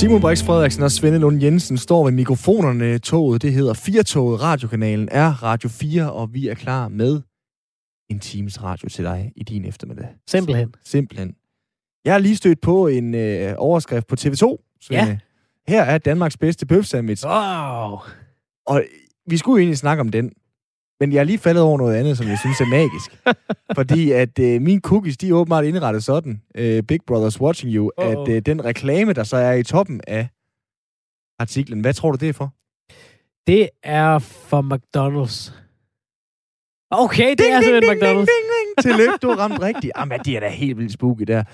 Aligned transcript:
Simon 0.00 0.20
Brix 0.20 0.44
Frederiksen 0.44 0.82
og 0.82 0.90
Svende 0.90 1.18
Lund 1.18 1.42
Jensen 1.42 1.78
står 1.78 2.04
ved 2.04 2.12
mikrofonerne. 2.12 2.98
Toget, 2.98 3.42
det 3.42 3.52
hedder 3.52 3.74
Firtoget. 3.74 4.42
Radiokanalen 4.42 5.08
er 5.12 5.42
Radio 5.42 5.68
4, 5.68 6.12
og 6.12 6.34
vi 6.34 6.48
er 6.48 6.54
klar 6.54 6.88
med 6.88 7.20
en 8.10 8.20
times 8.20 8.62
radio 8.62 8.88
til 8.88 9.04
dig 9.04 9.32
i 9.36 9.42
din 9.42 9.64
eftermiddag. 9.64 10.08
Simpelthen. 10.26 10.74
Simpelthen. 10.84 11.34
Jeg 12.04 12.14
har 12.14 12.18
lige 12.18 12.36
stødt 12.36 12.60
på 12.60 12.86
en 12.86 13.14
øh, 13.14 13.54
overskrift 13.56 14.06
på 14.06 14.16
TV2, 14.20 14.76
Svende. 14.80 15.06
Ja. 15.06 15.18
Her 15.68 15.82
er 15.82 15.98
Danmarks 15.98 16.36
bedste 16.36 16.66
bøf 16.66 16.84
sandwich. 16.84 17.26
Wow. 17.26 17.98
Og 18.66 18.84
vi 19.26 19.36
skulle 19.36 19.54
jo 19.54 19.62
egentlig 19.62 19.78
snakke 19.78 20.00
om 20.00 20.08
den. 20.08 20.32
Men 21.00 21.12
jeg 21.12 21.20
er 21.20 21.24
lige 21.24 21.38
faldet 21.38 21.62
over 21.62 21.78
noget 21.78 21.96
andet, 21.96 22.16
som 22.16 22.28
jeg 22.28 22.38
synes 22.38 22.60
er 22.60 22.66
magisk. 22.66 23.18
Fordi 23.78 24.10
at 24.12 24.38
øh, 24.38 24.62
mine 24.62 24.80
cookies, 24.80 25.16
de 25.16 25.28
er 25.28 25.32
åbenbart 25.32 25.64
indrettet 25.64 26.04
sådan, 26.04 26.42
øh, 26.54 26.82
Big 26.82 27.00
Brother's 27.10 27.40
Watching 27.40 27.72
You, 27.74 27.90
Uh-oh. 28.00 28.04
at 28.04 28.28
øh, 28.28 28.42
den 28.46 28.64
reklame, 28.64 29.12
der 29.12 29.24
så 29.24 29.36
er 29.36 29.52
i 29.52 29.62
toppen 29.62 30.00
af 30.06 30.28
artiklen, 31.38 31.80
hvad 31.80 31.94
tror 31.94 32.10
du 32.10 32.16
det 32.16 32.28
er 32.28 32.32
for? 32.32 32.52
Det 33.46 33.68
er 33.82 34.18
for 34.18 34.62
McDonald's. 34.62 35.52
Okay, 36.90 37.30
det 37.38 37.50
er 37.52 37.60
simpelthen 37.60 37.96
McDonald's. 37.96 38.16
Ding, 38.16 38.26
ding. 38.26 38.82
Tillykke, 38.82 39.18
du 39.22 39.28
har 39.28 39.36
ramt 39.36 39.62
rigtigt. 39.62 39.92
Jamen, 39.96 40.20
det 40.24 40.36
er 40.36 40.40
da 40.40 40.48
helt 40.48 40.78
vildt 40.78 40.92
spooky 40.92 41.22
der. 41.22 41.44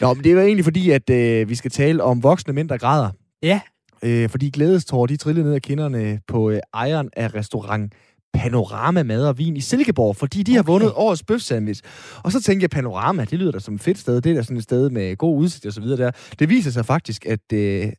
Nå, 0.00 0.14
men 0.14 0.24
det 0.24 0.30
er 0.30 0.34
jo 0.34 0.40
egentlig 0.40 0.64
fordi, 0.64 0.90
at 0.90 1.10
øh, 1.10 1.48
vi 1.48 1.54
skal 1.54 1.70
tale 1.70 2.02
om 2.02 2.22
voksne 2.22 2.52
mænd, 2.52 2.68
der 2.68 2.76
græder. 2.76 3.10
Ja. 3.42 3.60
Øh, 4.02 4.28
fordi 4.28 4.50
glædestår, 4.50 5.06
de 5.06 5.16
trillede 5.16 5.46
ned 5.46 5.54
af 5.54 5.62
kinderne 5.62 6.20
på 6.26 6.50
øh, 6.50 6.60
ejeren 6.74 7.10
af 7.16 7.34
restaurant 7.34 7.92
Panorama 8.34 9.02
Mad 9.02 9.26
og 9.26 9.38
Vin 9.38 9.56
i 9.56 9.60
Silkeborg, 9.60 10.16
fordi 10.16 10.42
de 10.42 10.52
okay. 10.52 10.56
har 10.56 10.62
vundet 10.62 10.92
årets 10.94 11.22
bøf 11.22 11.40
sandwich. 11.40 11.82
Og 12.24 12.32
så 12.32 12.42
tænkte 12.42 12.64
jeg, 12.64 12.70
Panorama, 12.70 13.24
det 13.24 13.38
lyder 13.38 13.52
da 13.52 13.58
som 13.58 13.74
et 13.74 13.80
fedt 13.80 13.98
sted. 13.98 14.20
Det 14.20 14.30
er 14.32 14.34
da 14.36 14.42
sådan 14.42 14.56
et 14.56 14.62
sted 14.62 14.90
med 14.90 15.16
god 15.16 15.38
udsigt 15.38 15.66
og 15.66 15.72
så 15.72 15.80
videre 15.80 16.04
der. 16.04 16.10
Det 16.38 16.48
viser 16.48 16.70
sig 16.70 16.86
faktisk, 16.86 17.26
at 17.26 17.52
øh, 17.52 17.92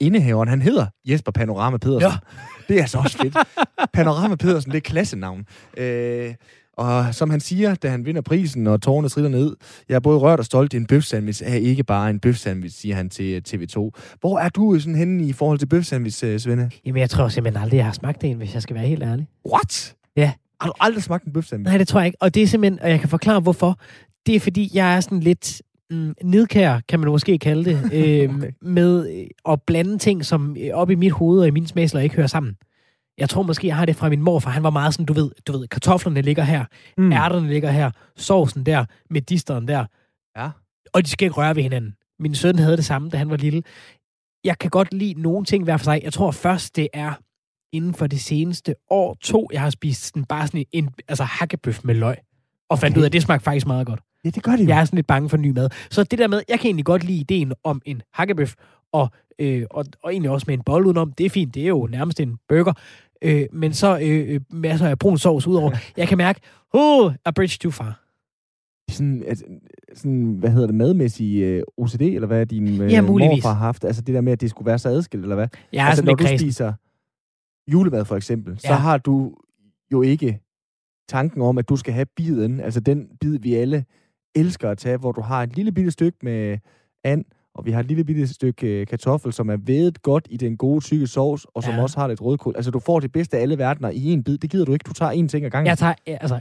indehaveren, 0.00 0.48
han 0.48 0.62
hedder 0.62 0.86
Jesper 1.04 1.32
Panorama 1.32 1.76
Pedersen. 1.76 2.10
Ja. 2.10 2.16
Det 2.68 2.76
er 2.76 2.80
altså 2.80 2.98
også 2.98 3.18
fedt. 3.18 3.36
Panorama 3.92 4.36
Pedersen, 4.36 4.70
det 4.72 4.76
er 4.76 4.80
klassenavn. 4.80 5.46
Øh, 5.76 6.34
og 6.78 7.14
som 7.14 7.30
han 7.30 7.40
siger, 7.40 7.74
da 7.74 7.88
han 7.88 8.06
vinder 8.06 8.20
prisen, 8.20 8.66
og 8.66 8.82
tårerne 8.82 9.08
triller 9.08 9.30
ned, 9.30 9.56
jeg 9.88 9.94
er 9.94 10.00
både 10.00 10.18
rørt 10.18 10.38
og 10.38 10.44
stolt, 10.44 10.74
en 10.74 10.86
bøf 10.86 11.02
sandwich 11.04 11.42
er 11.46 11.54
ikke 11.54 11.84
bare 11.84 12.10
en 12.10 12.20
bøf 12.20 12.36
sandwich, 12.36 12.80
siger 12.80 12.94
han 12.94 13.10
til 13.10 13.42
TV2. 13.48 13.90
Hvor 14.20 14.38
er 14.38 14.48
du 14.48 14.78
sådan 14.78 14.94
henne 14.94 15.24
i 15.24 15.32
forhold 15.32 15.58
til 15.58 15.66
bøf 15.66 15.84
sandwich, 15.84 16.24
øh, 16.24 16.38
Svende? 16.38 16.70
Jamen, 16.86 17.00
jeg 17.00 17.10
tror 17.10 17.28
simpelthen 17.28 17.62
aldrig, 17.62 17.76
jeg 17.76 17.84
har 17.84 17.92
smagt 17.92 18.24
en, 18.24 18.36
hvis 18.36 18.54
jeg 18.54 18.62
skal 18.62 18.76
være 18.76 18.86
helt 18.86 19.02
ærlig. 19.02 19.26
What? 19.52 19.94
Ja. 20.16 20.32
Har 20.60 20.68
du 20.68 20.74
aldrig 20.80 21.02
smagt 21.02 21.24
en 21.24 21.32
bøf 21.32 21.44
sandwich? 21.44 21.68
Nej, 21.70 21.78
det 21.78 21.88
tror 21.88 22.00
jeg 22.00 22.06
ikke. 22.06 22.18
Og 22.20 22.34
det 22.34 22.42
er 22.42 22.46
simpelthen, 22.46 22.82
og 22.82 22.90
jeg 22.90 23.00
kan 23.00 23.08
forklare, 23.08 23.40
hvorfor. 23.40 23.78
Det 24.26 24.36
er, 24.36 24.40
fordi 24.40 24.70
jeg 24.74 24.96
er 24.96 25.00
sådan 25.00 25.20
lidt 25.20 25.62
mm, 25.90 26.14
nedkær, 26.24 26.80
kan 26.88 27.00
man 27.00 27.08
måske 27.08 27.38
kalde 27.38 27.64
det, 27.64 27.78
øh, 27.92 28.34
Okay. 28.34 28.50
med 28.62 29.10
øh, 29.20 29.52
at 29.52 29.62
blande 29.66 29.98
ting, 29.98 30.24
som 30.24 30.56
øh, 30.60 30.70
op 30.72 30.90
i 30.90 30.94
mit 30.94 31.12
hoved 31.12 31.40
og 31.40 31.46
i 31.46 31.50
min 31.50 31.66
smagsler 31.66 32.00
ikke 32.00 32.16
hører 32.16 32.26
sammen. 32.26 32.56
Jeg 33.18 33.28
tror 33.28 33.42
måske, 33.42 33.66
jeg 33.66 33.76
har 33.76 33.84
det 33.86 33.96
fra 33.96 34.08
min 34.08 34.22
morfar. 34.22 34.50
Han 34.50 34.62
var 34.62 34.70
meget 34.70 34.94
sådan, 34.94 35.06
du 35.06 35.12
ved, 35.12 35.30
du 35.46 35.52
ved 35.52 35.68
kartoflerne 35.68 36.22
ligger 36.22 36.42
her, 36.42 36.64
Mm. 36.98 37.12
ærterne 37.12 37.48
ligger 37.48 37.70
her, 37.70 37.90
sovsen 38.16 38.66
der, 38.66 38.84
medisteren 39.10 39.68
der, 39.68 39.84
Ja. 40.36 40.50
og 40.92 41.04
de 41.04 41.10
skal 41.10 41.24
ikke 41.26 41.34
røre 41.36 41.56
ved 41.56 41.62
hinanden. 41.62 41.94
Min 42.18 42.34
søn 42.34 42.58
havde 42.58 42.76
det 42.76 42.84
samme, 42.84 43.10
da 43.10 43.16
han 43.16 43.30
var 43.30 43.36
lille. 43.36 43.62
Jeg 44.44 44.58
kan 44.58 44.70
godt 44.70 44.94
lide 44.94 45.20
nogle 45.22 45.44
ting 45.44 45.64
hver 45.64 45.76
for 45.76 45.84
sig. 45.84 46.00
Jeg 46.04 46.12
tror 46.12 46.30
først, 46.30 46.76
det 46.76 46.88
er 46.92 47.12
inden 47.72 47.94
for 47.94 48.06
det 48.06 48.20
seneste 48.20 48.74
år, 48.90 49.16
to, 49.20 49.48
jeg 49.52 49.60
har 49.60 49.70
spist 49.70 50.06
sådan, 50.06 50.24
bare 50.24 50.46
sådan 50.46 50.64
en 50.72 50.90
altså 51.08 51.24
hakkebøf 51.24 51.80
med 51.84 51.94
løg. 51.94 52.16
Og 52.70 52.78
fandt 52.78 52.92
Okay. 52.94 52.98
ud 53.00 53.04
af, 53.04 53.08
at 53.08 53.12
det 53.12 53.22
smagte 53.22 53.44
faktisk 53.44 53.66
meget 53.66 53.86
godt. 53.86 54.00
Ja, 54.24 54.30
det 54.30 54.42
gør 54.42 54.52
det 54.52 54.64
jo. 54.64 54.68
Jeg 54.68 54.80
er 54.80 54.84
sådan 54.84 54.96
lidt 54.96 55.06
bange 55.06 55.28
for 55.28 55.36
ny 55.36 55.50
mad. 55.50 55.70
Så 55.90 56.02
det 56.04 56.18
der 56.18 56.28
med, 56.28 56.42
jeg 56.48 56.60
kan 56.60 56.66
egentlig 56.66 56.84
godt 56.84 57.04
lide 57.04 57.18
ideen 57.20 57.52
om 57.64 57.82
en 57.84 58.02
hakkebøf, 58.14 58.54
og, 58.92 59.10
øh, 59.38 59.66
og, 59.70 59.84
og 60.02 60.12
egentlig 60.12 60.30
også 60.30 60.44
med 60.48 60.54
en 60.54 60.62
bolle 60.64 60.86
udenom. 60.86 61.12
Det 61.12 61.26
er 61.26 61.30
fint, 61.30 61.54
det 61.54 61.62
er 61.62 61.66
jo 61.68 61.86
nærmest 61.90 62.20
en 62.20 62.36
burger. 62.48 62.72
Øh, 63.22 63.46
men 63.52 63.72
så 63.72 63.98
øh, 64.02 64.34
øh, 64.34 64.40
masser 64.50 64.88
af 64.88 64.98
brun 64.98 65.18
sovs 65.18 65.46
udover. 65.46 65.70
Jeg 65.96 66.08
kan 66.08 66.18
mærke, 66.18 66.40
oh, 66.72 67.12
a 67.24 67.30
bridge 67.30 67.56
too 67.60 67.70
far. 67.70 68.04
Sådan, 68.90 69.22
altså, 69.26 69.44
sådan, 69.94 70.36
hvad 70.38 70.50
hedder 70.50 70.66
det, 70.66 70.74
madmæssig 70.74 71.42
øh, 71.42 71.62
OCD, 71.76 72.00
eller 72.02 72.26
hvad 72.26 72.46
din 72.46 72.82
øh, 72.82 72.92
Ja, 72.92 73.00
muligvis. 73.00 73.44
morfar 73.44 73.54
har 73.54 73.66
haft? 73.66 73.84
Altså 73.84 74.02
det 74.02 74.14
der 74.14 74.20
med, 74.20 74.32
at 74.32 74.40
det 74.40 74.50
skulle 74.50 74.66
være 74.66 74.78
så 74.78 74.88
adskilt, 74.88 75.22
eller 75.22 75.36
hvad? 75.36 75.48
Er 75.72 75.84
altså, 75.84 76.04
når 76.04 76.14
du 76.14 76.24
kredsen. 76.24 76.38
spiser 76.38 76.72
julemad 77.72 78.04
for 78.04 78.16
eksempel, 78.16 78.58
så 78.58 78.68
Ja. 78.68 78.74
har 78.74 78.98
du 78.98 79.34
jo 79.92 80.02
ikke 80.02 80.40
tanken 81.08 81.42
om, 81.42 81.58
at 81.58 81.68
du 81.68 81.76
skal 81.76 81.94
have 81.94 82.06
biden, 82.16 82.60
altså 82.60 82.80
den 82.80 83.08
bid, 83.20 83.38
vi 83.38 83.54
alle 83.54 83.84
elsker 84.34 84.70
at 84.70 84.78
tage, 84.78 84.96
hvor 84.96 85.12
du 85.12 85.20
har 85.20 85.42
et 85.42 85.56
lille 85.56 85.72
bitte 85.72 85.90
stykke 85.90 86.18
med 86.22 86.58
and, 87.04 87.24
og 87.58 87.64
vi 87.66 87.70
har 87.70 87.80
et 87.80 87.86
lille 87.86 88.04
bitte 88.04 88.26
stykke 88.28 88.66
øh, 88.66 88.86
kartoffel, 88.86 89.32
som 89.32 89.48
er 89.50 89.56
vædet 89.56 90.02
godt 90.02 90.26
i 90.30 90.36
den 90.36 90.56
gode 90.56 90.84
tykke 90.84 91.06
sovs, 91.06 91.46
og 91.54 91.62
som 91.62 91.74
Ja. 91.74 91.82
også 91.82 92.00
har 92.00 92.08
lidt 92.08 92.20
rødkål. 92.22 92.52
Altså, 92.56 92.70
du 92.70 92.78
får 92.80 93.00
det 93.00 93.12
bedste 93.12 93.36
af 93.36 93.42
alle 93.42 93.58
verdener 93.58 93.90
i 93.90 94.04
en 94.12 94.24
bid. 94.24 94.38
Det 94.38 94.50
gider 94.50 94.64
du 94.64 94.72
ikke. 94.72 94.82
Du 94.88 94.92
tager 94.92 95.10
en 95.10 95.28
ting 95.28 95.44
ad 95.44 95.50
gangen. 95.50 95.66
Jeg 95.66 95.78
tager, 95.78 95.94
altså, 96.06 96.40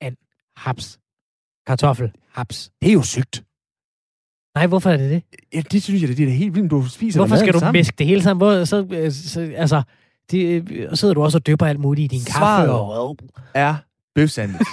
and, 0.00 0.16
haps, 0.56 0.98
kartoffel, 1.66 2.12
haps. 2.32 2.70
Det 2.82 2.88
er 2.88 2.92
jo 2.92 3.02
sygt. 3.02 3.44
Nej, 4.54 4.66
hvorfor 4.66 4.90
er 4.90 4.96
det 4.96 5.10
det? 5.10 5.22
Ja, 5.54 5.60
det 5.60 5.82
synes 5.82 6.02
jeg, 6.02 6.08
det 6.16 6.20
er 6.28 6.32
helt 6.32 6.54
vildt. 6.54 6.70
Du 6.70 6.88
spiser 6.88 7.20
Hvorfor 7.20 7.36
skal 7.36 7.52
du 7.54 7.58
sammen. 7.58 7.78
mæske 7.78 7.94
det 7.98 8.06
hele 8.06 8.22
sammen? 8.22 8.38
Hvor, 8.46 8.64
så, 8.64 8.86
øh, 8.90 9.10
så, 9.12 9.52
altså, 9.56 9.82
det, 10.30 10.70
øh, 10.72 10.90
så 10.90 10.96
sidder 10.96 11.14
du 11.14 11.22
også 11.22 11.38
og 11.38 11.46
dypper 11.46 11.66
alt 11.66 11.80
muligt 11.80 12.12
i 12.12 12.16
din 12.16 12.24
Svaret. 12.26 12.66
kaffe. 12.66 12.72
Og, 12.72 13.16
er 13.54 13.74
bøf 14.14 14.28
sandwich. 14.30 14.70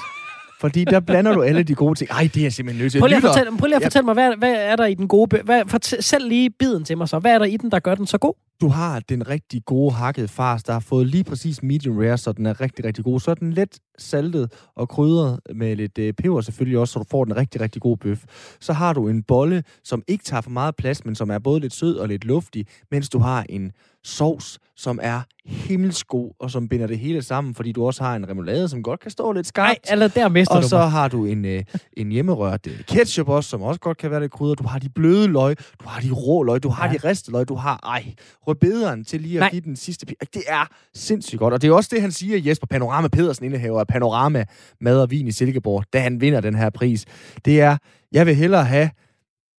Fordi 0.62 0.86
der 0.86 1.00
blander 1.00 1.34
du 1.34 1.42
alle 1.42 1.64
de 1.64 1.76
gode 1.76 1.96
ting. 1.96 2.10
Ej, 2.12 2.30
det 2.34 2.38
er 2.38 2.46
jeg 2.46 2.54
simpelthen 2.54 2.84
nødt 2.84 2.92
til. 2.92 3.00
prøv 3.00 3.08
lige 3.08 3.18
at 3.18 3.24
fortælle, 3.24 3.58
prøv 3.58 3.68
lige 3.68 3.76
at 3.76 3.84
fortælle 3.84 4.06
mig, 4.06 4.14
hvad, 4.14 4.36
hvad 4.38 4.54
er 4.58 4.76
der 4.76 4.86
i 4.86 4.94
den 4.94 5.08
gode? 5.08 5.42
Hvad, 5.44 5.62
fortæl, 5.68 6.04
selv 6.04 6.30
lige 6.30 6.50
biden 6.50 6.84
til 6.84 6.98
mig 6.98 7.10
så. 7.10 7.20
Hvad 7.20 7.34
er 7.34 7.40
der 7.40 7.46
i 7.46 7.58
den, 7.58 7.72
der 7.72 7.80
gør 7.80 7.96
den 7.96 8.08
så 8.08 8.18
god? 8.18 8.34
Du 8.62 8.68
har 8.68 9.00
den 9.00 9.28
rigtig 9.30 9.66
gode 9.66 9.92
hakkede 9.92 10.28
fars, 10.28 10.64
der 10.64 10.74
har 10.74 10.80
fået 10.80 11.08
lige 11.08 11.24
præcis 11.24 11.64
medium 11.64 11.98
rare, 11.98 12.18
så 12.18 12.32
den 12.32 12.46
er 12.46 12.62
rigtig, 12.62 12.86
rigtig 12.86 13.04
god. 13.04 13.20
Så 13.20 13.32
er 13.32 13.36
den 13.36 13.54
let 13.54 13.80
saltet 13.98 14.52
og 14.76 14.90
krydret 14.90 15.40
med 15.56 15.76
lidt 15.76 15.98
øh, 15.98 16.14
peber 16.14 16.42
selvfølgelig 16.42 16.80
også, 16.80 16.92
så 16.92 17.00
du 17.00 17.06
får 17.12 17.26
den 17.26 17.38
rigtig, 17.38 17.62
rigtig 17.62 17.82
god 17.82 17.98
bøf. 17.98 18.24
Så 18.60 18.74
har 18.74 18.94
du 18.94 19.08
en 19.08 19.24
bolle, 19.24 19.64
som 19.84 20.04
ikke 20.08 20.24
tager 20.24 20.42
for 20.42 20.50
meget 20.50 20.76
plads, 20.76 21.06
men 21.06 21.16
som 21.16 21.30
er 21.32 21.40
både 21.40 21.60
lidt 21.60 21.74
sød 21.74 21.96
og 21.98 22.08
lidt 22.08 22.26
luftig, 22.26 22.66
mens 22.92 23.10
du 23.10 23.20
har 23.20 23.46
en 23.50 23.72
sovs, 24.04 24.60
som 24.78 25.00
er 25.02 25.22
himmelsgod, 25.46 26.32
og 26.40 26.52
som 26.52 26.68
binder 26.70 26.88
det 26.88 27.00
hele 27.00 27.22
sammen, 27.22 27.56
fordi 27.56 27.72
du 27.72 27.86
også 27.86 28.04
har 28.04 28.16
en 28.16 28.30
remoulade, 28.30 28.68
som 28.70 28.84
godt 28.84 29.00
kan 29.00 29.12
stå 29.12 29.32
lidt 29.32 29.46
Nej, 29.58 29.74
skarpt. 29.76 29.92
eller 29.92 30.08
der 30.08 30.30
mister 30.30 30.56
Og 30.56 30.64
du 30.64 30.68
så 30.68 30.78
mig. 30.78 30.92
har 30.92 31.08
du 31.08 31.26
en, 31.26 31.46
øh, 31.46 31.64
en 31.98 32.12
hjemmerørt 32.12 32.68
øh, 32.68 32.80
ketchup 32.88 33.30
også, 33.30 33.50
som 33.50 33.62
også 33.62 33.80
godt 33.80 33.98
kan 33.98 34.12
være 34.12 34.20
lidt 34.20 34.32
krydret. 34.32 34.60
Du 34.60 34.64
har 34.68 34.80
de 34.80 34.90
bløde 34.90 35.28
løg, 35.28 35.56
du 35.84 35.86
har 35.88 36.02
de 36.02 36.12
rå 36.12 36.44
løg, 36.44 36.64
du 36.64 36.70
har 36.70 36.88
Ja. 36.88 36.94
de 36.94 37.10
ristede 37.10 37.32
løg, 37.32 37.50
du 37.50 37.56
har, 37.56 37.80
ej, 37.84 38.14
rødbederen 38.48 39.06
til 39.06 39.22
lige 39.22 39.36
at 39.36 39.40
Nej. 39.40 39.50
give 39.50 39.62
den 39.62 39.76
sidste 39.76 40.06
Det 40.34 40.44
er 40.48 40.66
sindssygt 40.94 41.40
godt, 41.40 41.54
og 41.54 41.62
det 41.62 41.68
er 41.68 41.74
også 41.74 41.90
det, 41.94 42.02
han 42.02 42.12
siger, 42.12 42.38
Jesper 42.50 42.68
Panorama 42.68 43.08
Pedersen, 43.08 43.46
indehaver 43.46 43.80
af 43.80 43.88
Panorama 43.92 44.46
Mad 44.82 45.02
og 45.02 45.12
Vin 45.12 45.28
i 45.28 45.32
Silkeborg, 45.32 45.84
da 45.94 46.00
han 46.00 46.22
vinder 46.22 46.42
den 46.42 46.56
her 46.56 46.70
pris. 46.70 47.06
Det 47.46 47.62
er, 47.62 47.78
jeg 48.12 48.26
vil 48.26 48.36
hellere 48.36 48.66
have 48.66 48.90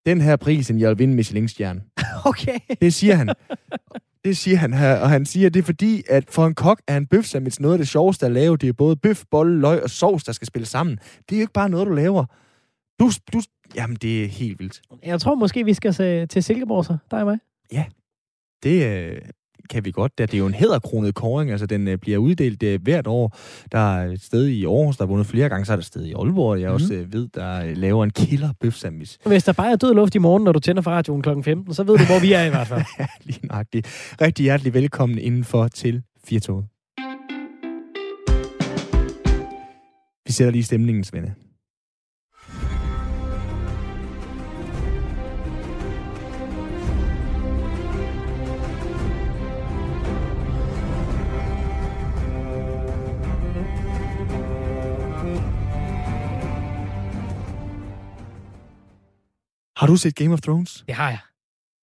den 0.06 0.22
her 0.22 0.36
pris, 0.36 0.70
end 0.70 0.80
jeg 0.80 0.90
vil 0.90 1.00
vinde 1.00 1.16
Michelin-stjerne. 1.16 1.82
Okay. 2.26 2.60
Det 2.82 2.94
siger 2.94 3.16
han. 3.16 3.30
Det 4.26 4.38
siger 4.38 4.58
han 4.58 4.74
her, 4.74 4.96
og 4.96 5.10
han 5.10 5.26
siger, 5.26 5.48
at 5.48 5.54
det 5.54 5.60
er 5.60 5.64
fordi, 5.64 6.04
at 6.10 6.30
for 6.30 6.48
en 6.48 6.56
kok 6.56 6.82
er 6.88 6.98
en 6.98 7.08
bøf 7.08 7.26
sandwich 7.26 7.62
noget 7.62 7.74
af 7.74 7.78
det 7.78 7.88
sjoveste 7.88 8.26
at 8.26 8.32
lave. 8.32 8.58
Det 8.58 8.70
er 8.70 8.74
både 8.74 8.96
bøf, 8.96 9.24
bolle, 9.32 9.60
løg 9.60 9.84
og 9.84 9.90
sovs, 9.90 10.24
der 10.24 10.32
skal 10.32 10.48
spille 10.48 10.66
sammen. 10.66 10.98
Det 11.30 11.36
er 11.36 11.40
jo 11.40 11.42
ikke 11.42 11.54
bare 11.54 11.70
noget, 11.70 11.88
du 11.88 11.94
laver. 11.94 12.26
Du, 13.00 13.10
du, 13.34 13.42
jamen, 13.76 13.96
det 13.96 14.24
er 14.24 14.28
helt 14.28 14.60
vildt. 14.60 14.82
Jeg 15.04 15.22
tror 15.22 15.36
måske, 15.36 15.66
vi 15.66 15.74
skal 15.74 15.94
se, 15.94 16.26
til 16.26 16.44
Silkeborg 16.44 16.86
så, 16.86 16.98
dig 17.12 17.20
og 17.20 17.26
mig. 17.26 17.38
Det 18.64 18.86
øh, 18.86 19.22
kan 19.70 19.86
vi 19.86 19.92
godt. 19.92 20.18
Det 20.18 20.34
er 20.34 20.38
jo 20.38 20.46
en 20.46 20.54
hæderkronet 20.54 21.16
kåring, 21.16 21.52
altså 21.52 21.66
den 21.66 21.88
øh, 21.88 21.98
bliver 21.98 22.18
uddelt 22.18 22.64
øh, 22.64 22.80
hvert 22.84 23.08
år. 23.08 23.38
Der 23.72 23.80
er 23.98 24.12
et 24.12 24.22
sted 24.24 24.48
i 24.48 24.66
Aarhus, 24.66 24.98
der 24.98 25.04
er 25.04 25.08
vundet 25.08 25.28
flere 25.28 25.50
gange, 25.50 25.66
så 25.66 25.72
er 25.72 25.76
der 25.76 25.82
et 25.82 25.86
sted 25.86 26.06
i 26.06 26.14
Aalborg, 26.14 26.60
jeg 26.62 26.68
Mhm. 26.70 26.74
også 26.74 26.94
øh, 26.94 27.14
ved, 27.14 27.28
der 27.34 27.74
laver 27.76 28.04
en 28.04 28.10
killer 28.10 28.50
bøf 28.62 28.74
sandwich. 28.76 29.18
Hvis 29.26 29.44
der 29.44 29.54
bare 29.54 29.72
er 29.72 29.76
død 29.76 29.94
luft 29.94 30.16
i 30.16 30.18
morgen, 30.18 30.44
når 30.44 30.52
du 30.52 30.60
tænder 30.60 30.82
for 30.82 30.92
radioen 30.92 31.22
kl. 31.22 31.30
15, 31.44 31.74
så 31.74 31.84
ved 31.84 31.98
du, 31.98 32.06
hvor 32.06 32.20
vi 32.22 32.34
er 32.34 32.44
i 32.44 32.50
hvert 32.50 32.68
fald. 32.68 32.82
Ja, 33.00 33.06
lige 33.24 33.48
nøjagtigt. 33.48 33.88
Rigtig 34.22 34.44
hjertelig 34.44 34.74
velkommen 34.74 35.18
indenfor 35.18 35.68
til 35.68 36.02
Firtoget. 36.26 36.66
Vi 40.26 40.32
sætter 40.32 40.52
lige 40.52 40.64
stemningen, 40.64 41.04
Svende. 41.04 41.34
Har 59.82 59.88
du 59.88 59.96
set 59.96 60.16
Game 60.16 60.34
of 60.34 60.42
Thrones? 60.42 60.84
Det 60.88 60.96
har 60.96 61.10
jeg. 61.10 61.18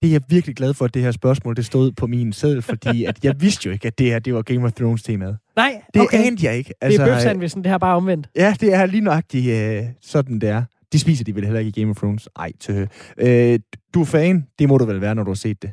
Det 0.03 0.09
er 0.09 0.13
jeg 0.13 0.21
virkelig 0.29 0.57
glad 0.57 0.75
for, 0.75 0.85
at 0.85 0.95
det 0.95 1.03
her 1.03 1.11
spørgsmål 1.11 1.57
det 1.57 1.67
stod 1.67 1.93
på 1.93 2.07
min 2.07 2.33
seddel, 2.33 2.63
fordi 2.63 3.05
at 3.05 3.25
jeg 3.25 3.41
vidste 3.41 3.67
jo 3.67 3.73
ikke, 3.73 3.87
at 3.87 3.99
det 3.99 4.07
her 4.07 4.19
det 4.19 4.35
var 4.35 4.43
Game 4.43 4.65
of 4.65 4.73
Thrones-temaet. 4.73 5.37
Nej, 5.57 5.83
Det 5.95 6.03
okay. 6.03 6.27
anede 6.27 6.47
jeg 6.47 6.57
ikke. 6.59 6.75
det 6.83 6.95
er 7.01 7.07
bøfsandwichen, 7.07 7.65
det 7.65 7.71
her 7.71 7.79
bare 7.79 7.97
omvendt. 7.97 8.29
Ja, 8.37 8.55
det 8.61 8.75
er 8.75 8.87
lige 8.87 9.01
nøjagtigt 9.01 9.47
øh, 9.51 9.83
sådan, 10.01 10.39
det 10.39 10.49
er. 10.49 10.65
De 10.93 10.99
spiser 10.99 11.25
de 11.25 11.35
vel 11.35 11.45
heller 11.45 11.61
ikke 11.61 11.69
i 11.69 11.81
Game 11.81 11.91
of 11.91 11.97
Thrones. 11.97 12.29
Ej, 12.37 12.53
tø. 12.61 12.87
Øh, 13.19 13.59
du 13.95 14.01
er 14.01 14.05
fan, 14.05 14.47
det 14.59 14.69
må 14.69 14.79
du 14.79 14.85
vel 14.85 15.01
være, 15.01 15.15
når 15.15 15.23
du 15.23 15.31
har 15.31 15.35
set 15.35 15.63
det. 15.63 15.71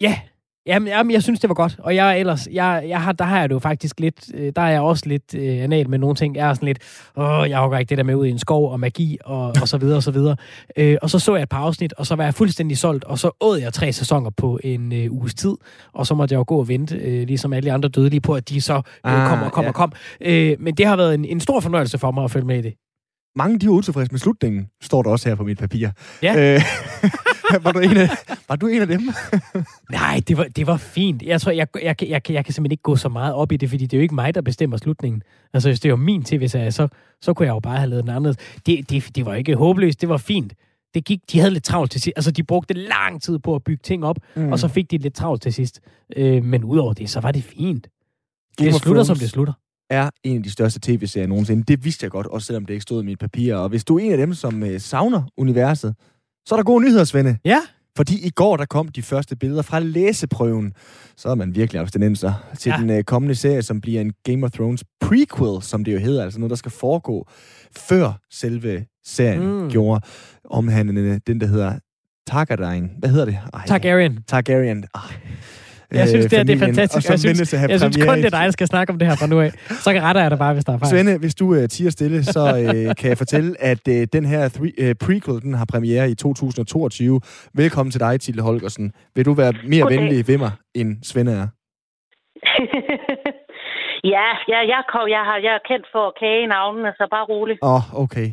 Ja, 0.00 0.20
Jamen, 0.66 0.88
jamen, 0.88 1.12
jeg 1.12 1.22
synes, 1.22 1.40
det 1.40 1.48
var 1.48 1.54
godt. 1.54 1.76
Og 1.78 1.94
jeg 1.94 2.20
ellers, 2.20 2.48
jeg, 2.52 2.84
jeg 2.88 3.02
har, 3.02 3.12
der 3.12 3.24
har 3.24 3.40
jeg 3.40 3.48
det 3.48 3.54
jo 3.54 3.58
faktisk 3.58 4.00
lidt, 4.00 4.30
øh, 4.34 4.52
der 4.56 4.62
er 4.62 4.68
jeg 4.68 4.80
også 4.80 5.02
lidt 5.06 5.34
øh, 5.34 5.62
anal 5.62 5.90
med 5.90 5.98
nogle 5.98 6.16
ting. 6.16 6.36
Jeg 6.36 6.48
er 6.48 6.54
sådan 6.54 6.66
lidt, 6.66 6.78
åh, 7.16 7.50
jeg 7.50 7.58
overgår 7.58 7.76
ikke 7.76 7.90
det 7.90 7.98
der 7.98 8.04
med 8.04 8.14
ud 8.14 8.26
i 8.26 8.30
en 8.30 8.38
skov 8.38 8.72
og 8.72 8.80
magi 8.80 9.18
og, 9.24 9.52
og 9.60 9.68
så 9.68 9.78
videre 9.78 9.96
og 9.96 10.02
så 10.02 10.10
videre. 10.10 10.36
Øh, 10.76 10.96
og 11.02 11.10
så 11.10 11.18
så 11.18 11.34
jeg 11.34 11.42
et 11.42 11.48
par 11.48 11.58
afsnit, 11.58 11.92
og 11.92 12.06
så 12.06 12.14
var 12.14 12.24
jeg 12.24 12.34
fuldstændig 12.34 12.78
solgt, 12.78 13.04
og 13.04 13.18
så 13.18 13.30
åd 13.40 13.58
jeg 13.58 13.72
tre 13.72 13.92
sæsoner 13.92 14.30
på 14.30 14.58
en 14.64 14.92
øh, 14.92 15.12
uges 15.12 15.34
tid, 15.34 15.54
og 15.92 16.06
så 16.06 16.14
måtte 16.14 16.32
jeg 16.32 16.38
jo 16.38 16.44
gå 16.46 16.58
og 16.58 16.68
vente, 16.68 16.96
øh, 16.96 17.26
ligesom 17.26 17.52
alle 17.52 17.72
andre 17.72 17.88
dødelige, 17.88 18.20
på 18.20 18.34
at 18.34 18.48
de 18.48 18.60
så 18.60 18.74
øh, 18.74 18.82
ah, 19.04 19.28
kommer 19.28 19.46
og 19.46 19.52
kommer 19.52 19.66
ja. 19.66 19.70
og 19.70 19.74
kom. 19.74 19.92
Øh, 20.20 20.56
men 20.60 20.74
det 20.74 20.86
har 20.86 20.96
været 20.96 21.14
en, 21.14 21.24
en 21.24 21.40
stor 21.40 21.60
fornøjelse 21.60 21.98
for 21.98 22.10
mig 22.10 22.24
at 22.24 22.30
følge 22.30 22.46
med 22.46 22.58
i 22.58 22.62
det. 22.62 22.74
Mange 23.36 23.58
de 23.58 23.66
er 23.66 23.70
utilfredse 23.70 24.12
med 24.12 24.18
slutningen, 24.18 24.66
står 24.82 25.02
der 25.02 25.10
også 25.10 25.28
her 25.28 25.36
på 25.36 25.44
mit 25.44 25.58
papir. 25.58 25.88
Ja. 26.22 26.54
Øh, 26.54 26.62
var, 27.64 27.72
du 27.72 27.78
en 27.78 27.96
af, 27.96 28.08
var 28.48 28.56
du 28.56 28.66
en 28.66 28.80
af 28.80 28.86
dem? 28.86 29.00
Nej, 29.90 30.20
det 30.28 30.36
var, 30.36 30.44
det 30.44 30.66
var 30.66 30.76
fint. 30.76 31.22
Jeg 31.22 31.40
tror, 31.40 31.52
jeg, 31.52 31.66
jeg, 31.74 32.02
jeg, 32.02 32.10
jeg, 32.10 32.30
jeg 32.30 32.44
kan 32.44 32.54
simpelthen 32.54 32.72
ikke 32.72 32.82
gå 32.82 32.96
så 32.96 33.08
meget 33.08 33.34
op 33.34 33.52
i 33.52 33.56
det, 33.56 33.70
fordi 33.70 33.86
det 33.86 33.96
er 33.96 33.98
jo 33.98 34.02
ikke 34.02 34.14
mig, 34.14 34.34
der 34.34 34.40
bestemmer 34.40 34.76
slutningen. 34.76 35.22
Altså, 35.52 35.68
hvis 35.68 35.80
det 35.80 35.90
var 35.90 35.96
min 35.96 36.24
tv-serie, 36.24 36.72
så, 36.72 36.88
så 37.22 37.34
kunne 37.34 37.46
jeg 37.46 37.52
jo 37.52 37.60
bare 37.60 37.76
have 37.76 37.90
lavet 37.90 38.04
den 38.04 38.10
anden. 38.10 38.34
Det, 38.66 38.90
det, 38.90 39.16
det 39.16 39.26
var 39.26 39.34
ikke 39.34 39.54
håbløst, 39.54 40.00
det 40.00 40.08
var 40.08 40.16
fint. 40.16 40.52
Det 40.94 41.04
gik, 41.04 41.20
de 41.32 41.38
havde 41.38 41.52
lidt 41.52 41.64
travlt 41.64 41.90
til 41.90 42.00
sidst. 42.00 42.12
Altså, 42.16 42.30
de 42.30 42.42
brugte 42.42 42.74
lang 42.74 43.22
tid 43.22 43.38
på 43.38 43.54
at 43.54 43.64
bygge 43.64 43.80
ting 43.82 44.04
op, 44.04 44.16
mm. 44.36 44.52
og 44.52 44.58
så 44.58 44.68
fik 44.68 44.90
de 44.90 44.98
lidt 44.98 45.14
travlt 45.14 45.42
til 45.42 45.52
sidst. 45.52 45.80
Øh, 46.16 46.44
men 46.44 46.64
udover 46.64 46.92
det, 46.92 47.10
så 47.10 47.20
var 47.20 47.32
det 47.32 47.44
fint. 47.44 47.88
Game 48.56 48.70
det 48.70 48.80
slutter, 48.80 49.02
som 49.02 49.16
det 49.16 49.30
slutter 49.30 49.52
er 49.90 50.10
en 50.24 50.36
af 50.36 50.42
de 50.42 50.50
største 50.50 50.80
tv-serier 50.82 51.26
nogensinde. 51.26 51.62
Det 51.62 51.84
vidste 51.84 52.04
jeg 52.04 52.10
godt, 52.10 52.26
også 52.26 52.46
selvom 52.46 52.66
det 52.66 52.74
ikke 52.74 52.82
stod 52.82 53.02
i 53.02 53.06
mit 53.06 53.18
papir. 53.18 53.54
Og 53.54 53.68
hvis 53.68 53.84
du 53.84 53.98
er 53.98 54.04
en 54.04 54.12
af 54.12 54.18
dem, 54.18 54.34
som 54.34 54.62
øh, 54.62 54.80
savner 54.80 55.22
universet, 55.36 55.94
så 56.48 56.54
er 56.54 56.56
der 56.56 56.64
gode 56.64 56.84
nyheder, 56.84 57.04
Svende. 57.04 57.36
Ja. 57.44 57.60
Fordi 57.96 58.26
i 58.26 58.30
går, 58.30 58.56
der 58.56 58.64
kom 58.64 58.88
de 58.88 59.02
første 59.02 59.36
billeder 59.36 59.62
fra 59.62 59.78
læseprøven. 59.80 60.72
Så 61.16 61.28
er 61.28 61.34
man 61.34 61.54
virkelig 61.54 61.80
abstinenser 61.80 62.32
til 62.58 62.70
ja. 62.70 62.76
den 62.80 62.90
øh, 62.90 63.04
kommende 63.04 63.34
serie, 63.34 63.62
som 63.62 63.80
bliver 63.80 64.00
en 64.00 64.12
Game 64.24 64.46
of 64.46 64.50
Thrones 64.50 64.84
prequel, 65.00 65.62
som 65.62 65.84
det 65.84 65.94
jo 65.94 65.98
hedder. 65.98 66.24
Altså 66.24 66.40
noget, 66.40 66.50
der 66.50 66.56
skal 66.56 66.72
foregå 66.72 67.28
før 67.76 68.20
selve 68.30 68.86
serien 69.04 69.62
mm. 69.62 69.70
gjorde. 69.70 70.00
Omhandlende 70.44 71.20
den, 71.26 71.40
der 71.40 71.46
hedder 71.46 71.78
Targaryen. 72.26 72.90
Hvad 72.98 73.10
hedder 73.10 73.24
det? 73.24 73.38
Ej, 73.54 73.66
Targaryen. 73.66 74.18
Targaryen. 74.26 74.84
Ej. 74.94 75.00
Jeg 75.92 76.08
synes, 76.08 76.26
det 76.26 76.38
er, 76.38 76.42
det 76.42 76.54
er 76.54 76.66
fantastisk. 76.66 77.10
Jeg 77.10 77.18
synes, 77.18 77.52
jeg 77.52 77.80
synes 77.80 77.96
kun, 77.96 78.18
det 78.18 78.24
er 78.24 78.30
dig, 78.30 78.44
der 78.44 78.50
skal 78.50 78.66
snakke 78.66 78.92
om 78.92 78.98
det 78.98 79.08
her 79.08 79.16
fra 79.16 79.26
nu 79.26 79.40
af. 79.40 79.50
Så 79.68 79.92
kan 79.92 80.02
retter 80.02 80.22
jeg 80.22 80.30
dig 80.30 80.38
bare, 80.38 80.52
hvis 80.52 80.64
der 80.64 80.72
er 80.72 80.78
fejl. 80.78 80.90
Svende, 80.90 81.18
hvis 81.18 81.34
du 81.34 81.46
uh, 81.46 81.66
tiger 81.66 81.90
stille, 81.90 82.24
så 82.24 82.40
uh, 82.40 82.94
kan 82.98 83.08
jeg 83.08 83.18
fortælle, 83.18 83.54
at 83.60 83.88
uh, 83.88 83.94
den 84.12 84.24
her 84.24 84.48
three, 84.48 84.72
uh, 84.82 84.94
prequel, 85.00 85.42
den 85.42 85.54
har 85.54 85.64
premiere 85.64 86.10
i 86.10 86.14
2022. 86.14 87.20
Velkommen 87.54 87.90
til 87.90 88.00
dig, 88.00 88.20
Tilde 88.20 88.42
Holgersen. 88.42 88.92
Vil 89.14 89.24
du 89.24 89.32
være 89.32 89.52
mere 89.64 89.84
okay. 89.84 89.98
venlig 89.98 90.28
ved 90.28 90.38
mig, 90.38 90.50
end 90.74 90.96
Svende 91.02 91.32
er? 91.32 91.46
Ja, 94.04 94.28
ja 94.48 94.58
jeg, 94.74 94.82
kom, 94.92 95.08
jeg, 95.08 95.22
har, 95.28 95.38
jeg 95.46 95.54
er 95.54 95.68
kendt 95.68 95.86
for 95.92 96.14
kage 96.20 96.42
i 96.42 96.46
navnene, 96.46 96.92
så 96.96 97.08
bare 97.10 97.24
rolig. 97.24 97.56
Åh, 97.62 97.74
oh, 97.74 98.02
okay. 98.02 98.28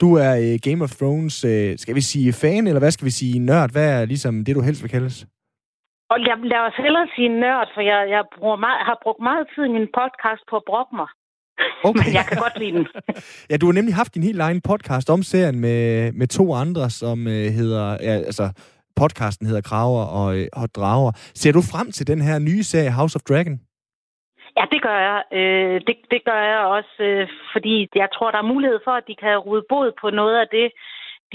Du 0.00 0.14
er 0.14 0.32
uh, 0.44 0.58
Game 0.66 0.84
of 0.84 0.90
Thrones, 0.90 1.44
uh, 1.44 1.50
skal 1.76 1.94
vi 1.94 2.00
sige 2.00 2.32
fan, 2.32 2.66
eller 2.66 2.78
hvad 2.78 2.90
skal 2.90 3.04
vi 3.04 3.10
sige, 3.10 3.38
nørd? 3.38 3.72
Hvad 3.72 4.00
er 4.00 4.04
ligesom 4.04 4.44
det, 4.44 4.56
du 4.56 4.60
helst 4.60 4.82
vil 4.82 4.90
kaldes? 4.90 5.26
Og 6.12 6.16
lad, 6.26 6.36
lad 6.52 6.62
os 6.68 6.76
hellere 6.84 7.06
sige 7.16 7.28
nørd, 7.28 7.68
for 7.74 7.80
jeg, 7.80 8.00
jeg 8.14 8.22
bruger 8.36 8.56
meget, 8.56 8.80
har 8.88 8.98
brugt 9.02 9.22
meget 9.28 9.46
tid 9.54 9.64
i 9.64 9.74
min 9.76 9.88
podcast 9.98 10.42
på 10.50 10.56
at 10.56 10.66
brokke 10.70 10.96
mig. 11.00 11.08
Okay. 11.88 12.04
Men 12.04 12.14
jeg 12.18 12.24
kan 12.28 12.38
godt 12.44 12.58
lide 12.58 12.72
den. 12.78 12.86
ja, 13.50 13.56
du 13.56 13.66
har 13.66 13.72
nemlig 13.72 13.94
haft 13.94 14.14
din 14.14 14.22
helt 14.22 14.40
egen 14.40 14.60
podcast 14.60 15.10
om 15.10 15.22
serien 15.22 15.60
med, 15.60 16.12
med 16.12 16.26
to 16.26 16.54
andre, 16.54 16.90
som 16.90 17.26
øh, 17.26 17.46
hedder... 17.58 17.86
Ja, 18.08 18.14
altså, 18.30 18.46
podcasten 18.96 19.46
hedder 19.46 19.68
Kraver 19.70 20.04
og, 20.20 20.28
øh, 20.38 20.46
og 20.52 20.66
Drager. 20.76 21.12
Ser 21.40 21.52
du 21.52 21.62
frem 21.72 21.92
til 21.92 22.06
den 22.06 22.20
her 22.20 22.38
nye 22.38 22.62
serie, 22.62 22.92
House 22.98 23.16
of 23.16 23.22
Dragon? 23.28 23.56
Ja, 24.58 24.64
det 24.72 24.80
gør 24.86 24.98
jeg. 25.08 25.20
Øh, 25.38 25.76
det, 25.86 25.96
det 26.12 26.20
gør 26.28 26.40
jeg 26.52 26.60
også, 26.76 26.96
øh, 27.08 27.28
fordi 27.52 27.88
jeg 28.02 28.08
tror, 28.14 28.30
der 28.30 28.38
er 28.38 28.52
mulighed 28.54 28.80
for, 28.84 28.94
at 29.00 29.04
de 29.08 29.16
kan 29.22 29.38
rydde 29.38 29.66
bod 29.68 29.88
på 30.00 30.10
noget 30.10 30.36
af 30.42 30.48
det, 30.56 30.68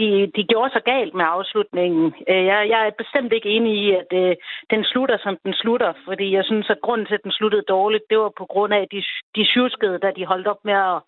de, 0.02 0.10
de 0.36 0.44
gjorde 0.52 0.72
så 0.74 0.82
galt 0.94 1.14
med 1.14 1.26
afslutningen. 1.36 2.06
Øh, 2.30 2.46
jeg, 2.52 2.60
jeg 2.74 2.82
er 2.88 3.00
bestemt 3.04 3.34
ikke 3.34 3.50
enig 3.50 3.74
i, 3.84 3.86
at 4.02 4.12
øh, 4.22 4.36
den 4.74 4.84
slutter, 4.92 5.18
som 5.24 5.38
den 5.46 5.54
slutter, 5.54 5.94
fordi 6.08 6.28
jeg 6.38 6.46
synes, 6.46 6.70
at 6.70 6.84
grunden 6.86 7.08
til, 7.08 7.14
at 7.20 7.24
den 7.24 7.32
sluttede 7.32 7.70
dårligt, 7.76 8.04
det 8.10 8.18
var 8.20 8.32
på 8.38 8.46
grund 8.46 8.74
af, 8.74 8.82
at 8.82 8.92
de, 8.92 9.04
de 9.36 9.46
sjuskede, 9.54 10.00
da 10.04 10.12
de 10.18 10.26
holdt 10.26 10.48
op 10.48 10.62
med 10.66 10.74
at 10.74 11.00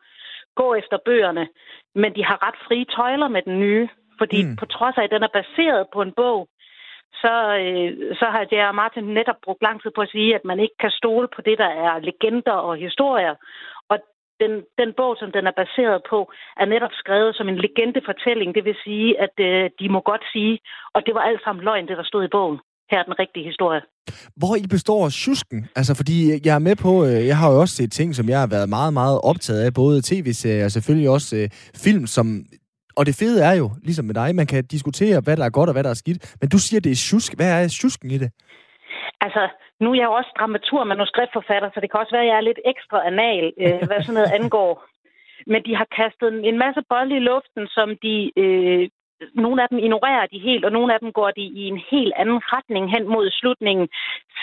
gå 0.56 0.74
efter 0.74 0.98
bøgerne. 1.06 1.48
Men 1.96 2.16
de 2.16 2.24
har 2.26 2.48
ret 2.48 2.60
frie 2.68 2.86
tøjler 2.86 3.28
med 3.28 3.42
den 3.42 3.60
nye, 3.60 3.90
fordi 4.18 4.40
mm. 4.44 4.56
på 4.56 4.66
trods 4.66 4.98
af, 4.98 5.04
at 5.04 5.12
den 5.12 5.24
er 5.24 5.34
baseret 5.40 5.88
på 5.94 6.02
en 6.02 6.14
bog, 6.22 6.48
så, 7.14 7.36
øh, 7.64 8.16
så 8.20 8.26
har 8.34 8.48
J.R. 8.52 8.72
Martin 8.72 9.04
netop 9.04 9.40
brugt 9.46 9.62
lang 9.62 9.82
tid 9.82 9.92
på 9.96 10.02
at 10.02 10.10
sige, 10.10 10.36
at 10.36 10.46
man 10.46 10.60
ikke 10.60 10.78
kan 10.80 10.92
stole 10.92 11.28
på 11.36 11.42
det, 11.42 11.58
der 11.58 11.72
er 11.86 12.00
legender 12.00 12.58
og 12.68 12.76
historier 12.76 13.36
den, 14.44 14.54
den 14.82 14.90
bog, 15.00 15.14
som 15.22 15.30
den 15.38 15.44
er 15.52 15.56
baseret 15.64 16.00
på, 16.12 16.20
er 16.62 16.68
netop 16.74 16.94
skrevet 17.02 17.32
som 17.36 17.48
en 17.52 17.62
legendefortælling. 17.66 18.50
Det 18.58 18.64
vil 18.70 18.78
sige, 18.88 19.10
at 19.26 19.36
øh, 19.50 19.64
de 19.80 19.88
må 19.96 20.00
godt 20.12 20.24
sige, 20.34 20.54
og 20.96 21.00
det 21.06 21.14
var 21.18 21.24
alt 21.30 21.42
sammen 21.44 21.64
løgn, 21.68 21.88
det 21.88 21.98
der 22.00 22.08
stod 22.12 22.24
i 22.26 22.34
bogen. 22.36 22.58
Her 22.92 23.00
er 23.00 23.08
den 23.10 23.20
rigtige 23.24 23.46
historie. 23.52 23.82
Hvor 24.40 24.54
I 24.64 24.66
består 24.76 25.10
sjusken? 25.10 25.60
Altså, 25.76 25.94
fordi 26.00 26.16
jeg 26.46 26.56
er 26.56 26.66
med 26.70 26.76
på, 26.86 26.92
øh, 27.06 27.28
jeg 27.30 27.38
har 27.38 27.48
jo 27.52 27.60
også 27.64 27.76
set 27.76 27.92
ting, 27.92 28.10
som 28.16 28.30
jeg 28.30 28.40
har 28.40 28.50
været 28.56 28.70
meget, 28.70 28.94
meget 28.94 29.18
optaget 29.32 29.62
af, 29.66 29.74
både 29.74 30.02
tv-serier 30.10 30.66
og 30.66 30.72
selvfølgelig 30.72 31.10
også 31.10 31.36
øh, 31.36 31.50
film, 31.86 32.06
som 32.08 32.26
og 32.96 33.06
det 33.06 33.16
fede 33.16 33.44
er 33.44 33.54
jo, 33.54 33.72
ligesom 33.84 34.06
med 34.06 34.16
dig, 34.16 34.36
man 34.36 34.48
kan 34.48 34.66
diskutere, 34.66 35.22
hvad 35.22 35.38
der 35.38 35.46
er 35.46 35.50
godt 35.50 35.70
og 35.70 35.74
hvad 35.74 35.84
der 35.84 35.90
er 35.90 35.94
skidt. 35.94 36.36
Men 36.42 36.50
du 36.50 36.60
siger, 36.60 36.80
det 36.80 36.92
er 36.92 36.96
sjusk. 36.96 37.36
Hvad 37.36 37.64
er 37.64 37.68
sjusken 37.68 38.12
i 38.12 38.18
det? 38.18 38.32
Altså, 39.22 39.50
nu 39.80 39.92
er 39.92 39.96
jeg 39.96 40.06
jo 40.10 40.14
også 40.14 40.32
dramatur 40.40 40.84
manuskriptforfatter, 40.84 41.70
så 41.74 41.80
det 41.80 41.92
kan 41.92 42.00
også 42.00 42.16
være, 42.16 42.26
at 42.26 42.32
jeg 42.32 42.38
er 42.38 42.50
lidt 42.50 42.60
ekstra 42.66 43.08
anal, 43.12 43.54
øh, 43.64 43.80
hvad 43.88 44.02
sådan 44.02 44.14
noget 44.14 44.36
angår. 44.40 44.86
Men 45.48 45.66
de 45.66 45.76
har 45.76 45.88
kastet 46.00 46.28
en 46.50 46.58
masse 46.58 46.82
bolde 46.90 47.16
i 47.16 47.20
luften, 47.20 47.68
som 47.68 47.98
de... 48.04 48.32
Øh, 48.38 48.90
nogle 49.36 49.64
af 49.64 49.68
dem 49.70 49.78
ignorerer 49.78 50.26
de 50.26 50.40
helt, 50.40 50.66
og 50.66 50.72
nogle 50.72 50.94
af 50.94 51.00
dem 51.00 51.12
går 51.12 51.32
de 51.32 51.42
i 51.42 51.64
en 51.68 51.82
helt 51.92 52.14
anden 52.18 52.40
retning 52.54 52.92
hen 52.92 53.08
mod 53.08 53.32
slutningen. 53.32 53.90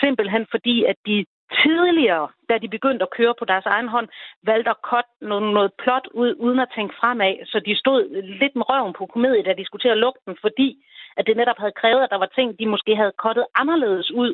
Simpelthen 0.01 0.45
fordi, 0.51 0.83
at 0.83 0.95
de 1.05 1.25
tidligere, 1.63 2.27
da 2.49 2.57
de 2.57 2.69
begyndte 2.75 3.03
at 3.03 3.15
køre 3.17 3.33
på 3.39 3.45
deres 3.45 3.65
egen 3.65 3.87
hånd, 3.87 4.07
valgte 4.43 4.69
at 4.69 4.81
cut 4.89 5.09
noget, 5.21 5.53
noget 5.53 5.71
plot 5.83 6.07
ud, 6.13 6.35
uden 6.45 6.59
at 6.59 6.71
tænke 6.75 6.95
fremad. 6.99 7.35
Så 7.45 7.59
de 7.59 7.75
stod 7.75 8.01
lidt 8.41 8.55
med 8.55 8.69
røven 8.69 8.93
på 8.93 9.05
komedie, 9.05 9.43
da 9.43 9.53
de 9.53 9.65
skulle 9.65 9.83
til 9.83 9.95
at 9.95 10.01
lukke 10.03 10.19
den, 10.25 10.37
fordi 10.41 10.69
at 11.17 11.27
det 11.27 11.37
netop 11.37 11.59
havde 11.59 11.79
krævet, 11.81 12.03
at 12.03 12.09
der 12.09 12.17
var 12.23 12.31
ting, 12.35 12.59
de 12.59 12.65
måske 12.65 12.95
havde 12.95 13.19
kottet 13.25 13.45
anderledes 13.55 14.11
ud, 14.11 14.33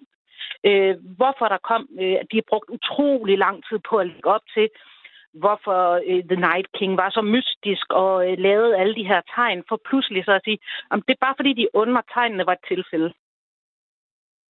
øh, 0.70 0.96
hvorfor 1.20 1.48
der 1.54 1.58
kom, 1.70 1.84
øh, 2.02 2.18
de 2.32 2.38
har 2.40 2.50
brugt 2.52 2.70
utrolig 2.70 3.38
lang 3.38 3.64
tid 3.68 3.80
på 3.90 3.98
at 3.98 4.08
lægge 4.08 4.30
op 4.36 4.46
til, 4.56 4.68
hvorfor 5.42 5.80
øh, 6.10 6.24
The 6.32 6.40
Night 6.48 6.68
King 6.78 6.98
var 6.98 7.10
så 7.10 7.22
mystisk 7.22 7.86
og 7.90 8.14
øh, 8.28 8.38
lavede 8.38 8.78
alle 8.78 8.96
de 8.96 9.10
her 9.12 9.22
tegn, 9.36 9.64
for 9.70 9.78
pludselig 9.90 10.26
så 10.26 10.32
at 10.32 10.46
sige, 10.46 10.60
om 10.90 11.02
det 11.02 11.14
er 11.14 11.26
bare 11.26 11.38
fordi 11.40 11.54
de 11.54 11.68
under 11.74 12.02
tegnene 12.14 12.46
var 12.46 12.54
et 12.54 12.68
tilfælde. 12.68 13.14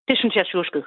Det 0.07 0.17
synes 0.17 0.35
jeg 0.35 0.41
er 0.41 0.51
tjusket. 0.51 0.83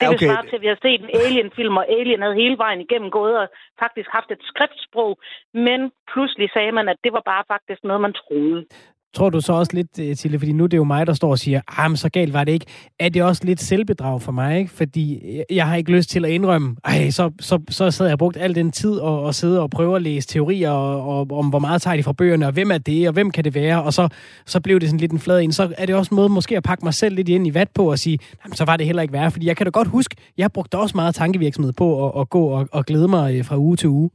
Det 0.00 0.08
vil 0.08 0.18
okay. 0.18 0.26
svare 0.26 0.46
til, 0.46 0.56
at 0.56 0.64
vi 0.64 0.72
har 0.72 0.80
set 0.82 1.00
en 1.00 1.14
Alien-film, 1.24 1.76
og 1.76 1.86
Alien 1.98 2.22
havde 2.22 2.42
hele 2.42 2.58
vejen 2.58 2.80
igennem 2.80 3.10
gået 3.10 3.38
og 3.38 3.48
faktisk 3.82 4.08
haft 4.16 4.30
et 4.30 4.42
skriftsprog, 4.50 5.12
men 5.54 5.80
pludselig 6.12 6.48
sagde 6.52 6.72
man, 6.72 6.88
at 6.88 6.96
det 7.04 7.12
var 7.12 7.22
bare 7.32 7.44
faktisk 7.48 7.84
noget, 7.84 8.00
man 8.00 8.12
troede. 8.12 8.66
Tror 9.14 9.30
du 9.30 9.40
så 9.40 9.52
også 9.52 9.72
lidt, 9.74 9.98
øh, 10.00 10.16
Tille, 10.16 10.38
fordi 10.38 10.52
nu 10.52 10.64
det 10.64 10.72
er 10.72 10.76
jo 10.76 10.84
mig, 10.84 11.06
der 11.06 11.12
står 11.12 11.30
og 11.30 11.38
siger, 11.38 11.60
ah, 11.68 11.90
men 11.90 11.96
så 11.96 12.08
galt 12.08 12.32
var 12.32 12.44
det 12.44 12.52
ikke. 12.52 12.66
Er 12.98 13.08
det 13.08 13.22
også 13.22 13.44
lidt 13.44 13.60
selvbedrag 13.60 14.22
for 14.22 14.32
mig, 14.32 14.58
ikke? 14.58 14.70
Fordi 14.70 15.22
jeg 15.50 15.66
har 15.66 15.76
ikke 15.76 15.92
lyst 15.92 16.10
til 16.10 16.24
at 16.24 16.30
indrømme, 16.30 16.76
ej, 16.84 17.10
så, 17.10 17.30
så, 17.40 17.58
så 17.70 17.90
sad 17.90 18.06
jeg 18.06 18.12
og 18.12 18.18
brugt 18.18 18.36
al 18.36 18.54
den 18.54 18.72
tid 18.72 18.92
og, 18.92 19.22
og 19.22 19.34
sidde 19.34 19.60
og 19.60 19.70
prøve 19.70 19.96
at 19.96 20.02
læse 20.02 20.28
teorier 20.28 20.70
og, 20.70 21.18
og, 21.18 21.38
om, 21.38 21.48
hvor 21.48 21.58
meget 21.58 21.82
tager 21.82 21.96
de 21.96 22.02
fra 22.02 22.12
bøgerne, 22.12 22.46
og 22.46 22.52
hvem 22.52 22.70
er 22.70 22.78
det, 22.78 23.08
og 23.08 23.12
hvem 23.14 23.30
kan 23.30 23.44
det 23.44 23.54
være, 23.54 23.82
og 23.82 23.92
så, 23.92 24.08
så 24.46 24.60
blev 24.60 24.80
det 24.80 24.88
sådan 24.88 25.00
lidt 25.00 25.12
en 25.12 25.18
flad 25.18 25.40
ind. 25.40 25.52
Så 25.52 25.74
er 25.78 25.86
det 25.86 25.94
også 25.94 26.14
en 26.14 26.16
måde 26.16 26.28
måske 26.28 26.56
at 26.56 26.62
pakke 26.62 26.84
mig 26.84 26.94
selv 26.94 27.14
lidt 27.14 27.28
ind 27.28 27.46
i 27.46 27.54
vat 27.54 27.68
på 27.74 27.90
og 27.90 27.98
sige, 27.98 28.18
jamen, 28.44 28.56
så 28.56 28.64
var 28.64 28.76
det 28.76 28.86
heller 28.86 29.02
ikke 29.02 29.12
værd, 29.12 29.30
fordi 29.30 29.46
jeg 29.46 29.56
kan 29.56 29.66
da 29.66 29.70
godt 29.70 29.88
huske, 29.88 30.16
jeg 30.36 30.52
brugte 30.52 30.78
også 30.78 30.96
meget 30.96 31.14
tankevirksomhed 31.14 31.72
på 31.72 32.08
at, 32.08 32.20
at 32.20 32.30
gå 32.30 32.44
og, 32.44 32.68
og 32.72 32.86
glæde 32.86 33.08
mig 33.08 33.34
øh, 33.34 33.44
fra 33.44 33.56
uge 33.56 33.76
til 33.76 33.88
uge. 33.88 34.10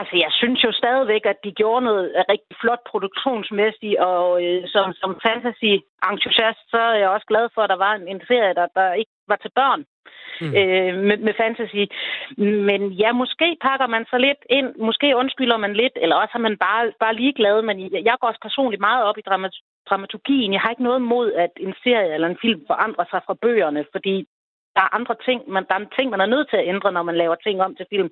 Altså, 0.00 0.16
jeg 0.24 0.32
synes 0.40 0.64
jo 0.64 0.72
stadigvæk, 0.72 1.24
at 1.26 1.38
de 1.44 1.52
gjorde 1.60 1.84
noget 1.84 2.24
rigtig 2.32 2.56
flot 2.60 2.82
produktionsmæssigt, 2.90 3.98
og 3.98 4.44
øh, 4.44 4.62
som, 4.74 4.92
som 4.92 5.20
fantasy-entusiast, 5.26 6.62
så 6.72 6.80
er 6.92 6.98
jeg 7.02 7.08
også 7.08 7.26
glad 7.26 7.48
for, 7.54 7.62
at 7.62 7.70
der 7.70 7.80
var 7.86 7.92
en, 7.94 8.08
en 8.08 8.20
serie, 8.28 8.54
der, 8.54 8.66
der 8.78 8.92
ikke 8.92 9.14
var 9.28 9.36
til 9.36 9.52
børn 9.60 9.84
mm. 10.40 10.52
øh, 10.58 10.92
med, 11.08 11.16
med 11.26 11.34
fantasy. 11.42 11.82
Men 12.68 12.80
ja, 13.02 13.12
måske 13.12 13.56
pakker 13.66 13.86
man 13.86 14.04
så 14.10 14.18
lidt 14.18 14.42
ind, 14.50 14.68
måske 14.88 15.16
undskylder 15.16 15.56
man 15.56 15.74
lidt, 15.74 15.96
eller 16.02 16.16
også 16.16 16.34
er 16.34 16.46
man 16.48 16.56
bare, 16.66 16.92
bare 17.00 17.14
ligeglad, 17.22 17.62
men 17.62 17.76
jeg 18.08 18.16
går 18.20 18.28
også 18.28 18.42
personligt 18.42 18.80
meget 18.80 19.04
op 19.04 19.18
i 19.18 19.26
dramat 19.28 19.54
dramaturgien. 19.90 20.52
Jeg 20.52 20.60
har 20.60 20.70
ikke 20.70 20.88
noget 20.90 21.02
mod, 21.02 21.32
at 21.32 21.50
en 21.60 21.74
serie 21.84 22.14
eller 22.14 22.28
en 22.28 22.42
film 22.44 22.60
forandrer 22.66 23.04
sig 23.10 23.20
fra 23.26 23.34
bøgerne, 23.42 23.84
fordi 23.92 24.26
der 24.76 24.82
er 24.82 24.94
andre 24.98 25.16
ting, 25.26 25.40
man, 25.54 25.64
der 25.68 25.74
er 25.74 25.84
ting, 25.96 26.10
man 26.10 26.20
er 26.20 26.32
nødt 26.34 26.48
til 26.50 26.56
at 26.56 26.68
ændre, 26.68 26.92
når 26.92 27.02
man 27.02 27.16
laver 27.16 27.34
ting 27.34 27.62
om 27.62 27.76
til 27.76 27.86
film. 27.90 28.10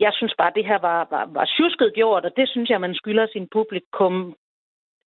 Jeg 0.00 0.12
synes 0.14 0.34
bare, 0.38 0.48
at 0.48 0.54
det 0.54 0.66
her 0.66 0.78
var, 0.78 1.06
var, 1.10 1.28
var 1.32 1.44
tjusket 1.56 1.94
gjort, 1.94 2.24
og 2.24 2.32
det 2.36 2.48
synes 2.48 2.70
jeg, 2.70 2.80
man 2.80 2.94
skylder 2.94 3.26
sin 3.32 3.48
publikum, 3.52 4.34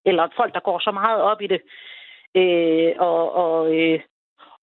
eller 0.06 0.28
folk, 0.36 0.54
der 0.54 0.60
går 0.60 0.80
så 0.80 0.92
meget 0.92 1.22
op 1.22 1.42
i 1.42 1.48
det. 1.48 1.62
Øh, 2.36 2.94
og, 3.00 3.36
og, 3.36 3.76
øh, 3.76 4.00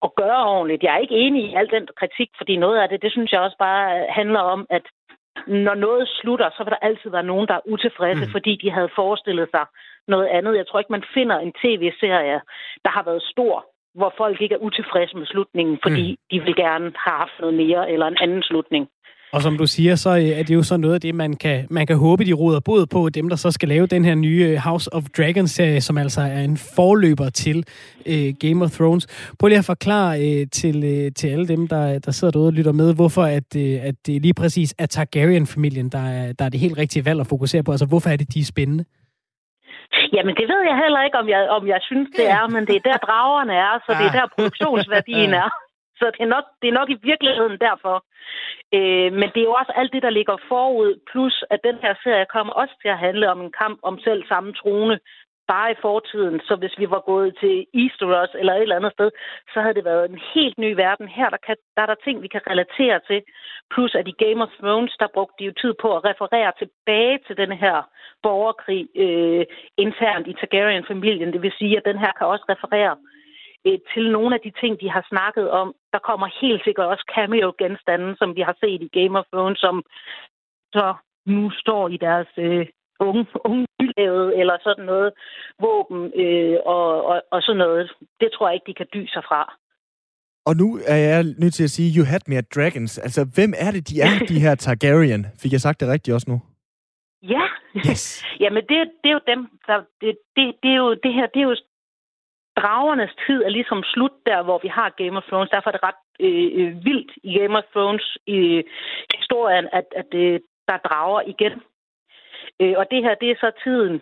at 0.03 0.15
gøre 0.15 0.45
ordentligt. 0.47 0.83
Jeg 0.83 0.95
er 0.95 0.99
ikke 0.99 1.15
enig 1.15 1.45
i 1.45 1.55
al 1.55 1.71
den 1.71 1.89
kritik, 1.97 2.31
fordi 2.37 2.57
noget 2.57 2.79
af 2.79 2.89
det, 2.89 3.03
det 3.03 3.13
synes 3.13 3.33
jeg 3.33 3.41
også 3.41 3.57
bare 3.59 4.07
handler 4.09 4.41
om, 4.41 4.67
at 4.71 4.83
når 5.47 5.75
noget 5.75 6.09
slutter, 6.09 6.51
så 6.51 6.65
vil 6.65 6.71
der 6.71 6.87
altid 6.89 7.11
være 7.11 7.31
nogen, 7.33 7.49
der 7.49 7.55
er 7.55 7.69
utilfredse, 7.69 8.25
mm. 8.27 8.33
fordi 8.33 8.57
de 8.63 8.71
havde 8.71 8.91
forestillet 8.95 9.49
sig 9.51 9.65
noget 10.09 10.27
andet. 10.27 10.57
Jeg 10.57 10.67
tror 10.67 10.79
ikke, 10.79 10.93
man 10.93 11.11
finder 11.15 11.39
en 11.39 11.53
tv-serie, 11.53 12.41
der 12.85 12.91
har 12.91 13.03
været 13.03 13.23
stor, 13.23 13.67
hvor 13.95 14.15
folk 14.17 14.41
ikke 14.41 14.55
er 14.55 14.65
utilfredse 14.69 15.17
med 15.17 15.27
slutningen, 15.27 15.79
fordi 15.83 16.11
mm. 16.11 16.19
de 16.31 16.45
vil 16.45 16.57
gerne 16.57 16.93
have 17.05 17.19
haft 17.23 17.37
noget 17.41 17.55
mere 17.55 17.91
eller 17.91 18.07
en 18.07 18.19
anden 18.21 18.43
slutning. 18.43 18.89
Og 19.33 19.43
som 19.43 19.59
du 19.59 19.67
siger, 19.67 19.95
så 19.95 20.11
øh, 20.11 20.39
er 20.39 20.43
det 20.43 20.55
jo 20.55 20.63
så 20.63 20.77
noget 20.77 20.95
af 20.95 21.01
det, 21.01 21.15
man 21.15 21.37
kan, 21.37 21.67
man 21.71 21.87
kan 21.87 21.97
håbe, 21.97 22.25
de 22.25 22.33
råder 22.33 22.61
bod 22.61 22.87
på, 22.87 23.09
dem 23.09 23.29
der 23.29 23.37
så 23.37 23.51
skal 23.51 23.69
lave 23.69 23.87
den 23.87 24.05
her 24.05 24.15
nye 24.15 24.47
øh, 24.51 24.57
House 24.57 24.95
of 24.95 25.03
Dragons-serie, 25.17 25.81
som 25.81 25.99
altså 25.99 26.21
er 26.21 26.41
en 26.41 26.57
forløber 26.77 27.31
til 27.31 27.65
uh, 28.07 28.29
Game 28.41 28.65
of 28.65 28.71
Thrones. 28.71 29.07
Prøv 29.39 29.49
lige 29.49 29.59
at 29.59 29.65
forklare 29.65 30.13
uh, 30.19 30.49
til, 30.53 30.77
uh, 30.77 31.13
til 31.17 31.29
alle 31.29 31.49
dem, 31.49 31.69
der, 31.69 31.99
der 31.99 32.11
sidder 32.11 32.33
derude 32.33 32.49
og 32.49 32.53
lytter 32.53 32.73
med, 32.73 32.95
hvorfor 32.95 33.23
at, 33.23 33.49
uh, 33.57 33.89
at 33.89 33.95
det 34.07 34.23
lige 34.23 34.35
præcis 34.35 34.75
er 34.79 34.87
Targaryen-familien, 34.87 35.89
der 35.89 36.05
er, 36.09 36.33
der 36.33 36.45
er 36.45 36.49
det 36.49 36.61
helt 36.61 36.79
rigtige 36.79 37.05
valg 37.05 37.21
at 37.21 37.27
fokusere 37.27 37.63
på. 37.63 37.71
Altså, 37.71 37.87
hvorfor 37.87 38.11
er 38.11 38.17
det, 38.17 38.35
de 38.35 38.41
er 38.41 38.45
spændende? 38.45 38.85
Jamen, 40.13 40.35
det 40.41 40.47
ved 40.53 40.63
jeg 40.71 40.77
heller 40.85 41.03
ikke, 41.07 41.19
om 41.23 41.29
jeg, 41.29 41.49
om 41.57 41.67
jeg 41.67 41.81
synes, 41.83 42.09
det 42.17 42.27
er, 42.31 42.45
men 42.55 42.67
det 42.67 42.77
er 42.77 42.85
der 42.91 42.97
dragerne 42.97 43.53
er, 43.53 43.75
så 43.87 43.91
det 44.01 44.07
er 44.07 44.15
der 44.21 44.27
produktionsværdien 44.37 45.35
er. 45.43 45.49
Så 45.99 46.05
det 46.15 46.23
er 46.27 46.33
nok, 46.37 46.45
det 46.63 46.69
er 46.69 46.79
nok 46.81 46.91
i 46.91 46.99
virkeligheden 47.03 47.59
derfor. 47.69 47.97
Øh, 48.77 49.11
men 49.21 49.29
det 49.33 49.41
er 49.41 49.49
jo 49.51 49.59
også 49.61 49.73
alt 49.77 49.93
det, 49.93 50.03
der 50.03 50.11
ligger 50.11 50.37
forud, 50.49 51.01
plus 51.11 51.45
at 51.51 51.61
den 51.65 51.77
her 51.83 51.95
serie 52.03 52.27
kommer 52.35 52.53
også 52.53 52.75
til 52.83 52.89
at 52.89 52.99
handle 53.07 53.31
om 53.31 53.41
en 53.41 53.53
kamp 53.63 53.79
om 53.83 53.99
selv 53.99 54.23
samme 54.29 54.53
trone, 54.53 54.99
bare 55.53 55.73
i 55.73 55.81
fortiden. 55.87 56.41
Så 56.49 56.55
hvis 56.57 56.79
vi 56.79 56.87
var 56.91 57.03
gået 57.11 57.31
til 57.43 57.67
Easteros 57.83 58.33
eller 58.41 58.55
et 58.55 58.63
eller 58.63 58.81
andet 58.81 58.93
sted, 58.93 59.11
så 59.53 59.61
havde 59.61 59.75
det 59.79 59.85
været 59.85 60.11
en 60.11 60.21
helt 60.35 60.59
ny 60.59 60.71
verden. 60.85 61.09
Her 61.09 61.29
der, 61.31 61.41
kan, 61.47 61.57
der 61.77 61.83
er 61.83 61.87
der 61.87 62.05
ting, 62.05 62.23
vi 62.23 62.29
kan 62.35 62.43
relatere 62.51 63.01
til. 63.09 63.21
Plus 63.73 63.95
at 63.95 64.09
i 64.09 64.15
Game 64.25 64.41
of 64.45 64.53
Thrones, 64.61 64.95
der 65.01 65.15
brugte 65.15 65.35
de 65.39 65.45
jo 65.45 65.53
tid 65.63 65.75
på 65.83 65.89
at 65.97 66.05
referere 66.11 66.53
tilbage 66.59 67.19
til 67.27 67.37
den 67.37 67.53
her 67.53 67.77
borgerkrig 68.23 68.83
øh, 69.05 69.45
internt 69.85 70.27
i 70.27 70.35
Targaryen-familien. 70.41 71.33
Det 71.33 71.43
vil 71.43 71.59
sige, 71.59 71.77
at 71.77 71.89
den 71.91 71.99
her 71.99 72.13
kan 72.19 72.27
også 72.27 72.45
referere 72.49 72.97
øh, 72.97 73.18
til 73.95 74.11
nogle 74.11 74.35
af 74.35 74.41
de 74.45 74.53
ting, 74.61 74.81
de 74.81 74.91
har 74.91 75.05
snakket 75.09 75.51
om. 75.51 75.75
Der 75.93 75.99
kommer 75.99 76.29
helt 76.41 76.65
sikkert 76.65 76.87
også 76.87 77.05
cameo-genstande, 77.15 78.17
som 78.17 78.37
vi 78.37 78.41
har 78.41 78.57
set 78.61 78.83
i 78.83 78.95
Game 78.99 79.19
of 79.19 79.25
Thrones, 79.33 79.59
som 79.59 79.83
så 80.73 80.95
nu 81.27 81.51
står 81.51 81.89
i 81.89 81.97
deres 81.97 82.29
øh, 82.39 82.67
unge, 83.01 83.27
unge 83.45 83.67
nylavet 83.81 84.41
eller 84.41 84.57
sådan 84.63 84.85
noget 84.85 85.13
våben 85.61 86.13
øh, 86.23 86.59
og, 86.67 87.05
og, 87.05 87.23
og 87.31 87.43
sådan 87.43 87.59
noget. 87.59 87.93
Det 88.21 88.29
tror 88.33 88.49
jeg 88.49 88.55
ikke, 88.55 88.71
de 88.71 88.75
kan 88.81 88.87
dy 88.95 89.07
sig 89.07 89.23
fra. 89.29 89.43
Og 90.49 90.57
nu 90.57 90.79
er 90.87 90.97
jeg 90.97 91.25
nødt 91.43 91.55
til 91.55 91.65
at 91.65 91.71
sige, 91.71 91.99
you 91.99 92.05
had 92.13 92.21
me 92.27 92.37
at 92.37 92.55
dragons. 92.55 92.99
Altså, 92.99 93.21
hvem 93.35 93.53
er 93.65 93.71
det, 93.71 93.89
de 93.89 94.01
er, 94.01 94.13
de 94.29 94.41
her 94.41 94.55
Targaryen? 94.65 95.27
Fik 95.43 95.53
jeg 95.53 95.61
sagt 95.61 95.81
det 95.81 95.89
rigtigt 95.89 96.15
også 96.15 96.31
nu? 96.31 96.41
Ja. 97.23 97.45
Yes. 97.89 98.25
Jamen, 98.43 98.63
det, 98.69 98.77
det 99.03 99.09
er 99.11 99.17
jo 99.19 99.21
dem, 99.33 99.41
der, 99.67 99.77
det, 100.01 100.19
det, 100.37 100.45
det, 100.63 100.71
er 100.71 100.81
jo, 100.85 100.91
det 101.05 101.13
her, 101.15 101.27
det 101.35 101.41
er 101.41 101.49
jo 101.51 101.57
dragernes 102.61 103.13
tid 103.27 103.43
er 103.43 103.49
ligesom 103.49 103.83
slut 103.83 104.17
der, 104.27 104.43
hvor 104.43 104.59
vi 104.63 104.69
har 104.69 104.95
Game 105.01 105.17
of 105.17 105.29
Thrones. 105.29 105.51
Derfor 105.51 105.71
er 105.71 105.77
det 105.77 105.87
ret 105.89 106.01
øh, 106.27 106.49
øh 106.59 106.85
vildt 106.85 107.13
i 107.23 107.39
Game 107.39 107.59
of 107.59 107.65
Thrones 107.75 108.19
i 108.27 108.63
historien, 109.19 109.69
at, 109.73 109.87
at 110.01 110.11
øh, 110.15 110.41
der 110.69 110.75
er 110.75 110.87
drager 110.89 111.21
igen. 111.27 111.55
Øh, 112.61 112.75
og 112.77 112.85
det 112.91 113.03
her, 113.03 113.15
det 113.15 113.31
er 113.31 113.37
så 113.41 113.51
tiden, 113.65 114.01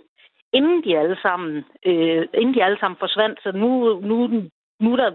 inden 0.52 0.84
de 0.84 0.98
alle 0.98 1.18
sammen, 1.22 1.64
øh, 1.86 2.22
inden 2.34 2.54
de 2.54 2.64
alle 2.64 2.78
sammen 2.80 2.98
forsvandt. 2.98 3.42
Så 3.42 3.52
nu, 3.52 4.00
nu, 4.00 4.16
nu 4.80 4.92
er 4.92 4.96
der 4.96 5.10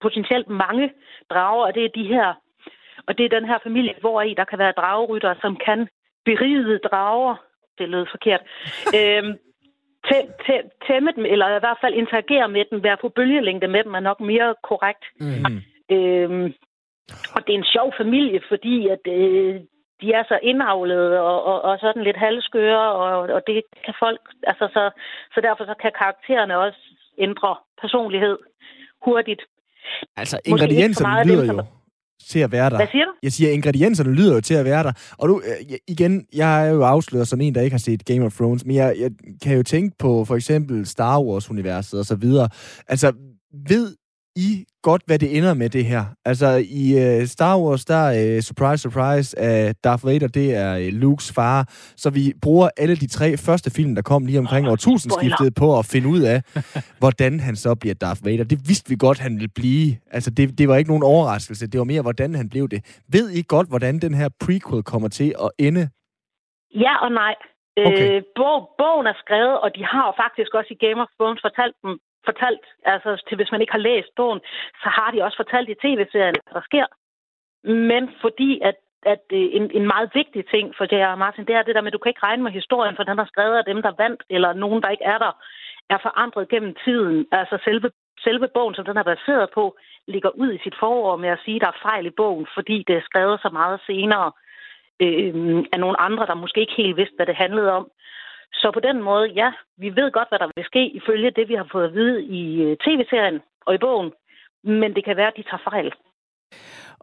potentielt 0.00 0.48
mange 0.48 0.92
drager, 1.30 1.66
og 1.66 1.74
det 1.74 1.84
er 1.84 1.88
de 1.88 2.06
her, 2.14 2.34
og 3.06 3.18
det 3.18 3.24
er 3.24 3.38
den 3.38 3.48
her 3.50 3.58
familie, 3.62 3.94
hvor 4.00 4.22
i 4.22 4.34
der 4.34 4.44
kan 4.44 4.58
være 4.58 4.78
dragerytter, 4.80 5.34
som 5.40 5.56
kan 5.56 5.88
beride 6.24 6.78
drager. 6.78 7.34
Det 7.78 7.88
lød 7.88 8.06
forkert. 8.10 8.42
øh, 10.14 10.64
tæmme 10.86 11.10
dem, 11.16 11.24
eller 11.24 11.46
i 11.56 11.62
hvert 11.64 11.78
fald 11.80 11.94
interagere 11.94 12.48
med 12.48 12.64
dem, 12.70 12.82
være 12.82 12.96
på 13.00 13.08
bølgelængde 13.08 13.68
med 13.68 13.84
dem, 13.84 13.94
er 13.94 14.00
nok 14.00 14.20
mere 14.20 14.54
korrekt. 14.62 15.04
Mm. 15.20 15.62
Øhm, 15.96 16.54
og 17.34 17.40
det 17.46 17.52
er 17.52 17.58
en 17.58 17.72
sjov 17.74 17.92
familie, 17.96 18.40
fordi 18.48 18.88
at, 18.88 19.04
øh, 19.06 19.60
de 20.00 20.12
er 20.12 20.24
så 20.28 20.38
indavlede 20.42 21.20
og, 21.20 21.44
og, 21.44 21.62
og 21.62 21.78
sådan 21.78 22.02
lidt 22.02 22.16
halvskøre, 22.16 22.92
og, 22.92 23.18
og 23.36 23.42
det 23.46 23.62
kan 23.84 23.94
folk, 23.98 24.20
altså 24.46 24.68
så, 24.72 24.90
så 25.34 25.40
derfor 25.40 25.64
så 25.64 25.74
kan 25.82 25.92
karaktererne 25.98 26.58
også 26.58 26.78
ændre 27.18 27.56
personlighed 27.80 28.38
hurtigt. 29.04 29.42
Altså 30.16 30.40
ingredienserne 30.44 31.24
lyder 31.28 31.52
jo 31.52 31.62
til 32.28 32.38
at 32.38 32.52
være 32.52 32.70
der. 32.70 32.76
Hvad 32.76 32.86
siger 32.90 33.04
du? 33.04 33.10
Jeg 33.22 33.32
siger, 33.32 33.50
ingredienserne 33.50 34.12
lyder 34.12 34.34
jo 34.34 34.40
til 34.40 34.54
at 34.54 34.64
være 34.64 34.82
der. 34.82 34.92
Og 35.18 35.28
nu, 35.28 35.40
øh, 35.40 35.76
igen, 35.88 36.26
jeg 36.34 36.66
er 36.66 36.72
jo 36.72 36.82
afsløret 36.82 37.28
som 37.28 37.40
en, 37.40 37.54
der 37.54 37.60
ikke 37.60 37.74
har 37.74 37.78
set 37.78 38.04
Game 38.04 38.24
of 38.24 38.36
Thrones, 38.36 38.64
men 38.64 38.76
jeg, 38.76 38.96
jeg 38.98 39.10
kan 39.42 39.56
jo 39.56 39.62
tænke 39.62 39.96
på 39.98 40.24
for 40.24 40.36
eksempel 40.36 40.86
Star 40.86 41.20
Wars-universet 41.20 41.98
og 41.98 42.06
så 42.06 42.14
videre. 42.14 42.48
Altså, 42.88 43.12
ved 43.68 43.94
I 44.36 44.64
godt, 44.82 45.02
hvad 45.06 45.18
det 45.18 45.36
ender 45.36 45.54
med 45.54 45.70
det 45.70 45.84
her? 45.84 46.04
Altså, 46.24 46.48
i 46.82 46.84
uh, 47.02 47.26
Star 47.34 47.54
Wars, 47.62 47.84
der 47.84 48.02
er 48.18 48.36
uh, 48.36 48.40
surprise, 48.40 48.80
surprise, 48.86 49.28
uh, 49.46 49.70
Darth 49.84 50.06
Vader, 50.06 50.28
det 50.28 50.54
er 50.64 50.72
uh, 50.76 51.00
Lukes 51.02 51.32
far. 51.36 51.58
Så 52.02 52.10
vi 52.10 52.24
bruger 52.42 52.68
alle 52.76 52.96
de 52.96 53.08
tre 53.16 53.28
første 53.46 53.70
film, 53.76 53.94
der 53.94 54.02
kom 54.02 54.26
lige 54.26 54.38
omkring 54.38 54.66
oh, 54.66 54.72
årtusindskiftet, 54.72 55.54
på 55.62 55.78
at 55.78 55.84
finde 55.92 56.08
ud 56.14 56.20
af, 56.34 56.38
hvordan 57.02 57.40
han 57.40 57.56
så 57.56 57.74
bliver 57.80 57.94
Darth 57.94 58.20
Vader. 58.26 58.44
Det 58.44 58.58
vidste 58.68 58.88
vi 58.90 58.96
godt, 59.06 59.18
han 59.18 59.32
ville 59.38 59.52
blive. 59.60 59.88
Altså, 60.16 60.30
det, 60.30 60.58
det 60.58 60.68
var 60.68 60.76
ikke 60.76 60.90
nogen 60.90 61.06
overraskelse. 61.14 61.66
Det 61.66 61.78
var 61.78 61.84
mere, 61.92 62.02
hvordan 62.02 62.34
han 62.34 62.48
blev 62.48 62.68
det. 62.68 62.80
Ved 63.12 63.26
I 63.30 63.42
godt, 63.48 63.68
hvordan 63.68 63.98
den 63.98 64.14
her 64.14 64.28
prequel 64.44 64.82
kommer 64.82 65.08
til 65.08 65.34
at 65.44 65.50
ende? 65.58 65.88
Ja 66.84 66.94
og 67.04 67.10
nej. 67.22 67.34
Okay. 67.88 68.08
Øh, 68.16 68.22
bog, 68.38 68.58
bogen 68.78 69.06
er 69.12 69.16
skrevet, 69.24 69.56
og 69.64 69.68
de 69.76 69.82
har 69.84 70.08
faktisk 70.22 70.50
også 70.58 70.70
i 70.76 70.82
Game 70.84 71.00
of 71.04 71.10
Thrones 71.18 71.40
fortalt 71.46 71.76
dem, 71.82 71.92
fortalt, 72.30 72.64
altså 72.84 73.10
til 73.28 73.36
hvis 73.36 73.52
man 73.52 73.60
ikke 73.60 73.76
har 73.76 73.86
læst 73.90 74.10
bogen, 74.16 74.40
så 74.82 74.88
har 74.98 75.10
de 75.10 75.22
også 75.22 75.36
fortalt 75.42 75.68
i 75.68 75.80
tv-serien, 75.84 76.36
hvad 76.44 76.54
der 76.58 76.64
sker. 76.70 76.86
Men 77.64 78.02
fordi 78.22 78.60
at 78.68 78.76
at 79.14 79.22
en, 79.30 79.70
en 79.78 79.86
meget 79.86 80.10
vigtig 80.14 80.42
ting 80.54 80.74
for 80.76 80.84
J.R. 80.92 81.16
Martin, 81.16 81.46
det 81.46 81.54
er 81.54 81.62
det 81.62 81.74
der 81.74 81.80
med, 81.80 81.92
at 81.92 81.92
du 81.92 81.98
kan 81.98 82.10
ikke 82.10 82.26
regne 82.28 82.42
med 82.42 82.52
historien, 82.52 82.96
for 82.96 83.02
den 83.02 83.18
er 83.18 83.26
skrevet 83.32 83.56
af 83.56 83.64
dem, 83.64 83.82
der 83.82 83.92
vandt, 83.98 84.22
eller 84.30 84.52
nogen, 84.52 84.82
der 84.82 84.90
ikke 84.90 85.04
er 85.04 85.18
der, 85.18 85.32
er 85.90 85.98
forandret 86.02 86.48
gennem 86.48 86.74
tiden. 86.84 87.26
Altså 87.32 87.58
selve, 87.64 87.90
selve 88.20 88.48
bogen, 88.54 88.74
som 88.74 88.84
den 88.84 88.96
er 88.96 89.02
baseret 89.02 89.48
på, 89.54 89.76
ligger 90.06 90.30
ud 90.30 90.52
i 90.52 90.62
sit 90.64 90.76
forår 90.78 91.16
med 91.16 91.28
at 91.28 91.42
sige, 91.44 91.56
at 91.56 91.60
der 91.60 91.68
er 91.68 91.82
fejl 91.82 92.06
i 92.06 92.18
bogen, 92.20 92.46
fordi 92.54 92.84
det 92.88 92.96
er 92.96 93.08
skrevet 93.08 93.40
så 93.40 93.50
meget 93.52 93.80
senere 93.86 94.32
øh, 95.04 95.64
af 95.72 95.80
nogle 95.80 96.00
andre, 96.00 96.26
der 96.26 96.34
måske 96.34 96.60
ikke 96.60 96.80
helt 96.82 96.96
vidste, 96.96 97.16
hvad 97.16 97.26
det 97.26 97.42
handlede 97.44 97.72
om. 97.72 97.90
Så 98.60 98.70
på 98.74 98.80
den 98.88 99.02
måde, 99.02 99.26
ja, 99.40 99.50
vi 99.82 99.88
ved 99.98 100.08
godt, 100.12 100.28
hvad 100.28 100.38
der 100.38 100.50
vil 100.56 100.64
ske 100.64 100.82
ifølge 100.98 101.30
det, 101.36 101.48
vi 101.48 101.54
har 101.54 101.68
fået 101.72 101.84
at 101.88 101.94
vide 101.94 102.18
i 102.38 102.42
øh, 102.62 102.76
tv-serien 102.84 103.38
og 103.66 103.74
i 103.74 103.78
bogen. 103.78 104.10
Men 104.64 104.94
det 104.94 105.04
kan 105.04 105.16
være, 105.16 105.30
at 105.32 105.36
de 105.36 105.42
tager 105.42 105.66
fejl. 105.70 105.92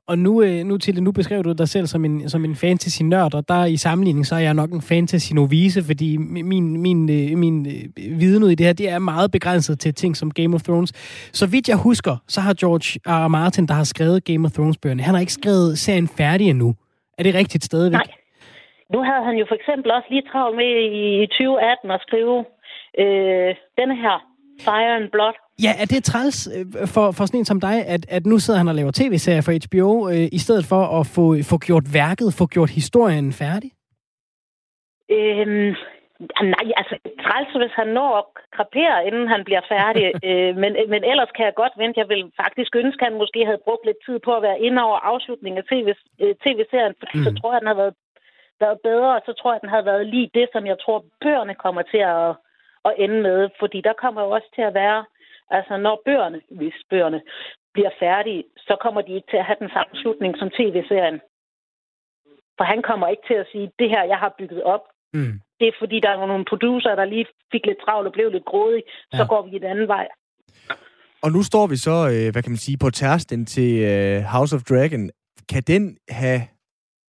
Og 0.08 0.20
nu, 0.20 0.42
øh, 0.42 0.64
nu 0.64 0.78
til 0.78 1.04
nu 1.04 1.12
beskrev 1.12 1.44
du 1.44 1.52
dig 1.52 1.70
selv 1.70 1.88
som 1.88 2.06
en, 2.06 2.30
som 2.30 2.46
en 2.46 2.56
fantasy-nørd, 2.56 3.34
og 3.34 3.48
der 3.48 3.66
i 3.66 3.78
sammenligning, 3.78 4.26
så 4.26 4.36
er 4.36 4.40
jeg 4.40 4.54
nok 4.54 4.72
en 4.72 4.82
fantasy-novise, 4.82 5.84
fordi 5.84 6.18
min, 6.18 6.82
min, 6.82 7.10
øh, 7.10 7.38
min 7.38 7.68
viden 8.20 8.44
ud 8.44 8.50
i 8.50 8.56
det 8.56 8.66
her, 8.66 8.74
det 8.74 8.90
er 8.90 9.00
meget 9.00 9.32
begrænset 9.32 9.80
til 9.80 9.94
ting 9.94 10.18
som 10.18 10.32
Game 10.32 10.56
of 10.56 10.62
Thrones. 10.62 10.92
Så 11.34 11.48
vidt 11.48 11.70
jeg 11.70 11.78
husker, 11.78 12.18
så 12.28 12.42
har 12.42 12.54
George 12.54 13.00
R. 13.06 13.28
Martin, 13.28 13.68
der 13.68 13.74
har 13.74 13.84
skrevet 13.84 14.24
Game 14.24 14.46
of 14.46 14.52
Thrones-bøgerne, 14.52 15.04
han 15.04 15.14
har 15.14 15.22
ikke 15.22 15.34
skrevet 15.34 15.80
serien 15.80 16.08
færdig 16.08 16.50
endnu. 16.50 16.76
Er 17.18 17.24
det 17.24 17.36
rigtigt 17.36 17.64
stadigvæk? 17.64 17.98
Nej. 17.98 18.23
Nu 18.94 19.00
havde 19.08 19.24
han 19.28 19.36
jo 19.36 19.46
for 19.50 19.56
eksempel 19.56 19.92
også 19.92 20.08
lige 20.10 20.30
travlt 20.32 20.56
med 20.56 20.72
i 21.02 21.28
2018 21.28 21.92
at 21.92 22.02
skrive 22.02 22.46
øh, 23.02 23.56
denne 23.80 23.96
her, 24.04 24.18
Fire 24.66 24.96
and 24.96 25.10
Blood. 25.10 25.36
Ja, 25.66 25.72
er 25.82 25.86
det 25.86 26.04
træls 26.04 26.50
øh, 26.56 26.88
for, 26.88 27.12
for 27.12 27.26
sådan 27.26 27.40
en 27.40 27.46
som 27.46 27.62
dig, 27.62 27.78
at, 27.88 28.04
at 28.10 28.26
nu 28.26 28.40
sidder 28.40 28.58
han 28.58 28.68
og 28.68 28.76
laver 28.76 28.92
tv-serier 28.92 29.42
for 29.42 29.54
HBO, 29.66 30.10
øh, 30.10 30.28
i 30.38 30.40
stedet 30.46 30.66
for 30.66 30.84
at 31.00 31.06
få, 31.16 31.26
få 31.52 31.58
gjort 31.58 31.86
værket, 31.94 32.34
få 32.34 32.46
gjort 32.48 32.70
historien 32.70 33.34
færdig? 33.34 33.72
Øhm, 35.18 35.74
nej, 36.54 36.66
altså 36.80 36.96
træls, 37.24 37.52
hvis 37.62 37.76
han 37.82 37.90
når 38.00 38.12
at 38.22 38.26
krapere, 38.56 38.98
inden 39.08 39.28
han 39.34 39.42
bliver 39.48 39.64
færdig. 39.76 40.06
øh, 40.30 40.52
men, 40.62 40.72
men 40.94 41.02
ellers 41.12 41.32
kan 41.36 41.46
jeg 41.46 41.56
godt 41.62 41.76
vente. 41.82 42.00
Jeg 42.02 42.10
vil 42.14 42.24
faktisk 42.44 42.72
ønske, 42.84 43.02
at 43.02 43.08
han 43.10 43.22
måske 43.24 43.40
havde 43.50 43.66
brugt 43.68 43.86
lidt 43.86 44.02
tid 44.06 44.18
på 44.26 44.32
at 44.36 44.46
være 44.48 44.62
inde 44.68 44.80
over 44.88 44.98
afslutningen 45.12 45.60
af 45.62 45.66
TV, 45.72 45.88
øh, 46.24 46.34
tv-serien, 46.44 46.96
fordi 47.02 47.18
mm. 47.18 47.26
så 47.26 47.32
tror 47.36 47.50
jeg, 47.52 47.60
han 47.62 47.70
havde 47.70 47.84
været 47.84 47.96
været 48.60 48.80
bedre, 48.84 49.22
så 49.26 49.34
tror 49.34 49.54
jeg, 49.54 49.62
den 49.62 49.70
havde 49.70 49.86
været 49.86 50.06
lige 50.08 50.30
det, 50.34 50.48
som 50.52 50.66
jeg 50.66 50.78
tror, 50.84 51.06
bøgerne 51.22 51.56
kommer 51.56 51.82
til 51.82 52.02
at, 52.16 52.30
at 52.88 52.94
ende 53.04 53.22
med. 53.22 53.50
Fordi 53.60 53.82
der 53.82 53.94
kommer 54.04 54.22
jo 54.22 54.30
også 54.30 54.50
til 54.56 54.62
at 54.62 54.74
være, 54.74 55.06
altså 55.50 55.78
når 55.78 56.02
bøgerne, 56.06 56.42
hvis 56.60 56.78
bøgerne 56.90 57.22
bliver 57.74 57.94
færdige, 58.00 58.44
så 58.58 58.74
kommer 58.84 59.02
de 59.02 59.16
ikke 59.16 59.30
til 59.32 59.38
at 59.38 59.46
have 59.50 59.62
den 59.64 59.70
samme 59.76 59.94
slutning 60.02 60.34
som 60.38 60.50
tv-serien. 60.50 61.20
For 62.58 62.64
han 62.64 62.82
kommer 62.90 63.08
ikke 63.08 63.26
til 63.28 63.38
at 63.44 63.48
sige, 63.52 63.72
det 63.80 63.90
her, 63.90 64.04
jeg 64.04 64.18
har 64.18 64.36
bygget 64.40 64.64
op, 64.64 64.84
mm. 65.14 65.34
det 65.60 65.68
er 65.68 65.80
fordi, 65.80 66.00
der 66.00 66.14
var 66.16 66.28
nogle 66.28 66.46
producer, 66.46 66.96
der 66.96 67.06
lige 67.06 67.26
fik 67.52 67.66
lidt 67.66 67.82
travlt 67.86 68.08
og 68.08 68.14
blev 68.14 68.30
lidt 68.32 68.46
grådige, 68.46 68.84
så 69.12 69.24
ja. 69.24 69.28
går 69.28 69.42
vi 69.42 69.58
den 69.58 69.72
anden 69.74 69.88
vej. 69.88 70.08
Og 71.24 71.32
nu 71.32 71.44
står 71.44 71.68
vi 71.68 71.76
så, 71.76 71.96
øh, 72.14 72.32
hvad 72.32 72.44
kan 72.44 72.52
man 72.52 72.66
sige, 72.68 72.78
på 72.78 72.90
tærsten 72.90 73.46
til 73.46 73.72
øh, 73.92 74.22
House 74.34 74.56
of 74.56 74.62
Dragon. 74.70 75.10
Kan 75.50 75.64
den 75.68 75.98
have 76.10 76.42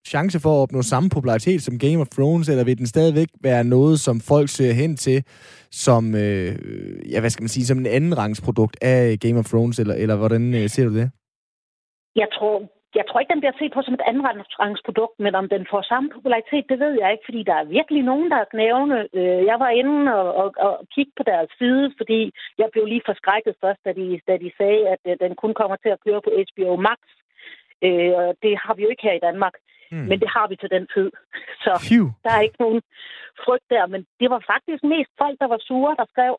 chance 0.07 0.41
for 0.41 0.51
at 0.55 0.63
opnå 0.63 0.83
samme 0.83 1.11
popularitet 1.11 1.63
som 1.63 1.79
Game 1.79 2.01
of 2.01 2.09
Thrones, 2.17 2.49
eller 2.49 2.65
vil 2.65 2.79
den 2.79 2.87
stadigvæk 2.87 3.29
være 3.43 3.65
noget, 3.65 4.01
som 4.01 4.17
folk 4.21 4.49
ser 4.49 4.73
hen 4.73 4.97
til, 4.97 5.19
som, 5.85 6.15
øh, 6.15 6.53
ja, 7.13 7.21
hvad 7.21 7.31
skal 7.31 7.43
man 7.43 7.55
sige, 7.57 7.67
som 7.67 7.79
en 7.79 7.87
anden 7.87 8.19
rangsprodukt 8.19 8.77
af 8.83 9.19
Game 9.21 9.39
of 9.39 9.51
Thrones, 9.53 9.79
eller, 9.79 9.95
eller 9.95 10.17
hvordan 10.17 10.55
øh, 10.55 10.69
ser 10.69 10.85
du 10.89 10.95
det? 10.95 11.11
Jeg 12.17 12.29
tror, 12.37 12.55
jeg 12.99 13.05
tror 13.07 13.21
ikke, 13.21 13.33
den 13.35 13.43
bliver 13.43 13.59
set 13.59 13.73
på 13.75 13.83
som 13.83 13.95
et 13.95 14.09
andenrangsprodukt, 14.11 15.17
men 15.25 15.35
om 15.41 15.47
den 15.55 15.67
får 15.71 15.83
samme 15.83 16.09
popularitet, 16.17 16.65
det 16.71 16.79
ved 16.85 16.93
jeg 17.01 17.13
ikke, 17.13 17.27
fordi 17.29 17.43
der 17.51 17.57
er 17.59 17.73
virkelig 17.79 18.03
nogen, 18.11 18.31
der 18.33 18.39
er 18.41 18.53
knævne. 18.53 18.99
Øh, 19.19 19.41
jeg 19.51 19.59
var 19.65 19.71
inde 19.81 20.15
og, 20.19 20.29
og, 20.43 20.49
og 20.67 20.75
kigge 20.95 21.13
på 21.17 21.23
deres 21.33 21.51
side, 21.59 21.85
fordi 21.99 22.21
jeg 22.61 22.69
blev 22.73 22.85
lige 22.87 23.07
forskrækket 23.09 23.55
først, 23.63 23.81
da 23.85 23.93
de, 23.99 24.07
da 24.29 24.35
de 24.45 24.51
sagde, 24.59 24.83
at 24.95 25.03
øh, 25.11 25.17
den 25.25 25.33
kun 25.43 25.55
kommer 25.61 25.77
til 25.81 25.91
at 25.93 26.03
køre 26.07 26.21
på 26.25 26.31
HBO 26.49 26.77
Max. 26.89 27.01
Øh, 27.87 28.13
og 28.21 28.27
det 28.45 28.55
har 28.65 28.75
vi 28.75 28.83
jo 28.83 28.91
ikke 28.91 29.07
her 29.09 29.17
i 29.17 29.27
Danmark. 29.29 29.55
Mm. 29.93 30.07
Men 30.11 30.17
det 30.23 30.31
har 30.37 30.47
vi 30.51 30.57
til 30.57 30.71
den 30.77 30.85
tid. 30.95 31.09
Så 31.65 31.73
Phew. 31.87 32.07
der 32.25 32.33
er 32.35 32.43
ikke 32.47 32.63
nogen 32.65 32.81
frygt 33.45 33.69
der. 33.75 33.85
Men 33.93 34.01
det 34.21 34.29
var 34.35 34.41
faktisk 34.53 34.83
mest 34.95 35.13
folk, 35.23 35.37
der 35.43 35.49
var 35.55 35.61
sure, 35.69 35.93
der 36.01 36.07
skrev, 36.13 36.35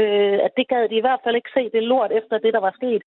øh, 0.00 0.38
at 0.46 0.52
det 0.58 0.66
gad 0.72 0.82
de 0.88 0.96
i 1.00 1.06
hvert 1.06 1.22
fald 1.24 1.36
ikke 1.38 1.54
se 1.56 1.62
det 1.76 1.82
lort 1.92 2.12
efter 2.20 2.36
det, 2.44 2.52
der 2.56 2.62
var 2.66 2.74
sket. 2.80 3.02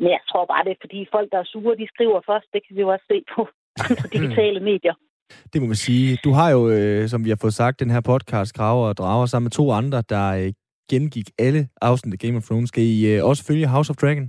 Men 0.00 0.08
jeg 0.16 0.24
tror 0.30 0.44
bare, 0.52 0.64
det 0.66 0.72
er 0.72 0.84
fordi 0.84 1.00
folk, 1.14 1.28
der 1.32 1.38
er 1.40 1.48
sure, 1.52 1.80
de 1.82 1.86
skriver 1.94 2.20
først. 2.30 2.48
Det 2.54 2.60
kan 2.64 2.76
vi 2.76 2.80
jo 2.84 2.88
også 2.94 3.06
se 3.12 3.18
på 3.34 3.40
andre 3.84 4.06
digitale 4.16 4.60
medier. 4.70 4.96
Det 5.52 5.58
må 5.62 5.66
man 5.72 5.80
sige. 5.86 6.18
Du 6.24 6.30
har 6.38 6.48
jo, 6.56 6.60
øh, 6.70 7.08
som 7.08 7.24
vi 7.24 7.30
har 7.34 7.38
fået 7.40 7.54
sagt, 7.54 7.80
den 7.80 7.90
her 7.90 8.00
podcast, 8.00 8.50
Graver 8.58 8.86
og 8.88 8.96
Drager, 8.96 9.26
sammen 9.26 9.44
med 9.44 9.50
to 9.60 9.64
andre, 9.80 10.02
der 10.14 10.26
øh, 10.40 10.52
gennemgik 10.90 11.28
alle 11.38 11.68
afsnit 11.80 12.12
af 12.14 12.18
Game 12.18 12.36
of 12.36 12.42
Thrones. 12.42 12.68
Skal 12.68 12.82
I 12.82 12.96
øh, 13.12 13.24
også 13.24 13.44
følge 13.48 13.66
House 13.74 13.90
of 13.90 13.96
Dragon? 13.96 14.26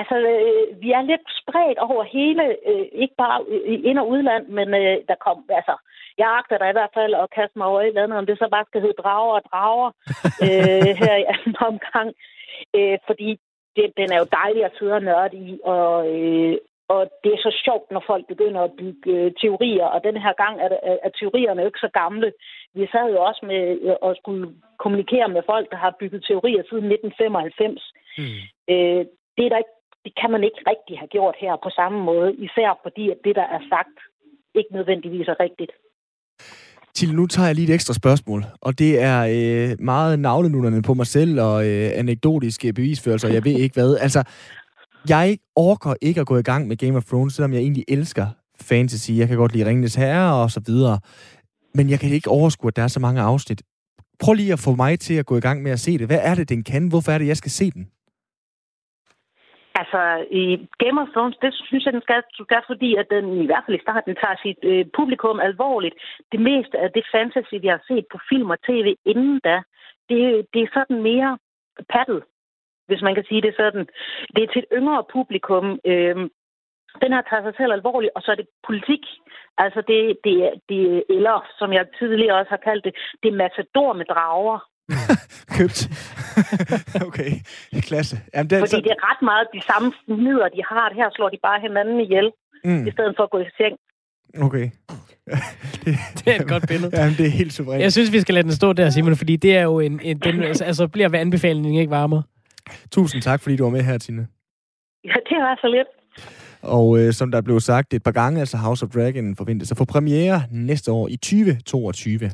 Altså, 0.00 0.16
øh, 0.32 0.82
vi 0.82 0.88
er 0.98 1.02
lidt 1.02 1.26
spredt 1.40 1.78
over 1.78 2.02
hele, 2.16 2.44
øh, 2.70 2.86
ikke 3.02 3.14
bare 3.18 3.38
ind- 3.88 4.02
og 4.02 4.08
udland, 4.08 4.44
men 4.58 4.68
øh, 4.74 4.96
der 5.08 5.16
kom, 5.26 5.38
altså, 5.60 5.74
jeg 6.18 6.28
agter 6.38 6.58
der 6.58 6.68
i 6.70 6.76
hvert 6.78 6.94
fald 6.94 7.14
at 7.14 7.30
kaste 7.38 7.58
mig 7.58 7.66
over 7.66 7.80
et 7.80 7.86
eller 7.86 8.02
andet, 8.04 8.18
om 8.18 8.26
det 8.26 8.38
så 8.38 8.48
bare 8.50 8.68
skal 8.68 8.80
hedde 8.80 9.02
drager 9.02 9.32
og 9.38 9.42
drager 9.50 9.88
øh, 10.46 10.90
her 11.02 11.14
i 11.22 11.24
anden 11.32 11.56
omgang. 11.68 12.08
Øh, 12.76 12.98
fordi 13.06 13.28
det, 13.76 13.86
den 14.00 14.08
er 14.12 14.18
jo 14.22 14.26
dejlig 14.40 14.64
at 14.64 14.76
sidde 14.78 14.94
og 14.98 15.02
nørde 15.02 15.36
i, 15.36 15.60
og, 15.64 15.92
øh, 16.14 16.56
og 16.94 17.00
det 17.24 17.30
er 17.32 17.40
så 17.46 17.52
sjovt, 17.64 17.90
når 17.90 18.02
folk 18.06 18.24
begynder 18.26 18.60
at 18.64 18.76
bygge 18.78 19.10
øh, 19.14 19.32
teorier, 19.40 19.86
og 19.94 20.04
den 20.04 20.16
her 20.24 20.32
gang 20.42 20.54
er, 20.60 20.70
er, 20.90 20.96
er 21.06 21.10
teorierne 21.18 21.60
jo 21.60 21.66
ikke 21.66 21.86
så 21.86 21.90
gamle. 22.00 22.32
Vi 22.74 22.88
sad 22.92 23.06
jo 23.14 23.20
også 23.28 23.42
med 23.50 23.62
øh, 23.86 24.10
at 24.10 24.16
skulle 24.20 24.54
kommunikere 24.78 25.28
med 25.28 25.42
folk, 25.46 25.70
der 25.70 25.76
har 25.76 25.96
bygget 26.00 26.24
teorier 26.28 26.62
siden 26.68 26.86
1995. 26.92 27.92
Mm. 28.18 28.24
Øh, 28.72 29.02
det 29.36 29.44
er 29.44 29.50
der 29.52 29.62
ikke 29.62 29.77
det 30.08 30.16
kan 30.20 30.30
man 30.34 30.42
ikke 30.48 30.60
rigtig 30.72 30.94
have 31.02 31.12
gjort 31.16 31.36
her 31.44 31.54
på 31.64 31.70
samme 31.78 31.98
måde, 32.10 32.30
især 32.46 32.70
fordi 32.84 33.04
at 33.10 33.18
det, 33.24 33.34
der 33.40 33.46
er 33.56 33.62
sagt, 33.72 33.96
ikke 34.58 34.72
nødvendigvis 34.72 35.28
er 35.28 35.38
rigtigt. 35.46 35.72
Til 36.94 37.14
nu 37.14 37.26
tager 37.26 37.46
jeg 37.46 37.54
lige 37.54 37.68
et 37.68 37.74
ekstra 37.74 37.94
spørgsmål, 37.94 38.44
og 38.60 38.78
det 38.78 39.02
er 39.10 39.18
øh, 39.36 39.76
meget 39.80 40.18
navlenunderne 40.18 40.82
på 40.82 40.94
mig 40.94 41.06
selv 41.06 41.40
og 41.40 41.68
øh, 41.68 41.90
anekdotiske 41.94 42.72
bevisførelser, 42.72 43.28
jeg 43.28 43.44
ved 43.44 43.56
ikke 43.64 43.74
hvad. 43.74 43.96
Altså, 44.06 44.22
jeg 45.08 45.38
orker 45.56 45.94
ikke 46.02 46.20
at 46.20 46.26
gå 46.26 46.36
i 46.38 46.42
gang 46.42 46.68
med 46.68 46.76
Game 46.76 46.96
of 46.96 47.04
Thrones, 47.04 47.34
selvom 47.34 47.52
jeg 47.52 47.60
egentlig 47.60 47.84
elsker 47.88 48.26
fantasy. 48.60 49.10
Jeg 49.10 49.28
kan 49.28 49.36
godt 49.36 49.52
lide 49.52 49.66
Ringenes 49.68 49.94
Herre 49.94 50.42
og 50.42 50.50
så 50.50 50.60
videre. 50.66 50.98
Men 51.74 51.90
jeg 51.90 52.00
kan 52.00 52.10
ikke 52.10 52.30
overskue, 52.30 52.68
at 52.68 52.76
der 52.76 52.82
er 52.82 52.88
så 52.88 53.00
mange 53.00 53.20
afsnit. 53.20 53.62
Prøv 54.20 54.34
lige 54.34 54.52
at 54.52 54.58
få 54.58 54.74
mig 54.74 55.00
til 55.00 55.14
at 55.14 55.26
gå 55.26 55.36
i 55.36 55.40
gang 55.40 55.62
med 55.62 55.70
at 55.70 55.80
se 55.80 55.98
det. 55.98 56.06
Hvad 56.06 56.20
er 56.22 56.34
det, 56.34 56.48
den 56.48 56.64
kan? 56.64 56.88
Hvorfor 56.88 57.12
er 57.12 57.18
det, 57.18 57.26
jeg 57.26 57.36
skal 57.36 57.50
se 57.50 57.70
den? 57.70 57.88
Altså, 59.88 60.26
i 60.30 60.68
Game 60.78 61.00
of 61.02 61.08
Thrones, 61.14 61.36
det 61.42 61.54
synes 61.54 61.84
jeg, 61.84 61.92
den 61.92 62.02
skal, 62.02 62.22
skal 62.34 62.62
fordi 62.66 62.94
at 62.96 63.06
den 63.10 63.42
i 63.42 63.46
hvert 63.46 63.64
fald 63.66 63.78
i 63.78 63.84
starten 63.86 64.14
tager 64.22 64.36
sit 64.42 64.62
øh, 64.62 64.86
publikum 64.96 65.40
alvorligt. 65.40 65.94
Det 66.32 66.40
meste 66.40 66.78
af 66.78 66.92
det 66.92 67.04
fantasy, 67.12 67.54
vi 67.60 67.68
har 67.74 67.82
set 67.88 68.06
på 68.12 68.18
film 68.28 68.50
og 68.50 68.58
tv 68.68 68.96
inden 69.04 69.40
da, 69.44 69.56
det, 70.08 70.46
det 70.52 70.60
er 70.62 70.74
sådan 70.74 71.02
mere 71.02 71.38
paddle, 71.92 72.22
hvis 72.86 73.02
man 73.02 73.14
kan 73.14 73.24
sige 73.28 73.42
det 73.42 73.54
sådan. 73.56 73.86
Det 74.34 74.42
er 74.42 74.52
til 74.52 74.62
et 74.62 74.72
yngre 74.78 75.04
publikum. 75.12 75.80
Øh, 75.84 76.16
den 77.02 77.12
her 77.14 77.22
tager 77.22 77.42
sig 77.42 77.54
selv 77.56 77.72
alvorligt, 77.72 78.12
og 78.16 78.22
så 78.22 78.30
er 78.30 78.38
det 78.40 78.48
politik. 78.66 79.04
Altså, 79.58 79.80
det, 79.90 80.00
det, 80.24 80.34
det 80.68 81.04
eller 81.08 81.46
som 81.58 81.72
jeg 81.72 81.86
tidligere 81.98 82.38
også 82.40 82.50
har 82.50 82.66
kaldt 82.68 82.84
det, 82.84 82.94
det 83.22 83.28
er 83.28 83.42
matador 83.44 83.92
med 83.92 84.04
drager. 84.04 84.58
Købt. 85.58 85.80
okay, 87.06 87.30
klasse. 87.88 88.16
Jamen, 88.34 88.50
det 88.50 88.56
er 88.56 88.60
Fordi 88.60 88.70
så... 88.70 88.76
det 88.76 88.92
er 88.96 89.02
ret 89.10 89.22
meget 89.30 89.46
de 89.56 89.62
samme 89.70 89.92
midler, 90.24 90.48
de 90.56 90.62
har. 90.70 90.94
Her 90.94 91.08
slår 91.16 91.28
de 91.28 91.38
bare 91.42 91.60
hinanden 91.60 92.00
ihjel, 92.00 92.28
mm. 92.64 92.86
i 92.86 92.90
stedet 92.90 93.14
for 93.16 93.22
at 93.22 93.30
gå 93.30 93.38
i 93.38 93.50
seng. 93.58 93.74
Okay. 94.46 94.66
det, 95.84 95.92
det 96.18 96.26
er 96.32 96.40
et 96.40 96.48
godt 96.48 96.68
billede. 96.68 96.90
Jamen, 96.98 97.14
det 97.18 97.26
er 97.26 97.30
helt 97.30 97.52
suverænt. 97.52 97.82
Jeg 97.82 97.92
synes, 97.92 98.12
vi 98.12 98.20
skal 98.20 98.34
lade 98.34 98.44
den 98.44 98.52
stå 98.52 98.72
der, 98.72 98.90
Simon, 98.90 99.16
fordi 99.16 99.36
det 99.36 99.56
er 99.56 99.62
jo 99.62 99.80
en... 99.80 100.00
en 100.02 100.18
den, 100.18 100.42
altså, 100.42 100.64
altså, 100.64 100.88
bliver 100.88 101.08
ved 101.08 101.18
anbefalingen 101.18 101.74
ikke 101.74 101.90
varmere. 101.90 102.22
Tusind 102.90 103.22
tak, 103.22 103.40
fordi 103.40 103.56
du 103.56 103.64
var 103.64 103.70
med 103.70 103.82
her, 103.82 103.98
Tine. 103.98 104.26
Ja, 105.04 105.14
det 105.28 105.36
var 105.38 105.58
så 105.60 105.68
lidt. 105.76 105.88
Og 106.62 106.98
øh, 106.98 107.12
som 107.12 107.30
der 107.30 107.40
blev 107.40 107.60
sagt 107.60 107.94
et 107.94 108.02
par 108.02 108.10
gange, 108.10 108.40
altså 108.40 108.56
House 108.56 108.84
of 108.84 108.90
Dragon 108.90 109.36
forventes 109.36 109.70
at 109.70 109.76
få 109.76 109.84
premiere 109.84 110.42
næste 110.50 110.92
år 110.92 111.08
i 111.08 111.16
2022. 111.16 112.30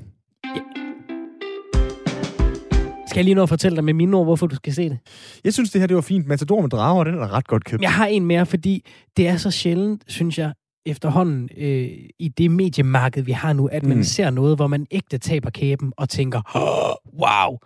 Skal 3.14 3.20
jeg 3.20 3.24
lige 3.24 3.34
nå 3.34 3.42
at 3.42 3.48
fortælle 3.48 3.76
dig 3.76 3.84
med 3.84 3.94
mine 3.94 4.16
ord, 4.16 4.24
hvorfor 4.24 4.46
du 4.46 4.56
skal 4.56 4.72
se 4.72 4.88
det? 4.88 4.98
Jeg 5.44 5.54
synes, 5.54 5.70
det 5.70 5.80
her 5.80 5.86
det 5.86 5.94
var 5.94 6.00
fint. 6.00 6.26
Matador 6.26 6.60
med 6.60 6.70
drager, 6.70 7.04
den 7.04 7.14
er 7.14 7.32
ret 7.32 7.46
godt 7.46 7.64
købt. 7.64 7.82
Jeg 7.82 7.92
har 7.92 8.06
en 8.06 8.26
mere, 8.26 8.46
fordi 8.46 8.84
det 9.16 9.28
er 9.28 9.36
så 9.36 9.50
sjældent, 9.50 10.04
synes 10.06 10.38
jeg, 10.38 10.52
efterhånden 10.86 11.48
øh, 11.56 11.88
i 12.18 12.28
det 12.28 12.50
mediemarked, 12.50 13.22
vi 13.22 13.32
har 13.32 13.52
nu, 13.52 13.66
at 13.66 13.82
man 13.82 13.96
mm. 13.96 14.02
ser 14.02 14.30
noget, 14.30 14.56
hvor 14.56 14.66
man 14.66 14.86
ægte 14.90 15.18
taber 15.18 15.50
kæben 15.50 15.92
og 15.96 16.08
tænker, 16.08 16.40
oh, 16.54 17.20
wow! 17.20 17.58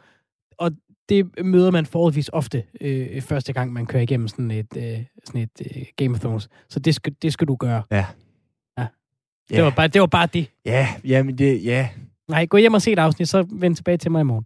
Og 0.59 0.71
det 1.09 1.45
møder 1.45 1.71
man 1.71 1.87
forholdsvis 1.87 2.31
ofte 2.33 2.63
øh, 2.81 3.23
første 3.23 3.53
gang, 3.53 3.73
man 3.73 3.87
kører 3.87 4.03
igennem 4.03 4.29
sådan 4.29 4.51
et, 4.51 4.77
øh, 4.77 4.99
sådan 5.25 5.41
et 5.41 5.77
øh, 5.77 5.83
Game 5.97 6.15
of 6.15 6.21
Thrones. 6.21 6.49
Så 6.69 6.81
det 6.81 6.95
skal, 6.95 7.15
det 7.23 7.33
skal 7.33 7.49
du 7.49 7.57
gøre. 7.57 7.83
Ja. 7.91 8.05
ja. 8.79 8.87
Det, 9.49 9.57
ja. 9.57 9.63
Var 9.63 9.71
bare, 9.71 9.89
det 9.89 10.01
var 10.01 10.07
bare 10.07 10.27
det. 10.27 10.51
Ja, 10.65 10.89
jamen 11.05 11.39
det, 11.39 11.65
ja. 11.65 11.89
Nej, 12.29 12.47
gå 12.47 12.57
hjem 12.57 12.75
og 12.75 12.83
se 12.83 12.93
et 12.93 12.99
afsnit, 12.99 13.29
så 13.29 13.47
vend 13.53 13.77
tilbage 13.77 13.97
til 13.97 14.11
mig 14.11 14.21
i 14.21 14.25
morgen. 14.25 14.45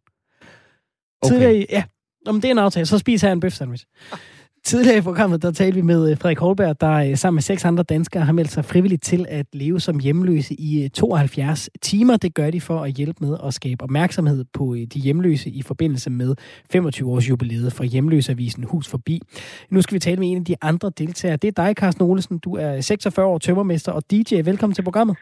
Okay. 1.22 1.34
Tidligere, 1.34 1.66
ja, 1.70 1.82
om 2.26 2.40
det 2.40 2.48
er 2.48 2.52
en 2.52 2.58
aftale, 2.58 2.86
så 2.86 2.98
spiser 2.98 3.28
jeg 3.28 3.32
en 3.32 3.40
bøf 3.40 3.52
sandwich. 3.52 3.84
Tidligere 4.64 4.98
i 4.98 5.00
programmet, 5.00 5.42
der 5.42 5.50
talte 5.50 5.74
vi 5.74 5.80
med 5.82 6.10
øh, 6.10 6.18
Frederik 6.18 6.38
Holberg, 6.38 6.80
der 6.80 6.92
øh, 6.92 7.16
sammen 7.16 7.36
med 7.36 7.42
seks 7.42 7.64
andre 7.64 7.82
danskere 7.82 8.24
har 8.24 8.32
meldt 8.32 8.50
sig 8.50 8.64
frivilligt 8.64 9.02
til 9.02 9.26
at 9.28 9.46
leve 9.52 9.80
som 9.80 9.98
hjemløse 9.98 10.54
i 10.54 10.88
72 10.88 11.68
øh, 11.68 11.78
timer. 11.82 12.16
Det 12.16 12.34
gør 12.34 12.50
de 12.50 12.60
for 12.60 12.80
at 12.80 12.92
hjælpe 12.92 13.26
med 13.26 13.36
at 13.44 13.54
skabe 13.54 13.82
opmærksomhed 13.82 14.44
på 14.52 14.76
de 14.94 15.00
hjemløse 15.00 15.50
i 15.50 15.62
forbindelse 15.62 16.10
med 16.10 16.34
25-års 16.74 17.28
jubilæet 17.28 17.72
for 17.72 17.84
hjemløsavisen 17.84 18.64
Hus 18.64 18.88
Forbi. 18.88 19.20
Nu 19.70 19.82
skal 19.82 19.94
vi 19.94 19.98
tale 19.98 20.16
med 20.20 20.30
en 20.30 20.38
af 20.38 20.44
de 20.44 20.56
andre 20.62 20.92
deltagere. 20.98 21.36
Det 21.36 21.58
er 21.58 21.64
dig, 21.64 21.74
Carsten 21.76 22.04
Olesen. 22.04 22.38
Du 22.38 22.56
er 22.56 22.80
46 22.80 23.26
år 23.26 23.38
tømmermester 23.38 23.92
og 23.92 24.02
DJ. 24.10 24.40
Velkommen 24.44 24.74
til 24.74 24.82
programmet. 24.82 25.16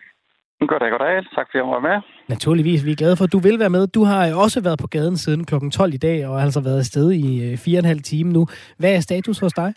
Goddag, 0.68 0.90
goddag. 0.90 1.14
Tak 1.37 1.46
fordi 1.49 1.59
jeg 1.59 1.66
var 1.66 1.88
med. 1.90 1.96
Naturligvis, 2.29 2.85
vi 2.87 2.92
er 2.92 3.01
glade 3.03 3.16
for, 3.16 3.25
at 3.25 3.33
du 3.33 3.38
vil 3.38 3.59
være 3.59 3.75
med. 3.77 3.87
Du 3.87 4.03
har 4.05 4.20
også 4.44 4.59
været 4.62 4.79
på 4.79 4.87
gaden 4.87 5.16
siden 5.16 5.44
kl. 5.46 5.55
12 5.73 5.94
i 5.94 6.03
dag, 6.09 6.27
og 6.27 6.35
har 6.35 6.44
altså 6.49 6.61
været 6.61 6.79
afsted 6.79 7.07
i 7.12 7.55
4,5 7.55 7.90
øh, 7.90 8.03
time 8.11 8.33
nu. 8.33 8.42
Hvad 8.79 8.92
er 8.94 9.01
status 9.01 9.38
hos 9.38 9.53
dig? 9.53 9.70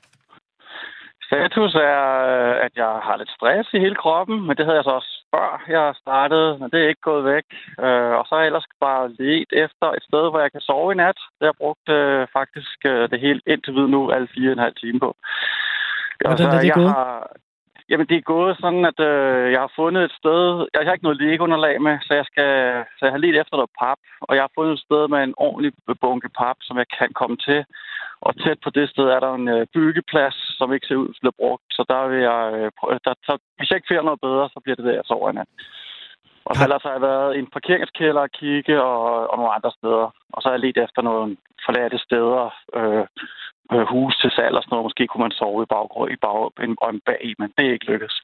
Status 1.29 1.75
er, 1.75 2.03
øh, 2.31 2.55
at 2.65 2.73
jeg 2.75 2.93
har 3.07 3.15
lidt 3.17 3.31
stress 3.37 3.67
i 3.73 3.79
hele 3.79 3.95
kroppen, 3.95 4.47
men 4.47 4.53
det 4.57 4.65
havde 4.65 4.79
jeg 4.79 4.83
så 4.83 4.93
også 4.99 5.13
før 5.35 5.49
jeg 5.75 5.95
startede, 6.03 6.49
men 6.59 6.67
det 6.71 6.79
er 6.79 6.87
ikke 6.87 7.09
gået 7.11 7.25
væk. 7.33 7.47
Øh, 7.85 8.13
og 8.19 8.23
så 8.25 8.31
har 8.35 8.41
jeg 8.41 8.51
ellers 8.51 8.69
bare 8.87 9.03
let 9.19 9.51
efter 9.65 9.87
et 9.97 10.03
sted, 10.09 10.23
hvor 10.29 10.39
jeg 10.39 10.51
kan 10.51 10.61
sove 10.61 10.91
i 10.93 10.95
nat. 10.95 11.19
Det 11.37 11.43
har 11.45 11.53
jeg 11.53 11.61
brugt 11.63 11.87
faktisk 12.37 12.79
det 13.11 13.19
helt 13.27 13.43
indtil 13.47 13.73
videre 13.73 13.93
nu, 13.95 14.11
alle 14.11 14.27
4,5 14.27 14.73
timer 14.81 14.99
på. 14.99 15.11
Hvordan 16.25 16.47
er 16.47 16.59
det 16.59 16.67
jeg 16.67 16.79
gået? 16.81 16.89
Har, 16.89 17.27
Jamen, 17.93 18.09
det 18.09 18.17
er 18.17 18.31
gået 18.35 18.55
sådan, 18.63 18.85
at 18.91 18.99
øh, 19.11 19.51
jeg 19.53 19.61
har 19.65 19.71
fundet 19.75 20.01
et 20.03 20.17
sted... 20.21 20.41
Jeg 20.73 20.81
har 20.85 20.93
ikke 20.93 21.07
noget 21.07 21.21
liggeunderlag 21.25 21.75
med, 21.87 21.95
så 22.07 22.11
jeg, 22.19 22.25
skal, 22.31 22.51
så 22.97 23.01
jeg 23.05 23.13
har 23.13 23.21
lidt 23.25 23.37
efter 23.37 23.55
noget 23.57 23.75
pap. 23.81 23.99
Og 24.27 24.35
jeg 24.35 24.43
har 24.43 24.55
fundet 24.55 24.73
et 24.73 24.85
sted 24.87 25.01
med 25.07 25.19
en 25.23 25.33
ordentlig 25.37 25.71
bunke 26.01 26.29
pap, 26.39 26.57
som 26.61 26.75
jeg 26.81 26.87
kan 26.97 27.09
komme 27.19 27.37
til. 27.47 27.59
Og 28.25 28.31
tæt 28.43 28.59
på 28.63 28.69
det 28.69 28.89
sted 28.89 29.07
er 29.15 29.19
der 29.19 29.33
en 29.33 29.47
øh, 29.55 29.67
byggeplads, 29.73 30.37
som 30.57 30.73
ikke 30.73 30.87
ser 30.87 31.01
ud 31.03 31.07
til 31.07 31.19
at 31.19 31.23
blive 31.25 31.39
brugt. 31.41 31.65
Så 31.77 31.81
der 31.91 32.01
vil 32.11 32.21
jeg... 32.31 32.41
Øh, 32.57 32.99
der, 33.05 33.13
så, 33.27 33.33
hvis 33.57 33.69
jeg 33.69 33.77
ikke 33.77 33.91
finder 33.91 34.09
noget 34.09 34.25
bedre, 34.27 34.49
så 34.49 34.59
bliver 34.63 34.75
det 34.75 34.85
der, 34.85 34.99
jeg 34.99 35.07
sover 35.07 35.29
i 35.29 35.33
nat. 35.33 35.51
Og 36.47 36.55
så 36.55 36.63
ellers 36.63 36.85
har 36.87 36.93
jeg 36.95 37.07
været 37.11 37.35
i 37.35 37.39
en 37.39 37.53
parkeringskælder 37.57 38.21
og 38.21 38.35
kigge 38.39 38.75
og, 38.83 39.29
og 39.31 39.35
nogle 39.37 39.55
andre 39.57 39.71
steder. 39.77 40.07
Og 40.33 40.37
så 40.41 40.45
har 40.47 40.55
jeg 40.55 40.65
let 40.65 40.77
efter 40.85 41.01
nogle 41.01 41.37
forladte 41.65 41.99
steder, 42.07 42.43
øh, 42.77 43.05
øh, 43.77 43.85
hus 43.93 44.13
til 44.21 44.31
salg 44.37 44.55
og 44.57 44.63
sådan 44.63 44.73
noget. 44.73 44.87
Måske 44.87 45.07
kunne 45.07 45.25
man 45.25 45.37
sove 45.39 45.63
i 45.63 45.71
baggrunden 45.75 46.15
i 46.15 46.19
bag, 46.25 46.41
en, 46.65 46.73
en 46.89 47.01
bag, 47.09 47.23
men 47.39 47.47
det 47.55 47.63
er 47.65 47.73
ikke 47.73 47.89
lykkedes. 47.91 48.17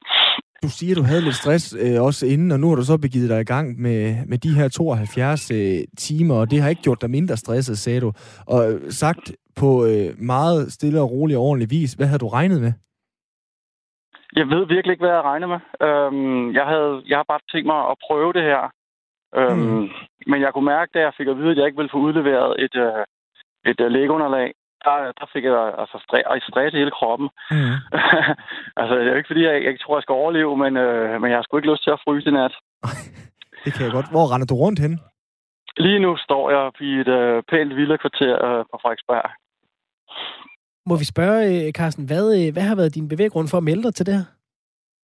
Du 0.64 0.68
siger, 0.68 0.94
du 0.94 1.02
havde 1.02 1.24
lidt 1.24 1.34
stress 1.42 1.64
øh, 1.84 2.02
også 2.08 2.26
inden, 2.26 2.50
og 2.52 2.60
nu 2.60 2.68
har 2.68 2.76
du 2.76 2.84
så 2.84 2.98
begivet 3.06 3.30
dig 3.30 3.40
i 3.40 3.50
gang 3.54 3.66
med, 3.84 4.00
med 4.30 4.38
de 4.38 4.54
her 4.58 4.68
72 4.68 5.50
øh, 5.50 5.78
timer, 5.98 6.34
og 6.40 6.50
det 6.50 6.62
har 6.62 6.68
ikke 6.68 6.82
gjort 6.82 7.02
dig 7.02 7.10
mindre 7.10 7.36
stresset, 7.36 7.78
sagde 7.78 8.00
du. 8.00 8.12
Og 8.46 8.72
øh, 8.72 8.80
sagt 9.02 9.32
på 9.60 9.68
øh, 9.90 10.08
meget 10.34 10.72
stille 10.72 11.00
og 11.00 11.10
rolig 11.10 11.36
og 11.36 11.42
ordentlig 11.42 11.70
vis, 11.70 11.92
hvad 11.92 12.06
havde 12.06 12.24
du 12.24 12.28
regnet 12.28 12.60
med? 12.60 12.72
Jeg 14.36 14.46
ved 14.48 14.66
virkelig 14.66 14.92
ikke, 14.92 15.04
hvad 15.04 15.16
jeg 15.16 15.28
regner 15.30 15.48
med. 15.54 15.60
Øhm, 15.86 16.54
jeg, 16.58 16.66
havde, 16.72 17.02
jeg 17.10 17.16
har 17.18 17.26
bare 17.32 17.46
tænkt 17.52 17.66
mig 17.66 17.80
at 17.90 17.96
prøve 18.06 18.32
det 18.32 18.42
her. 18.42 18.62
Øhm, 19.38 19.58
mm. 19.58 19.88
Men 20.26 20.38
jeg 20.40 20.52
kunne 20.52 20.70
mærke, 20.74 20.90
da 20.94 21.00
jeg 21.00 21.12
fik 21.16 21.28
at 21.28 21.38
vide, 21.38 21.50
at 21.50 21.56
jeg 21.56 21.66
ikke 21.66 21.80
ville 21.80 21.94
få 21.94 21.98
udleveret 22.06 22.64
et, 22.64 22.74
øh, 22.86 23.04
et 23.70 23.80
øh, 23.80 23.90
lægeunderlag, 23.90 24.50
der, 24.84 24.96
der 25.20 25.26
fik 25.32 25.44
jeg 25.44 25.74
altså 25.82 25.96
stress, 26.06 26.44
stress 26.50 26.74
i 26.74 26.80
hele 26.82 26.96
kroppen. 26.98 27.28
Mm. 27.50 27.76
altså, 28.80 28.92
det 28.96 29.08
er 29.08 29.16
ikke, 29.20 29.30
fordi 29.32 29.42
jeg, 29.48 29.54
jeg 29.62 29.70
ikke 29.72 29.84
tror, 29.84 29.96
jeg 29.96 30.02
skal 30.02 30.20
overleve, 30.22 30.56
men, 30.62 30.72
øh, 30.76 31.20
men 31.20 31.28
jeg 31.30 31.36
har 31.38 31.44
sgu 31.44 31.56
ikke 31.56 31.72
lyst 31.72 31.84
til 31.84 31.96
at 31.96 32.02
fryse 32.04 32.28
i 32.28 32.32
nat. 32.32 32.54
det 33.64 33.70
kan 33.74 33.84
jeg 33.86 33.92
godt. 33.98 34.10
Hvor 34.14 34.26
render 34.32 34.46
du 34.46 34.56
rundt 34.64 34.80
hen? 34.84 34.94
Lige 35.76 36.00
nu 36.06 36.16
står 36.16 36.44
jeg 36.54 36.64
i 36.88 36.92
et 37.02 37.08
øh, 37.08 37.42
pænt 37.50 37.76
villa-kvarter 37.76 38.34
øh, 38.46 38.64
på 38.70 38.76
Frederiksberg. 38.82 39.30
Må 40.86 40.94
vi 40.96 41.04
spørge, 41.04 41.40
øh, 41.50 41.72
Carsten, 41.72 42.06
hvad, 42.06 42.26
øh, 42.38 42.52
hvad 42.52 42.62
har 42.62 42.76
været 42.76 42.94
din 42.94 43.08
bevæggrund 43.08 43.48
for 43.48 43.58
at 43.58 43.64
melde 43.64 43.82
dig 43.82 43.94
til 43.94 44.06
det 44.06 44.14
her? 44.14 44.26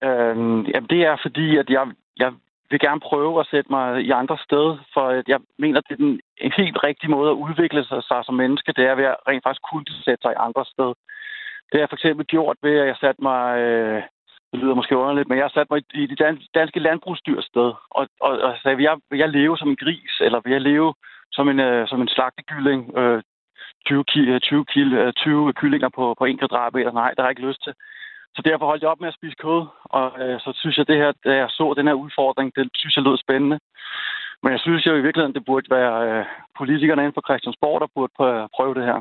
Øhm, 0.08 0.60
jamen, 0.72 0.88
det 0.90 1.00
er 1.10 1.16
fordi, 1.22 1.56
at 1.56 1.68
jeg, 1.70 1.84
jeg 2.16 2.32
vil 2.70 2.80
gerne 2.80 3.00
prøve 3.00 3.40
at 3.40 3.46
sætte 3.50 3.70
mig 3.70 4.02
i 4.02 4.10
andre 4.10 4.38
sted, 4.46 4.66
for 4.94 5.22
jeg 5.32 5.40
mener, 5.58 5.80
det 5.80 5.92
er 5.92 6.02
den 6.04 6.20
en 6.46 6.52
helt 6.56 6.78
rigtig 6.84 7.10
måde 7.10 7.30
at 7.30 7.40
udvikle 7.46 7.84
sig, 7.84 8.02
sig 8.02 8.20
som 8.24 8.34
menneske, 8.34 8.72
det 8.72 8.84
er 8.86 8.94
ved 8.94 9.04
at 9.04 9.16
rent 9.28 9.44
faktisk 9.44 9.62
kunne 9.70 9.86
sætte 10.04 10.22
sig 10.22 10.32
i 10.32 10.42
andre 10.46 10.64
sted. 10.64 10.90
Det 11.66 11.74
har 11.74 11.84
jeg 11.84 11.88
for 11.88 12.00
eksempel 12.00 12.26
gjort 12.26 12.56
ved, 12.62 12.74
at 12.78 12.86
jeg 12.86 12.96
satte 13.00 13.22
mig, 13.22 13.58
øh, 13.58 14.02
det 14.50 14.58
lyder 14.60 14.74
måske 14.74 14.96
underligt, 14.96 15.28
men 15.28 15.38
jeg 15.38 15.50
satte 15.50 15.72
mig 15.72 15.82
i 15.94 16.06
det 16.06 16.18
danske 16.54 16.80
landbrugsdyr 16.80 17.40
sted, 17.40 17.70
og, 17.90 18.08
og, 18.20 18.32
og 18.46 18.54
sagde, 18.62 18.76
vil 18.76 18.88
jeg, 18.90 18.96
vil 19.10 19.18
jeg 19.18 19.28
leve 19.28 19.58
som 19.58 19.68
en 19.68 19.82
gris, 19.84 20.12
eller 20.20 20.40
vil 20.44 20.52
jeg 20.52 20.60
leve 20.60 20.94
som 21.32 21.48
en, 21.48 21.60
øh, 21.60 21.88
som 21.88 22.00
en 22.00 22.08
slagtegylling, 22.08 22.98
øh, 22.98 23.22
20, 23.86 24.04
ki, 24.04 24.20
øh, 24.20 24.40
20, 24.40 24.64
kil, 24.64 24.92
øh, 24.92 25.12
20 25.12 25.52
kyllinger 25.52 25.88
på, 25.88 26.14
på 26.18 26.24
en 26.24 26.38
kvadratmeter? 26.38 26.92
Nej, 26.92 27.10
det 27.10 27.18
har 27.18 27.24
jeg 27.24 27.30
ikke 27.30 27.48
lyst 27.48 27.62
til. 27.64 27.74
Så 28.36 28.42
derfor 28.42 28.66
holdt 28.66 28.82
jeg 28.82 28.90
op 28.90 29.00
med 29.00 29.08
at 29.08 29.18
spise 29.18 29.36
kød, 29.44 29.62
og 29.84 30.06
øh, 30.22 30.40
så 30.40 30.50
synes 30.54 30.76
jeg, 30.78 30.88
det 30.88 30.96
her, 30.96 31.12
da 31.24 31.32
jeg 31.36 31.48
så 31.50 31.74
den 31.76 31.86
her 31.86 31.94
udfordring, 32.04 32.48
det 32.56 32.68
synes 32.74 32.96
jeg 32.96 33.04
lød 33.04 33.18
spændende. 33.18 33.58
Men 34.42 34.52
jeg 34.52 34.60
synes 34.60 34.86
jo 34.86 34.94
i 34.94 35.04
virkeligheden, 35.06 35.34
det 35.34 35.44
burde 35.44 35.70
være 35.70 35.94
øh, 36.08 36.24
politikerne 36.58 37.02
inden 37.02 37.16
for 37.16 37.26
Christiansborg, 37.28 37.80
der 37.80 37.94
burde 37.94 38.12
prøve 38.56 38.74
det 38.74 38.84
her. 38.90 39.00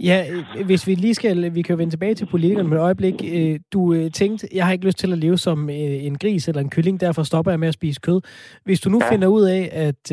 Ja, 0.00 0.24
øh, 0.32 0.66
hvis 0.66 0.86
vi 0.86 0.94
lige 0.94 1.14
skal, 1.14 1.54
vi 1.54 1.62
kan 1.62 1.78
vende 1.78 1.92
tilbage 1.92 2.14
til 2.14 2.26
politikerne 2.26 2.68
med 2.68 2.76
et 2.76 2.82
øjeblik. 2.82 3.14
Øh, 3.34 3.60
du 3.72 3.92
øh, 3.94 4.10
tænkte, 4.10 4.48
jeg 4.54 4.64
har 4.64 4.72
ikke 4.72 4.86
lyst 4.86 4.98
til 4.98 5.12
at 5.12 5.18
leve 5.18 5.38
som 5.38 5.68
en 5.70 6.18
gris 6.18 6.48
eller 6.48 6.60
en 6.60 6.70
kylling, 6.70 7.00
derfor 7.00 7.22
stopper 7.22 7.52
jeg 7.52 7.60
med 7.60 7.68
at 7.68 7.74
spise 7.74 8.00
kød. 8.00 8.20
Hvis 8.64 8.80
du 8.80 8.90
nu 8.90 9.00
ja. 9.02 9.10
finder 9.12 9.28
ud 9.28 9.42
af, 9.42 9.70
at, 9.72 10.12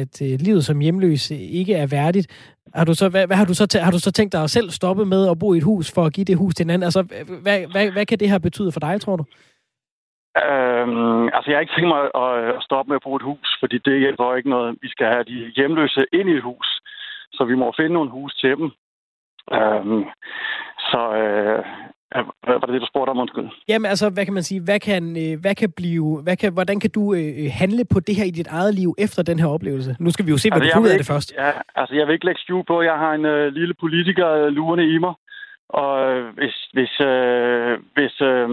at 0.00 0.20
livet 0.20 0.64
som 0.64 0.80
hjemløs 0.80 1.30
ikke 1.30 1.74
er 1.74 1.86
værdigt, 1.86 2.26
har 2.74 2.84
du 2.84 2.94
så, 2.94 3.08
hvad, 3.08 3.26
hvad 3.26 3.36
har, 3.36 3.44
du 3.44 3.54
så 3.54 3.66
tæ- 3.74 3.84
har 3.84 3.90
du 3.90 3.98
så 3.98 4.12
tænkt 4.12 4.32
dig 4.32 4.42
at 4.42 4.50
selv 4.50 4.70
stoppe 4.70 5.04
med 5.04 5.28
at 5.30 5.38
bo 5.38 5.54
i 5.54 5.58
et 5.58 5.62
hus 5.62 5.92
for 5.94 6.04
at 6.04 6.12
give 6.12 6.24
det 6.24 6.36
hus 6.36 6.54
til 6.54 6.64
en 6.64 6.70
anden? 6.70 6.86
Altså, 6.88 7.02
hvad, 7.42 7.58
hvad, 7.72 7.90
hvad 7.90 8.06
kan 8.06 8.18
det 8.18 8.30
her 8.30 8.38
betyde 8.38 8.72
for 8.72 8.80
dig, 8.80 9.00
tror 9.00 9.16
du? 9.16 9.24
Øhm, 10.46 11.24
altså, 11.36 11.46
jeg 11.48 11.56
har 11.56 11.60
ikke 11.60 11.76
tænkt 11.76 11.92
mig 11.94 12.02
at, 12.24 12.32
at 12.56 12.62
stoppe 12.62 12.88
med 12.88 12.96
at 12.96 13.04
bo 13.04 13.16
et 13.16 13.28
hus, 13.30 13.48
fordi 13.60 13.76
det 13.78 14.02
hjælper 14.04 14.36
ikke 14.36 14.50
noget. 14.50 14.78
Vi 14.82 14.88
skal 14.88 15.06
have 15.06 15.24
de 15.24 15.52
hjemløse 15.56 16.02
ind 16.12 16.28
i 16.28 16.36
et 16.36 16.42
hus, 16.42 16.68
så 17.32 17.44
vi 17.44 17.54
må 17.54 17.66
finde 17.78 17.92
nogle 17.92 18.10
hus 18.10 18.34
til 18.34 18.56
dem. 18.60 18.70
Øhm, 19.52 20.04
så 20.90 21.00
øh, 21.22 21.64
var 22.46 22.66
det 22.66 22.74
det, 22.74 22.80
du 22.80 22.86
spurgte 22.86 23.10
om, 23.10 23.18
undskyld? 23.18 23.48
Jamen 23.68 23.88
altså, 23.92 24.10
hvad 24.10 24.24
kan 24.24 24.34
man 24.34 24.42
sige, 24.42 24.60
hvad 24.60 24.80
kan, 24.80 25.04
øh, 25.22 25.40
hvad 25.40 25.54
kan 25.54 25.70
blive, 25.76 26.20
hvad 26.22 26.36
kan, 26.36 26.52
hvordan 26.52 26.80
kan 26.80 26.90
du 26.90 27.14
øh, 27.14 27.50
handle 27.52 27.84
på 27.92 28.00
det 28.00 28.14
her 28.16 28.24
i 28.24 28.30
dit 28.30 28.46
eget 28.46 28.74
liv 28.74 28.94
efter 28.98 29.22
den 29.22 29.38
her 29.38 29.46
oplevelse? 29.46 29.96
Nu 30.00 30.10
skal 30.10 30.26
vi 30.26 30.30
jo 30.30 30.38
se, 30.38 30.50
hvad 30.50 30.60
altså, 30.60 30.74
du 30.74 30.80
får 30.80 30.86
ud 30.86 30.92
af 30.94 30.98
det 30.98 31.06
først. 31.06 31.32
Ja, 31.38 31.50
altså 31.74 31.94
jeg 31.94 32.06
vil 32.06 32.12
ikke 32.12 32.26
lægge 32.26 32.40
skjul 32.40 32.64
på, 32.64 32.82
jeg 32.82 32.98
har 32.98 33.12
en 33.14 33.24
øh, 33.24 33.52
lille 33.52 33.74
politiker 33.80 34.28
øh, 34.28 34.46
lurende 34.46 34.94
i 34.94 34.98
mig. 34.98 35.14
Og 35.68 35.92
øh, 36.10 36.34
hvis, 36.38 36.56
hvis, 36.76 37.00
øh, 37.00 37.72
hvis, 37.96 38.14
øh, 38.20 38.48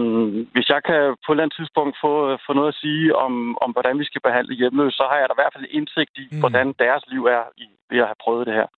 hvis 0.54 0.68
jeg 0.74 0.80
kan 0.88 1.00
på 1.24 1.28
et 1.30 1.34
eller 1.34 1.44
andet 1.44 1.56
tidspunkt 1.60 1.94
få, 2.04 2.12
få 2.46 2.52
noget 2.52 2.72
at 2.72 2.80
sige 2.84 3.16
om, 3.16 3.32
om, 3.64 3.70
hvordan 3.72 3.98
vi 3.98 4.04
skal 4.04 4.20
behandle 4.24 4.54
hjemløse, 4.54 4.96
så 4.96 5.04
har 5.10 5.18
jeg 5.18 5.28
da 5.28 5.34
i 5.34 5.40
hvert 5.40 5.54
fald 5.56 5.74
indsigt 5.78 6.14
i, 6.22 6.26
mm. 6.32 6.40
hvordan 6.40 6.66
deres 6.84 7.04
liv 7.12 7.22
er 7.24 7.44
i, 7.56 7.66
ved 7.90 7.98
at 8.02 8.10
have 8.10 8.22
prøvet 8.24 8.46
det 8.46 8.54
her. 8.54 8.68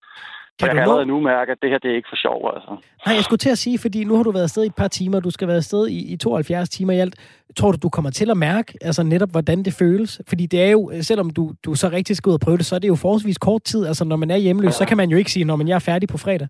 Kan 0.59 0.66
jeg 0.68 0.75
kan 0.75 0.83
allerede 0.83 1.07
nu 1.07 1.21
mærke, 1.21 1.53
at 1.53 1.59
det 1.62 1.71
her 1.71 1.79
det 1.79 1.90
er 1.90 1.97
ikke 1.97 2.09
for 2.09 2.16
sjov, 2.16 2.53
altså. 2.55 2.71
Nej, 3.07 3.14
jeg 3.14 3.25
skulle 3.25 3.38
til 3.38 3.51
at 3.51 3.59
sige, 3.59 3.79
fordi 3.79 4.05
nu 4.05 4.16
har 4.16 4.23
du 4.23 4.31
været 4.31 4.42
afsted 4.42 4.62
i 4.64 4.66
et 4.66 4.75
par 4.75 4.88
timer, 4.88 5.21
du 5.21 5.31
skal 5.31 5.49
være 5.49 5.57
afsted 5.57 5.88
i, 5.88 6.12
i 6.12 6.16
72 6.16 6.68
timer 6.68 6.92
i 6.92 6.99
alt. 6.99 7.14
Tror 7.57 7.73
du, 7.73 7.79
du 7.83 7.88
kommer 7.88 8.11
til 8.11 8.31
at 8.31 8.37
mærke 8.37 8.75
altså 8.81 9.03
netop, 9.03 9.31
hvordan 9.31 9.62
det 9.62 9.75
føles? 9.79 10.21
Fordi 10.29 10.47
det 10.47 10.62
er 10.62 10.71
jo, 10.71 10.92
selvom 11.01 11.31
du, 11.31 11.53
du 11.64 11.75
så 11.75 11.88
rigtig 11.88 12.16
skal 12.16 12.31
ud 12.31 12.35
og 12.35 12.40
prøve 12.40 12.57
det, 12.57 12.66
så 12.66 12.75
er 12.75 12.79
det 12.79 12.88
jo 12.88 12.94
forholdsvis 12.94 13.38
kort 13.38 13.62
tid. 13.62 13.87
Altså, 13.87 14.05
når 14.05 14.16
man 14.16 14.31
er 14.31 14.37
hjemløs, 14.37 14.66
ja. 14.66 14.79
så 14.81 14.85
kan 14.88 14.97
man 14.97 15.09
jo 15.11 15.16
ikke 15.16 15.31
sige, 15.31 15.44
når 15.44 15.57
man 15.57 15.68
er 15.68 15.79
færdig 15.79 16.09
på 16.09 16.18
fredag. 16.18 16.49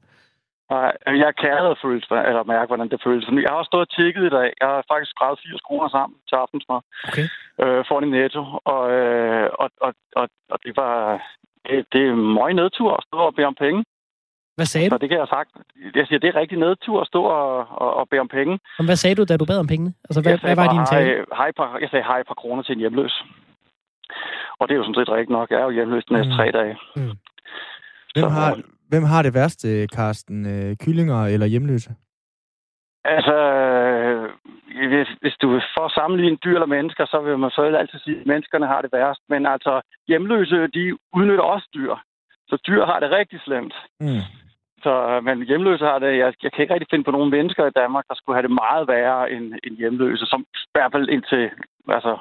Nej, 0.71 0.93
jeg 1.25 1.33
kan 1.41 1.51
allerede 1.51 1.83
føle, 1.83 2.03
eller 2.31 2.45
mærke, 2.55 2.71
hvordan 2.71 2.89
det 2.93 3.01
føles. 3.05 3.25
Jeg 3.45 3.51
har 3.51 3.59
også 3.61 3.71
stået 3.73 3.87
og 3.89 3.93
tjekket 3.97 4.25
i 4.27 4.35
dag. 4.39 4.49
Jeg 4.61 4.69
har 4.69 4.85
faktisk 4.93 5.11
skrevet 5.11 5.39
80 5.43 5.61
kroner 5.61 5.89
sammen 5.89 6.17
til 6.29 6.37
aftensmad. 6.43 6.81
Okay. 7.09 7.27
Øh, 7.63 7.81
for 7.89 7.97
en 7.99 8.11
netto. 8.11 8.43
Og, 8.75 8.83
øh, 8.99 9.49
og, 9.63 9.69
og, 9.87 9.93
og, 10.21 10.27
og 10.53 10.59
det 10.65 10.73
var... 10.77 10.95
Det, 11.67 11.87
det 11.93 12.03
er 12.09 12.15
meget 12.15 12.57
nedtur 12.57 12.91
at 12.97 13.05
stå 13.09 13.19
og 13.29 13.35
bede 13.35 13.47
om 13.47 13.59
penge. 13.65 13.85
Hvad 14.59 14.67
sagde 14.67 14.89
du? 14.89 14.95
Så 14.95 14.99
det 15.03 15.09
kan 15.09 15.19
jeg 15.19 15.29
sagt. 15.37 15.51
Jeg 15.99 16.05
siger, 16.07 16.19
det 16.19 16.29
er 16.29 16.41
rigtig 16.43 16.59
nedtur 16.59 17.01
at 17.01 17.07
stå 17.13 17.23
og, 17.23 17.49
og, 17.83 17.91
og 17.99 18.09
bede 18.11 18.21
om 18.21 18.29
penge. 18.29 18.55
Men 18.79 18.87
hvad 18.89 18.97
sagde 18.97 19.17
du, 19.17 19.25
da 19.25 19.37
du 19.37 19.45
bad 19.45 19.59
om 19.65 19.67
pengene? 19.73 19.93
Altså, 20.09 20.21
hvad, 20.23 20.39
hvad 20.47 20.57
var 20.57 20.69
din 20.77 20.87
tale? 20.93 21.25
Hej, 21.41 21.51
par, 21.59 21.79
jeg 21.83 21.89
sagde 21.91 22.05
hej 22.05 22.23
par 22.23 22.39
kroner 22.43 22.63
til 22.63 22.73
en 22.73 22.79
hjemløs. 22.79 23.15
Og 24.59 24.69
det 24.69 24.75
er 24.75 24.79
jo 24.79 24.85
sådan 24.85 25.01
set 25.01 25.15
rigtigt 25.17 25.37
nok. 25.39 25.51
Jeg 25.51 25.61
er 25.61 25.67
jo 25.69 25.77
hjemløs 25.79 26.05
de 26.05 26.13
næste 26.13 26.33
mm. 26.33 26.37
tre 26.37 26.47
dage. 26.59 26.75
Mm. 26.97 27.15
Hvem, 28.15 28.31
har, 28.39 28.51
hvem 28.89 29.05
har 29.13 29.23
det 29.23 29.35
værste, 29.35 29.87
Karsten? 29.87 30.39
Øh, 30.55 30.77
kyllinger 30.83 31.21
eller 31.35 31.47
hjemløse? 31.47 31.91
Altså, 33.05 33.37
hvis, 34.93 35.09
hvis 35.23 35.37
du 35.43 35.49
får 35.77 35.89
sammenligne 35.99 36.39
dyr 36.45 36.55
eller 36.55 36.75
mennesker, 36.77 37.05
så 37.07 37.21
vil 37.21 37.39
man 37.39 37.51
selvfølgelig 37.51 37.81
altid 37.81 37.99
sige, 37.99 38.21
at 38.21 38.27
menneskerne 38.27 38.67
har 38.67 38.81
det 38.83 38.91
værst. 38.93 39.21
Men 39.29 39.47
altså, 39.47 39.81
hjemløse, 40.09 40.67
de 40.67 40.85
udnytter 41.17 41.45
også 41.55 41.69
dyr. 41.75 41.95
Så 42.51 42.57
dyr 42.67 42.85
har 42.91 43.01
det 43.01 43.11
rigtig 43.11 43.41
slemt. 43.47 43.75
Mm. 44.01 44.25
Så, 44.83 44.93
øh, 45.11 45.25
men 45.25 45.43
hjemløse 45.43 45.85
har 45.85 45.99
det, 45.99 46.19
jeg, 46.19 46.35
jeg 46.43 46.53
kan 46.53 46.63
ikke 46.63 46.75
rigtig 46.75 46.91
finde 46.91 47.05
på 47.05 47.11
nogle 47.11 47.31
mennesker 47.31 47.67
i 47.67 47.77
Danmark, 47.81 48.05
der 48.09 48.15
skulle 48.15 48.37
have 48.37 48.47
det 48.49 48.61
meget 48.65 48.89
værre 48.89 49.31
end, 49.33 49.45
end 49.65 49.77
hjemløse, 49.77 50.27
som 50.27 50.41
i 50.41 50.73
hvert 50.73 50.93
fald 50.93 51.09
indtil, 51.09 51.51
altså, 51.89 52.13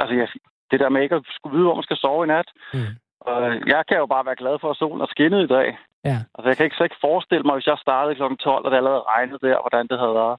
altså 0.00 0.14
jeg, 0.14 0.28
det 0.70 0.80
der 0.80 0.88
med 0.88 1.02
ikke 1.02 1.14
at 1.14 1.26
skulle 1.36 1.54
vide, 1.56 1.66
hvor 1.66 1.74
man 1.74 1.88
skal 1.88 1.96
sove 1.96 2.24
i 2.24 2.28
nat. 2.28 2.48
Mm. 2.74 2.94
Og 3.20 3.40
jeg 3.74 3.82
kan 3.88 3.98
jo 3.98 4.06
bare 4.06 4.26
være 4.26 4.40
glad 4.42 4.56
for, 4.60 4.70
at 4.70 4.76
solen 4.76 5.00
er 5.00 5.06
skinnet 5.14 5.42
i 5.44 5.52
dag. 5.56 5.68
Ja. 6.04 6.18
Altså, 6.34 6.48
jeg 6.48 6.56
kan 6.56 6.66
ikke, 6.66 6.76
så 6.76 6.84
ikke 6.84 7.04
forestille 7.08 7.44
mig, 7.46 7.54
hvis 7.54 7.66
jeg 7.66 7.78
startede 7.86 8.14
kl. 8.14 8.22
12, 8.40 8.64
og 8.64 8.70
det 8.70 8.76
allerede 8.76 9.08
regnede 9.14 9.38
der, 9.46 9.62
hvordan 9.64 9.86
det 9.90 9.98
havde 9.98 10.14
været. 10.22 10.36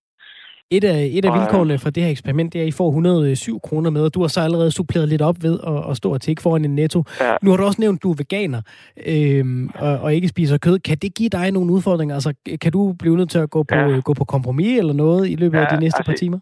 Et 0.71 0.84
af, 0.84 1.10
et 1.17 1.25
af 1.25 1.39
vilkårene 1.39 1.78
for 1.80 1.89
det 1.89 2.04
her 2.04 2.12
eksperiment, 2.12 2.54
det 2.54 2.60
er, 2.60 2.63
at 2.63 2.67
I 2.67 2.71
får 2.71 2.88
107 2.88 3.60
kroner 3.60 3.89
med, 3.89 4.04
og 4.04 4.13
du 4.13 4.21
har 4.21 4.28
så 4.28 4.41
allerede 4.41 4.71
suppleret 4.71 5.10
lidt 5.10 5.21
op 5.21 5.36
ved 5.41 5.60
at, 5.67 5.89
at 5.89 5.97
stå 5.97 6.13
og 6.13 6.21
tække 6.21 6.41
foran 6.41 6.65
en 6.65 6.75
netto. 6.75 7.04
Ja. 7.21 7.36
Nu 7.41 7.49
har 7.49 7.58
du 7.58 7.63
også 7.63 7.82
nævnt, 7.82 7.97
at 7.99 8.04
du 8.04 8.12
er 8.12 8.15
veganer 8.17 8.62
øhm, 9.08 9.69
og, 9.80 9.99
og 10.04 10.13
ikke 10.15 10.28
spiser 10.28 10.58
kød. 10.58 10.80
Kan 10.80 10.97
det 10.97 11.15
give 11.15 11.30
dig 11.30 11.51
nogle 11.51 11.73
udfordringer? 11.73 12.15
Altså, 12.15 12.34
kan 12.62 12.71
du 12.71 12.95
blive 12.99 13.17
nødt 13.17 13.30
til 13.30 13.39
at 13.39 13.49
gå 13.49 13.63
på, 13.63 13.75
ja. 13.75 13.99
gå 13.99 14.13
på 14.13 14.25
kompromis 14.25 14.80
eller 14.80 14.93
noget 14.93 15.30
i 15.30 15.36
løbet 15.36 15.58
ja, 15.58 15.63
af 15.63 15.67
de 15.73 15.80
næste 15.84 15.99
altså, 15.99 16.12
par 16.12 16.17
timer? 16.23 16.39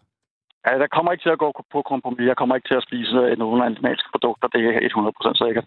Ja, 0.66 0.72
der 0.82 0.88
kommer 0.96 1.12
ikke 1.12 1.24
til 1.26 1.36
at 1.36 1.42
gå 1.44 1.48
på 1.74 1.82
kompromis. 1.92 2.26
Jeg 2.30 2.36
kommer 2.36 2.54
ikke 2.54 2.68
til 2.68 2.80
at 2.80 2.86
spise 2.88 3.12
nogle 3.42 3.64
animalske 3.68 4.08
produkter. 4.14 4.46
Det 4.54 4.60
er 4.66 5.34
100% 5.34 5.44
sikkert. 5.44 5.66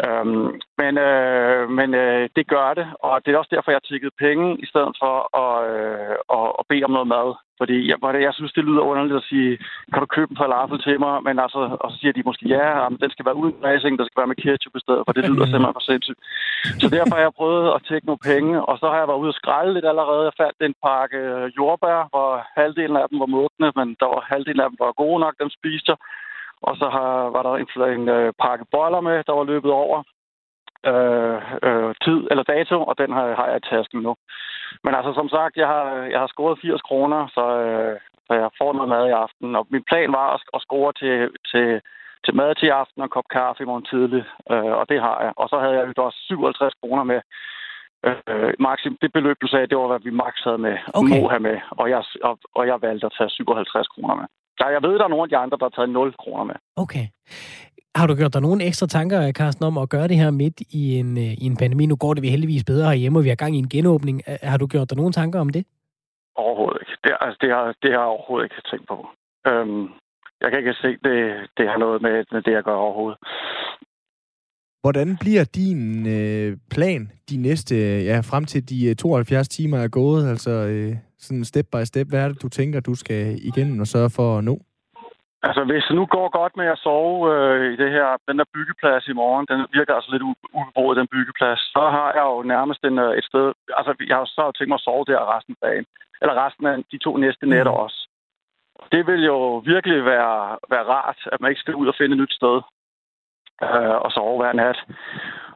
Øhm, 0.00 0.48
men 0.80 0.92
øh, 1.08 1.70
men 1.78 1.94
øh, 1.94 2.28
det 2.36 2.46
gør 2.54 2.74
det, 2.74 2.86
og 3.06 3.14
det 3.22 3.30
er 3.30 3.38
også 3.38 3.54
derfor, 3.54 3.70
jeg 3.70 3.80
har 3.80 3.88
tækket 3.88 4.20
penge, 4.26 4.46
i 4.64 4.66
stedet 4.72 4.94
for 5.02 5.16
at, 5.44 5.54
øh, 5.74 6.16
at, 6.38 6.48
at 6.60 6.64
bede 6.68 6.84
om 6.88 6.96
noget 6.96 7.08
mad. 7.16 7.28
Fordi 7.60 7.78
jeg, 7.90 7.96
jeg 8.28 8.34
synes, 8.34 8.52
det 8.52 8.64
lyder 8.64 8.88
underligt 8.90 9.20
at 9.22 9.28
sige, 9.32 9.52
kan 9.92 10.02
du 10.02 10.06
købe 10.16 10.30
en 10.30 10.42
falafel 10.44 10.78
til 10.86 10.96
mig? 11.04 11.14
Men 11.26 11.36
altså, 11.44 11.60
og 11.84 11.88
så 11.90 11.96
siger 12.00 12.12
de 12.12 12.28
måske, 12.28 12.44
ja, 12.56 12.88
men 12.88 12.98
den 13.02 13.10
skal 13.10 13.26
være 13.26 13.40
uden 13.42 13.56
dressing, 13.62 13.94
der 13.98 14.04
skal 14.04 14.20
være 14.20 14.32
med 14.32 14.42
ketchup 14.44 14.76
i 14.76 14.84
stedet, 14.84 15.02
for 15.06 15.12
det 15.12 15.24
lyder 15.30 15.46
simpelthen 15.50 15.78
for 15.78 15.86
sindssygt. 15.90 16.20
Så 16.82 16.86
derfor 16.96 17.14
har 17.16 17.24
jeg 17.26 17.38
prøvet 17.40 17.66
at 17.76 17.84
tække 17.88 18.06
nogle 18.06 18.26
penge, 18.32 18.54
og 18.70 18.74
så 18.80 18.86
har 18.90 18.98
jeg 18.98 19.08
været 19.08 19.22
ude 19.22 19.34
og 19.34 19.40
skralde 19.40 19.74
lidt 19.74 19.90
allerede. 19.92 20.28
Jeg 20.28 20.38
fandt 20.42 20.58
en 20.60 20.76
pakke 20.86 21.20
jordbær, 21.58 21.98
hvor 22.12 22.30
halvdelen 22.58 22.96
af 23.02 23.06
dem 23.10 23.18
var 23.22 23.30
mugne, 23.36 23.68
men 23.78 23.88
der 24.00 24.08
var 24.14 24.20
halvdelen 24.32 24.62
af 24.64 24.68
dem 24.70 24.78
var 24.84 25.00
gode 25.02 25.20
nok, 25.24 25.34
dem 25.42 25.50
spiste 25.58 25.90
jeg. 25.92 25.98
Og 26.62 26.76
så 26.76 26.88
har, 26.88 27.30
var 27.34 27.42
der 27.42 27.52
en, 27.54 28.00
en 28.00 28.08
øh, 28.08 28.32
pakke 28.42 28.64
boller 28.70 29.00
med, 29.00 29.24
der 29.26 29.32
var 29.32 29.44
løbet 29.44 29.70
over 29.70 30.02
øh, 30.90 31.38
øh, 31.68 31.94
tid 32.04 32.20
eller 32.30 32.44
dato, 32.54 32.76
og 32.90 32.94
den 32.98 33.10
har, 33.12 33.34
har 33.34 33.46
jeg 33.48 33.56
i 33.56 33.68
tasken 33.70 34.00
nu. 34.02 34.14
Men 34.84 34.94
altså, 34.94 35.12
som 35.14 35.28
sagt, 35.28 35.56
jeg 35.56 35.66
har, 35.66 35.86
jeg 36.12 36.20
har 36.20 36.26
scoret 36.26 36.58
80 36.62 36.82
kroner, 36.82 37.20
så, 37.36 37.44
øh, 37.66 38.00
så 38.26 38.32
jeg 38.34 38.50
får 38.58 38.72
noget 38.72 38.88
mad 38.88 39.04
i 39.08 39.18
aften. 39.24 39.56
Og 39.56 39.66
min 39.70 39.84
plan 39.90 40.12
var 40.12 40.28
at, 40.34 40.40
at 40.54 40.60
score 40.60 40.92
til, 40.92 41.30
til, 41.50 41.80
til 42.24 42.34
mad 42.34 42.54
til 42.54 42.68
aften 42.68 43.02
og 43.02 43.06
en 43.06 43.16
kop 43.16 43.28
kaffe 43.30 43.62
i 43.62 43.66
morgen 43.66 43.84
tidlig, 43.92 44.24
øh, 44.52 44.72
og 44.80 44.84
det 44.88 45.00
har 45.00 45.18
jeg. 45.24 45.32
Og 45.36 45.48
så 45.48 45.56
havde 45.58 45.74
jeg 45.74 45.84
jo 45.86 46.04
også 46.04 46.18
57 46.18 46.74
kroner 46.82 47.04
med. 47.04 47.20
Øh, 48.06 48.54
maksim, 48.58 48.96
det 49.02 49.12
beløb, 49.12 49.36
du 49.40 49.46
sagde, 49.46 49.66
det 49.66 49.78
var, 49.78 49.86
hvad 49.86 50.00
vi 50.00 50.10
max 50.10 50.34
havde 50.44 50.58
med, 50.58 50.76
okay. 50.94 51.20
må 51.20 51.28
have 51.28 51.46
med, 51.50 51.58
og 51.70 51.90
jeg, 51.90 52.02
og, 52.22 52.38
og 52.54 52.66
jeg 52.66 52.82
valgte 52.82 53.06
at 53.06 53.14
tage 53.18 53.30
57 53.30 53.88
kroner 53.88 54.14
med. 54.14 54.26
Ja, 54.60 54.66
jeg 54.66 54.82
ved, 54.82 54.98
der 54.98 55.04
er 55.04 55.08
nogle 55.08 55.22
af 55.22 55.28
de 55.28 55.36
andre, 55.36 55.56
der 55.58 55.64
har 55.64 55.74
taget 55.76 55.90
0 55.90 56.14
kroner 56.22 56.44
med. 56.44 56.54
Okay. 56.76 57.06
Har 57.94 58.06
du 58.06 58.14
gjort 58.14 58.34
dig 58.34 58.42
nogle 58.42 58.64
ekstra 58.64 58.86
tanker, 58.86 59.32
Carsten, 59.32 59.64
om 59.64 59.78
at 59.78 59.88
gøre 59.88 60.08
det 60.08 60.16
her 60.16 60.30
midt 60.30 60.60
i 60.60 60.98
en, 60.98 61.18
øh, 61.18 61.32
i 61.42 61.44
en 61.46 61.56
pandemi? 61.56 61.86
Nu 61.86 61.96
går 61.96 62.14
det 62.14 62.22
vi 62.22 62.28
heldigvis 62.28 62.64
bedre 62.64 62.88
herhjemme, 62.88 63.18
og 63.18 63.24
vi 63.24 63.28
har 63.28 63.36
gang 63.36 63.56
i 63.56 63.58
en 63.58 63.68
genåbning. 63.68 64.22
Har 64.42 64.58
du 64.58 64.66
gjort 64.66 64.90
dig 64.90 64.96
nogle 64.96 65.12
tanker 65.12 65.40
om 65.40 65.48
det? 65.48 65.64
Overhovedet 66.36 66.80
ikke. 66.82 66.96
Det, 67.04 67.16
altså, 67.20 67.38
det, 67.40 67.50
har, 67.50 67.64
det 67.82 67.90
har 67.92 68.00
jeg 68.00 68.12
overhovedet 68.14 68.44
ikke 68.44 68.68
tænkt 68.70 68.88
på. 68.88 68.98
Øhm, 69.46 69.82
jeg 70.42 70.50
kan 70.50 70.58
ikke 70.58 70.74
se, 70.74 70.88
det, 70.88 71.16
det 71.56 71.68
har 71.70 71.78
noget 71.78 72.02
med, 72.02 72.24
med 72.32 72.42
det, 72.42 72.52
jeg 72.52 72.62
gør 72.62 72.74
overhovedet. 72.74 73.18
Hvordan 74.84 75.16
bliver 75.20 75.44
din 75.44 76.06
øh, 76.06 76.56
plan 76.70 77.10
de 77.30 77.36
næste, 77.36 77.74
ja, 78.10 78.20
frem 78.30 78.44
til 78.44 78.68
de 78.70 78.94
72 78.94 79.46
øh, 79.46 79.50
timer 79.50 79.78
er 79.78 79.88
gået? 79.88 80.30
Altså 80.30 80.50
øh, 80.50 80.92
sådan 81.26 81.44
step 81.44 81.66
by 81.72 81.82
step, 81.90 82.08
hvad 82.08 82.20
er 82.24 82.28
det, 82.28 82.42
du 82.42 82.48
tænker, 82.48 82.80
du 82.80 82.94
skal 82.94 83.22
igennem 83.50 83.80
og 83.80 83.86
sørge 83.86 84.10
for 84.18 84.38
at 84.38 84.44
nå? 84.44 84.56
Altså, 85.46 85.62
hvis 85.64 85.84
det 85.88 85.96
nu 85.96 86.06
går 86.06 86.28
godt 86.40 86.54
med 86.56 86.66
at 86.74 86.82
sove 86.86 87.18
øh, 87.34 87.72
i 87.72 87.76
det 87.82 87.90
her, 87.96 88.08
den 88.28 88.38
der 88.38 88.52
byggeplads 88.54 89.04
i 89.08 89.18
morgen, 89.22 89.46
den 89.52 89.60
virker 89.78 89.94
altså 89.94 90.10
lidt 90.12 90.26
ubeboet, 90.58 90.96
den 91.00 91.12
byggeplads, 91.14 91.60
så 91.74 91.82
har 91.96 92.08
jeg 92.18 92.24
jo 92.32 92.42
nærmest 92.54 92.80
en, 92.84 92.98
øh, 92.98 93.18
et 93.18 93.24
sted... 93.30 93.46
Altså, 93.78 93.92
jeg 94.08 94.16
har 94.16 94.24
så 94.24 94.44
tænkt 94.52 94.68
mig 94.68 94.80
at 94.80 94.86
sove 94.86 95.04
der 95.10 95.30
resten 95.34 95.56
af 95.56 95.62
dagen. 95.68 95.86
Eller 96.22 96.34
resten 96.44 96.66
af 96.66 96.76
de 96.92 96.98
to 96.98 97.16
næste 97.16 97.46
nætter 97.46 97.72
mm. 97.72 97.82
også. 97.84 97.98
Det 98.92 99.02
vil 99.06 99.22
jo 99.32 99.38
virkelig 99.72 100.04
være, 100.04 100.36
være 100.72 100.84
rart, 100.94 101.18
at 101.32 101.40
man 101.40 101.50
ikke 101.50 101.64
skal 101.64 101.74
ud 101.74 101.86
og 101.86 101.94
finde 101.98 102.14
et 102.14 102.20
nyt 102.22 102.34
sted 102.40 102.56
øh, 103.66 103.96
og 104.04 104.10
sove 104.12 104.36
hver 104.40 104.52
nat. 104.52 104.78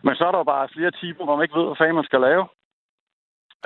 Men 0.04 0.14
så 0.16 0.22
er 0.26 0.30
der 0.32 0.38
jo 0.38 0.52
bare 0.54 0.74
flere 0.76 0.90
timer, 1.00 1.24
hvor 1.24 1.36
man 1.36 1.44
ikke 1.44 1.58
ved, 1.58 1.66
hvad 1.66 1.78
fanden 1.78 2.00
man 2.00 2.10
skal 2.10 2.20
lave. 2.20 2.44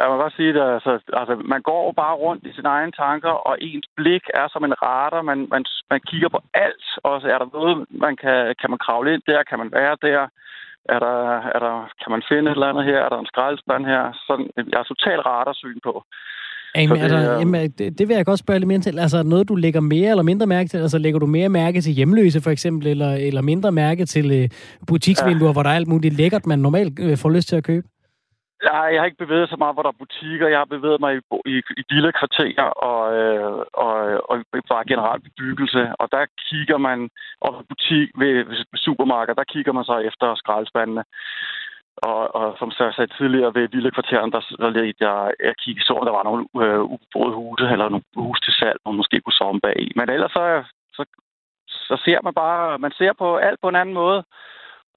Jeg 0.01 0.09
må 0.11 0.17
godt 0.23 0.37
sige 0.37 0.53
det, 0.57 0.65
altså, 0.77 0.93
altså, 1.21 1.35
man 1.53 1.63
går 1.71 1.93
bare 2.03 2.17
rundt 2.25 2.47
i 2.47 2.53
sine 2.53 2.69
egne 2.77 2.93
tanker, 2.93 3.35
og 3.49 3.55
ens 3.61 3.89
blik 3.97 4.25
er 4.41 4.47
som 4.53 4.65
en 4.65 4.79
radar. 4.83 5.23
Man, 5.31 5.39
man, 5.55 5.65
man 5.91 6.01
kigger 6.11 6.29
på 6.29 6.41
alt, 6.55 6.87
og 7.07 7.21
så 7.21 7.27
er 7.35 7.39
der 7.39 7.49
noget, 7.59 7.75
man 8.05 8.15
kan, 8.23 8.39
kan 8.61 8.71
man 8.71 8.83
kravle 8.85 9.15
ind 9.15 9.23
der, 9.27 9.43
kan 9.51 9.59
man 9.59 9.71
være 9.79 9.97
der, 10.07 10.21
er 10.95 10.99
der, 11.07 11.19
er 11.55 11.61
der, 11.67 11.75
kan 12.01 12.11
man 12.15 12.23
finde 12.31 12.51
et 12.51 12.55
eller 12.55 12.71
andet 12.71 12.85
her, 12.85 12.99
er 13.05 13.09
der 13.09 13.19
en 13.19 13.33
skraldespand 13.33 13.85
her. 13.93 14.03
Sådan, 14.27 14.49
jeg 14.73 14.79
er 14.81 14.89
totalt 14.93 15.27
radarsyn 15.27 15.81
på. 15.89 15.95
Jamen, 16.77 16.97
det, 16.97 17.03
altså, 17.03 17.19
jamen, 17.19 17.71
det, 17.79 17.99
det 17.99 18.09
vil 18.09 18.17
jeg 18.17 18.27
godt 18.27 18.39
spørge 18.39 18.59
lidt 18.59 18.69
mere 18.69 18.79
til. 18.79 18.99
Altså, 18.99 19.23
noget 19.23 19.49
du 19.49 19.55
lægger 19.55 19.81
mere 19.81 20.11
eller 20.11 20.23
mindre 20.23 20.47
mærke 20.47 20.69
til? 20.69 20.79
Altså, 20.79 20.99
lægger 20.99 21.21
du 21.21 21.27
mere 21.27 21.49
mærke 21.49 21.81
til 21.81 21.93
hjemløse, 21.93 22.41
for 22.41 22.51
eksempel, 22.51 22.87
eller, 22.87 23.13
eller 23.13 23.43
mindre 23.43 23.73
mærke 23.73 24.05
til 24.07 24.27
uh, 24.43 24.49
butiksvinduer, 24.89 25.49
ja. 25.49 25.53
hvor 25.53 25.63
der 25.63 25.71
er 25.71 25.75
alt 25.75 25.89
muligt 25.89 26.15
lækkert, 26.15 26.47
man 26.47 26.59
normalt 26.59 26.99
uh, 26.99 27.19
får 27.19 27.31
lyst 27.31 27.49
til 27.49 27.57
at 27.57 27.65
købe? 27.65 27.87
Nej, 28.64 28.88
jeg 28.92 29.01
har 29.01 29.07
ikke 29.07 29.25
bevæget 29.25 29.49
så 29.51 29.57
meget, 29.57 29.75
hvor 29.75 29.83
der 29.83 29.92
er 29.92 30.03
butikker. 30.05 30.49
Jeg 30.49 30.59
har 30.59 30.75
bevæget 30.77 31.01
mig 31.01 31.12
i, 31.16 31.20
i, 31.55 31.57
i 31.81 31.83
lille 31.90 32.12
kvarterer 32.12 32.68
og, 32.90 33.03
øh, 33.18 33.64
og, 33.85 33.94
og 34.31 34.37
bare 34.68 34.85
generelt 34.92 35.25
bebyggelse. 35.25 35.92
Og 36.01 36.09
der 36.12 36.27
kigger 36.49 36.79
man, 36.79 37.11
og 37.40 37.64
butik 37.68 38.09
ved, 38.14 38.44
ved 38.44 38.79
supermarkeder, 38.87 39.35
der 39.35 39.53
kigger 39.55 39.73
man 39.73 39.85
så 39.85 39.99
efter 39.99 40.35
skraldespandene. 40.35 41.05
Og, 41.96 42.35
og 42.35 42.57
som 42.59 42.73
jeg 42.79 42.94
sagde 42.94 43.16
tidligere, 43.18 43.55
ved 43.55 43.68
lille 43.68 43.90
kvarteren, 43.90 44.33
der, 44.33 44.40
der 44.59 44.85
jeg, 44.85 44.94
jeg, 45.01 45.33
jeg 45.44 45.55
kiggede 45.64 45.87
så, 45.87 46.03
der 46.07 46.12
var 46.18 46.25
nogle 46.25 46.44
øh, 46.66 46.81
ubeboede 46.81 47.35
huse, 47.35 47.64
eller 47.73 47.88
nogle 47.88 48.05
huse 48.16 48.42
til 48.42 48.53
salg, 48.53 48.79
man 48.87 48.94
måske 48.94 49.20
kunne 49.20 49.40
sove 49.40 49.61
bag 49.61 49.77
i. 49.81 49.92
Men 49.96 50.11
ellers 50.11 50.33
så, 50.33 50.64
så, 50.96 51.05
så 51.68 52.03
ser 52.05 52.18
man 52.23 52.35
bare, 52.35 52.79
man 52.79 52.92
ser 52.92 53.12
på 53.12 53.37
alt 53.37 53.61
på 53.61 53.68
en 53.68 53.77
anden 53.77 53.94
måde. 53.94 54.25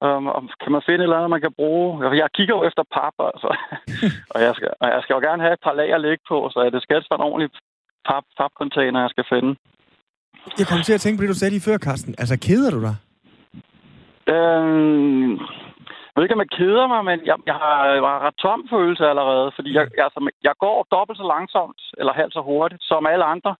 Um, 0.06 0.28
om 0.28 0.50
kan 0.64 0.72
man 0.72 0.82
finde 0.86 1.02
et 1.02 1.04
eller 1.04 1.18
andet, 1.18 1.30
man 1.30 1.42
kan 1.42 1.54
bruge? 1.54 2.16
Jeg 2.24 2.30
kigger 2.38 2.56
jo 2.56 2.64
efter 2.70 2.84
pap, 2.96 3.16
altså. 3.30 3.50
og, 4.34 4.40
jeg 4.42 4.54
skal, 4.56 4.70
og 4.82 4.88
jeg 4.94 5.00
skal 5.04 5.14
jo 5.14 5.22
gerne 5.28 5.44
have 5.44 5.54
et 5.54 5.64
par 5.64 5.74
lager 5.74 5.96
at 5.96 6.02
ligge 6.02 6.24
på, 6.28 6.38
så 6.54 6.70
det 6.74 6.84
skal 6.84 6.96
være 7.10 7.20
en 7.20 7.30
ordentlig 7.32 7.50
pap, 8.10 8.26
papcontainer, 8.38 9.00
jeg 9.02 9.10
skal 9.10 9.26
finde. 9.34 9.52
Jeg 10.60 10.68
kom 10.68 10.82
til 10.82 10.94
at 10.94 11.02
tænke 11.02 11.18
på 11.18 11.22
det, 11.22 11.30
du 11.34 11.40
sagde 11.40 11.54
lige 11.54 11.68
før, 11.70 11.78
Carsten. 11.78 12.16
Altså, 12.18 12.36
keder 12.48 12.72
du 12.72 12.82
dig? 12.88 12.96
Øhm, 14.34 15.32
jeg 16.10 16.16
ved 16.16 16.24
ikke, 16.24 16.38
om 16.38 16.46
jeg 16.46 16.56
keder 16.60 16.88
mig, 16.88 17.02
men 17.10 17.18
jeg, 17.30 17.38
jeg 17.46 17.56
har, 17.64 17.76
jeg 17.86 18.02
har 18.14 18.26
ret 18.28 18.38
tom 18.46 18.62
følelse 18.70 19.04
allerede, 19.12 19.52
fordi 19.56 19.70
jeg, 19.78 19.86
jeg, 19.98 20.04
altså, 20.04 20.20
jeg 20.44 20.56
går 20.60 20.88
dobbelt 20.96 21.18
så 21.18 21.26
langsomt, 21.36 21.82
eller 21.98 22.14
halvt 22.14 22.34
så 22.34 22.42
hurtigt, 22.42 22.84
som 22.84 23.06
alle 23.06 23.26
andre, 23.26 23.56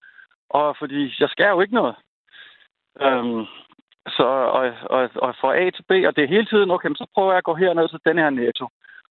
og 0.50 0.76
fordi 0.80 1.02
jeg 1.20 1.30
skal 1.30 1.50
jo 1.50 1.62
ikke 1.62 1.80
noget. 1.82 1.96
Øhm, 3.02 3.46
så, 4.08 4.28
og, 4.58 4.64
og, 4.96 5.10
og 5.16 5.36
fra 5.42 5.58
A 5.62 5.70
til 5.70 5.84
B, 5.90 5.92
og 6.08 6.16
det 6.16 6.24
er 6.24 6.36
hele 6.36 6.46
tiden, 6.46 6.72
okay, 6.72 6.90
så 6.96 7.06
prøver 7.14 7.32
jeg 7.32 7.38
at 7.38 7.50
gå 7.50 7.56
herned 7.56 7.90
til 7.90 8.00
den 8.06 8.18
her 8.18 8.30
netto. 8.30 8.68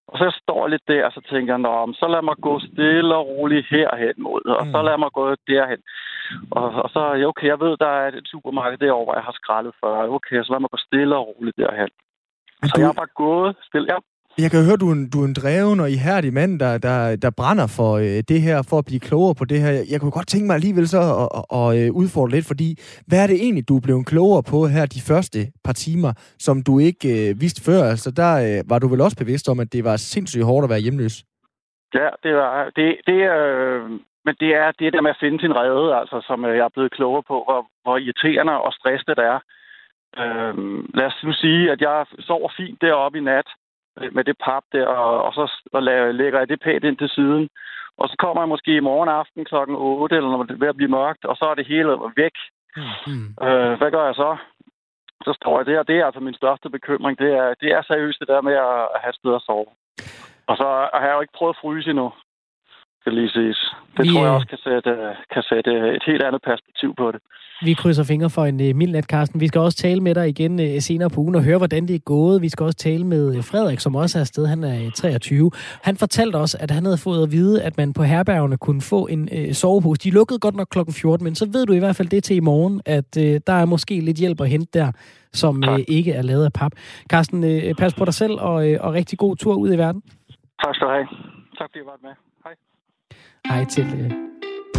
Og 0.09 0.19
så 0.19 0.39
står 0.43 0.61
jeg 0.65 0.71
lidt 0.71 0.89
der, 0.89 1.05
og 1.07 1.13
så 1.13 1.21
tænker 1.31 1.53
jeg, 1.53 1.59
Nå, 1.59 1.93
så 2.01 2.07
lad 2.09 2.23
mig 2.23 2.37
gå 2.47 2.61
stille 2.61 3.15
og 3.17 3.27
roligt 3.29 3.67
herhen 3.71 4.19
mod, 4.27 4.45
og 4.59 4.67
mm. 4.67 4.73
så 4.73 4.83
lad 4.83 4.99
mig 4.99 5.11
gå 5.13 5.25
derhen. 5.53 5.83
Og, 6.51 6.67
og 6.83 6.89
så, 6.95 7.03
ja, 7.21 7.27
okay, 7.27 7.47
jeg 7.47 7.61
ved, 7.61 7.77
der 7.77 7.93
er 8.01 8.09
et 8.09 8.29
supermarked 8.33 8.79
derovre, 8.79 9.05
hvor 9.05 9.15
jeg 9.15 9.27
har 9.29 9.37
skrællet 9.41 9.75
før. 9.81 10.09
Okay, 10.19 10.43
så 10.43 10.53
lad 10.53 10.61
mig 10.61 10.71
gå 10.71 10.79
stille 10.89 11.17
og 11.17 11.27
roligt 11.29 11.57
derhen. 11.57 11.93
Så 12.69 12.75
jeg 12.79 12.87
har 12.87 12.99
bare 13.03 13.15
gået 13.25 13.57
stille. 13.69 13.87
Ja. 13.93 13.99
Jeg 14.39 14.51
kan 14.51 14.65
høre, 14.67 14.83
du 14.83 14.89
er 14.89 14.97
en, 14.99 15.11
du 15.15 15.19
er 15.23 15.27
en 15.27 15.39
dreven 15.41 15.81
og 15.81 15.91
ihærdig 15.91 16.33
mand, 16.33 16.61
der, 16.61 16.79
der, 16.79 17.17
der 17.25 17.31
brænder 17.41 17.67
for 17.79 17.93
øh, 18.05 18.19
det 18.31 18.41
her, 18.47 18.59
for 18.71 18.79
at 18.79 18.89
blive 18.89 19.07
klogere 19.09 19.35
på 19.41 19.45
det 19.45 19.61
her. 19.65 19.73
Jeg 19.93 20.01
kunne 20.01 20.17
godt 20.19 20.29
tænke 20.29 20.47
mig 20.47 20.55
alligevel 20.55 20.87
så 20.89 21.01
at, 21.23 21.29
at, 21.39 21.45
at 21.61 21.69
øh, 21.79 21.89
udfordre 22.01 22.35
lidt, 22.35 22.47
fordi 22.53 22.69
hvad 23.09 23.19
er 23.23 23.27
det 23.27 23.39
egentlig, 23.45 23.69
du 23.69 23.77
er 23.77 23.87
blevet 23.87 24.07
klogere 24.13 24.43
på 24.53 24.59
her 24.75 24.85
de 24.97 25.03
første 25.11 25.39
par 25.67 25.77
timer, 25.85 26.13
som 26.47 26.57
du 26.69 26.73
ikke 26.89 27.09
øh, 27.17 27.41
vidste 27.43 27.61
før? 27.69 27.83
Altså 27.93 28.11
der 28.21 28.33
øh, 28.47 28.59
var 28.71 28.79
du 28.79 28.89
vel 28.93 29.05
også 29.07 29.19
bevidst 29.23 29.47
om, 29.53 29.61
at 29.65 29.73
det 29.75 29.83
var 29.85 29.97
sindssygt 29.97 30.49
hårdt 30.49 30.65
at 30.65 30.73
være 30.75 30.85
hjemløs? 30.87 31.17
Ja, 31.95 32.09
det 32.25 32.33
var 32.41 32.71
det. 32.79 32.91
det 33.09 33.21
øh, 33.37 33.83
men 34.27 34.35
det 34.41 34.51
er 34.63 34.69
det 34.81 34.93
der 34.93 35.01
med 35.01 35.11
at 35.11 35.23
finde 35.23 35.41
sin 35.41 35.57
redde, 35.57 35.97
altså, 36.01 36.17
som 36.29 36.45
øh, 36.45 36.57
jeg 36.57 36.65
er 36.65 36.75
blevet 36.77 36.93
klogere 36.93 37.25
på, 37.31 37.37
hvor, 37.47 37.61
hvor 37.83 37.97
irriterende 37.97 38.55
og 38.67 38.73
stressende 38.73 39.15
det 39.21 39.27
er. 39.35 39.41
Øh, 40.23 40.55
lad 40.99 41.07
os 41.07 41.19
nu 41.25 41.33
sige, 41.33 41.73
at 41.73 41.81
jeg 41.81 42.07
sover 42.19 42.51
fint 42.57 42.81
deroppe 42.81 43.19
i 43.19 43.21
nat, 43.21 43.49
med 44.13 44.25
det 44.25 44.37
pap 44.45 44.63
der, 44.73 44.87
og, 44.87 45.23
og 45.23 45.33
så 45.33 45.45
og 45.73 45.83
lægger 46.13 46.39
jeg 46.39 46.49
det 46.49 46.61
pænt 46.61 46.85
ind 46.85 46.99
til 46.99 47.09
siden. 47.09 47.49
Og 47.99 48.09
så 48.09 48.15
kommer 48.19 48.43
jeg 48.43 48.49
måske 48.49 48.77
i 48.77 48.87
morgen 48.91 49.09
aften 49.09 49.45
kl. 49.45 49.55
8, 49.69 50.17
eller 50.17 50.31
når 50.31 50.43
det 50.43 50.55
er 50.55 50.59
ved 50.65 50.69
at 50.69 50.77
blive 50.77 50.97
mørkt, 50.99 51.25
og 51.25 51.37
så 51.37 51.45
er 51.45 51.55
det 51.55 51.67
hele 51.67 51.93
væk. 52.17 52.37
Mm. 53.07 53.29
Øh, 53.47 53.73
hvad 53.79 53.91
gør 53.91 54.05
jeg 54.07 54.15
så? 54.15 54.37
Så 55.25 55.33
står 55.41 55.59
jeg 55.59 55.67
der, 55.67 55.83
det 55.83 55.97
er 55.99 56.07
altså 56.07 56.21
min 56.21 56.35
største 56.35 56.71
bekymring. 56.71 57.19
Det 57.19 57.31
er, 57.33 57.55
det 57.61 57.73
er 57.73 57.83
seriøst 57.83 58.21
det 58.21 58.29
der 58.29 58.41
med 58.41 58.53
at 58.53 59.01
have 59.03 59.13
sted 59.13 59.35
at 59.35 59.43
sove. 59.47 59.67
Og 60.47 60.57
så 60.57 60.69
har 60.95 61.07
jeg 61.07 61.15
jo 61.15 61.21
ikke 61.21 61.39
prøvet 61.39 61.55
at 61.55 61.61
fryse 61.61 61.91
endnu, 61.91 62.13
skal 63.03 63.15
lige 63.19 63.31
ses. 63.39 63.59
Det 63.97 64.05
yeah. 64.07 64.15
tror 64.15 64.25
jeg 64.27 64.35
også 64.39 64.51
kan 64.55 64.63
sætte, 64.69 64.91
kan 65.35 65.43
sætte 65.51 65.71
et 65.97 66.05
helt 66.07 66.23
andet 66.29 66.43
perspektiv 66.51 66.91
på 67.01 67.07
det. 67.13 67.21
Vi 67.65 67.75
krydser 67.75 68.05
fingre 68.05 68.31
for 68.31 68.45
en 68.45 68.61
uh, 68.61 68.77
mild 68.77 68.93
nat, 68.93 69.05
Carsten. 69.05 69.41
Vi 69.41 69.49
skal 69.49 69.61
også 69.61 69.79
tale 69.79 70.01
med 70.01 70.15
dig 70.15 70.29
igen 70.29 70.55
uh, 70.61 70.79
senere 70.79 71.11
på 71.11 71.21
ugen 71.21 71.35
og 71.35 71.43
høre, 71.43 71.59
hvordan 71.59 71.89
det 71.89 71.95
er 71.95 72.05
gået. 72.15 72.43
Vi 72.43 72.49
skal 72.49 72.65
også 72.65 72.79
tale 72.79 73.05
med 73.07 73.43
Frederik, 73.43 73.81
som 73.81 73.95
også 73.97 74.19
er 74.19 74.21
afsted. 74.21 74.47
Han 74.47 74.65
er 74.65 74.87
uh, 74.87 74.93
23. 74.93 75.51
Han 75.83 75.97
fortalte 75.97 76.37
os, 76.37 76.55
at 76.55 76.71
han 76.71 76.85
havde 76.85 76.99
fået 77.05 77.23
at 77.23 77.33
vide, 77.33 77.63
at 77.63 77.77
man 77.77 77.93
på 77.93 78.03
herbergerne 78.03 78.57
kunne 78.57 78.81
få 78.81 79.07
en 79.07 79.29
uh, 79.33 79.53
sovepose. 79.53 80.01
De 80.01 80.11
lukkede 80.11 80.39
godt 80.39 80.55
nok 80.55 80.69
klokken 80.71 80.95
14, 80.95 81.25
men 81.25 81.35
så 81.35 81.49
ved 81.53 81.67
du 81.67 81.73
i 81.73 81.79
hvert 81.79 81.97
fald 81.97 82.09
det 82.09 82.25
til 82.25 82.37
i 82.37 82.41
morgen, 82.41 82.81
at 82.87 83.11
uh, 83.17 83.23
der 83.47 83.57
er 83.63 83.67
måske 83.67 84.01
lidt 84.01 84.17
hjælp 84.17 84.41
at 84.41 84.49
hente 84.49 84.79
der, 84.79 84.93
som 85.33 85.63
uh, 85.69 85.79
ikke 85.89 86.13
er 86.13 86.23
lavet 86.23 86.45
af 86.45 86.53
pap. 86.53 86.73
Carsten, 87.11 87.45
uh, 87.45 87.77
pas 87.79 87.95
på 87.95 88.05
dig 88.05 88.15
selv 88.15 88.35
og, 88.41 88.55
uh, 88.55 88.77
og 88.81 88.93
rigtig 88.93 89.19
god 89.19 89.37
tur 89.37 89.55
ud 89.55 89.75
i 89.75 89.79
verden. 89.79 90.03
Tak 90.65 90.75
skal 90.75 90.87
du 90.87 90.93
have. 90.93 91.09
Tak 91.59 91.69
fordi 91.71 91.79
I 91.79 91.87
var 91.87 91.99
med. 92.03 92.32
Hej. 93.47 93.65
Til... 93.65 93.85
Uh 93.85 94.23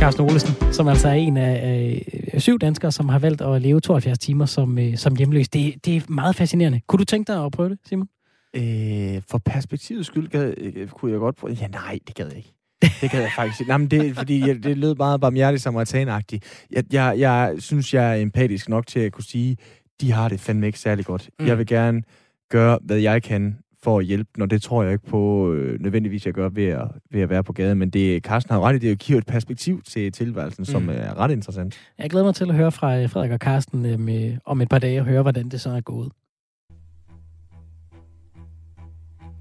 Carsten 0.04 0.24
Olesen, 0.24 0.74
som 0.74 0.88
altså 0.88 1.08
er 1.08 1.14
en 1.14 1.38
af 1.38 2.02
øh, 2.34 2.40
syv 2.40 2.60
danskere, 2.60 2.92
som 2.92 3.10
har 3.10 3.20
valgt 3.20 3.42
at 3.42 3.62
leve 3.62 3.80
72 3.80 4.20
timer 4.20 4.46
som, 4.46 4.80
øh, 4.80 4.98
som 4.98 5.16
hjemløs. 5.16 5.50
Det, 5.50 5.86
det 5.86 5.96
er 5.96 6.02
meget 6.08 6.36
fascinerende. 6.36 6.82
Kunne 6.88 6.98
du 6.98 7.06
tænke 7.06 7.34
dig 7.34 7.46
at 7.46 7.52
prøve 7.52 7.70
det, 7.70 7.78
Simon? 7.86 8.08
Øh, 8.56 9.22
for 9.30 9.38
perspektivets 9.38 10.08
skyld 10.08 10.28
gad, 10.28 10.54
øh, 10.58 10.88
kunne 10.88 11.12
jeg 11.12 11.20
godt 11.20 11.36
prøve. 11.36 11.54
Ja, 11.62 11.68
nej, 11.68 12.00
det 12.08 12.16
gad 12.16 12.28
jeg 12.28 12.38
ikke. 12.38 12.54
Det 13.02 13.12
gad 13.12 13.22
jeg 13.22 13.32
faktisk 13.40 13.62
ikke. 13.62 13.70
Nej, 13.70 13.78
men 13.78 13.88
det, 13.88 14.18
fordi 14.18 14.48
jeg, 14.48 14.64
det 14.64 14.78
lød 14.78 14.96
meget 14.96 15.22
barmhjertigt 15.22 15.64
samaritanagtigt. 15.64 16.66
Jeg, 16.72 16.84
jeg, 16.92 17.16
jeg 17.18 17.56
synes, 17.58 17.94
jeg 17.94 18.12
er 18.12 18.22
empatisk 18.22 18.70
nok 18.70 18.88
til 18.88 19.00
at 19.00 19.12
kunne 19.12 19.24
sige, 19.24 19.58
de 20.02 20.12
har 20.12 20.30
det 20.30 20.40
fandme 20.40 20.66
ikke 20.68 20.80
særlig 20.80 21.06
godt. 21.06 21.30
Mm. 21.40 21.46
Jeg 21.46 21.58
vil 21.58 21.66
gerne 21.66 22.04
gøre, 22.50 22.80
hvad 22.82 22.98
jeg 22.98 23.24
kan 23.24 23.58
for 23.84 24.00
at 24.00 24.06
hjælpe, 24.06 24.30
når 24.38 24.46
det 24.46 24.62
tror 24.62 24.84
jeg 24.84 24.92
ikke 24.92 25.06
på 25.06 25.54
øh, 25.54 25.80
nødvendigvis, 25.82 26.26
jeg 26.26 26.34
gør 26.34 26.50
ved 26.50 26.66
at, 26.66 26.88
ved 27.12 27.22
at 27.22 27.30
være 27.30 27.44
på 27.44 27.54
gaden. 27.54 27.78
Men 27.80 27.90
det, 27.90 28.24
Carsten 28.24 28.54
har 28.54 28.62
ret 28.62 28.84
i, 28.84 28.90
det 28.90 29.00
giver 29.00 29.20
et 29.20 29.26
perspektiv 29.26 29.82
til 29.82 30.12
tilværelsen, 30.12 30.66
som 30.66 30.82
mm. 30.82 30.90
er 30.90 31.20
ret 31.20 31.32
interessant. 31.32 31.80
Jeg 31.98 32.10
glæder 32.10 32.26
mig 32.26 32.36
til 32.36 32.50
at 32.50 32.56
høre 32.56 32.72
fra 32.72 32.98
øh, 32.98 33.10
Frederik 33.10 33.32
og 33.32 33.38
Carsten 33.38 33.86
øh, 33.86 34.00
med, 34.00 34.38
om 34.46 34.62
et 34.62 34.70
par 34.70 34.80
dage 34.80 35.00
og 35.00 35.06
høre, 35.06 35.22
hvordan 35.22 35.50
det 35.50 35.62
så 35.62 35.70
er 35.70 35.82
gået. 35.82 36.12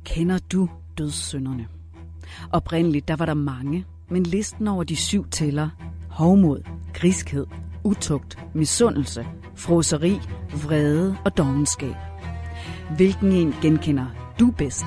Kender 0.04 0.38
du 0.52 0.68
dødssynderne? 0.98 1.66
Oprindeligt, 2.52 3.08
der 3.08 3.16
var 3.16 3.26
der 3.26 3.34
mange, 3.34 3.84
men 4.10 4.22
listen 4.22 4.68
over 4.68 4.84
de 4.84 4.96
syv 4.96 5.28
tæller, 5.30 5.68
hovmod, 6.10 6.62
griskhed, 6.94 7.46
utugt, 7.84 8.38
misundelse, 8.54 9.26
froseri, 9.54 10.18
vrede 10.66 11.16
og 11.24 11.36
dogenskab. 11.36 11.94
Hvilken 12.96 13.32
en 13.32 13.54
genkender 13.62 14.21
du 14.40 14.50
bedst? 14.58 14.84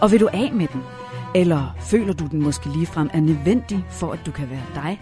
Og 0.00 0.12
vil 0.12 0.20
du 0.20 0.28
af 0.32 0.52
med 0.52 0.66
den? 0.72 0.82
Eller 1.34 1.76
føler 1.80 2.12
du 2.12 2.26
den 2.26 2.42
måske 2.42 2.68
ligefrem 2.68 3.10
er 3.14 3.20
nødvendig 3.20 3.84
for, 3.90 4.12
at 4.12 4.20
du 4.26 4.30
kan 4.30 4.50
være 4.50 4.66
dig? 4.74 5.00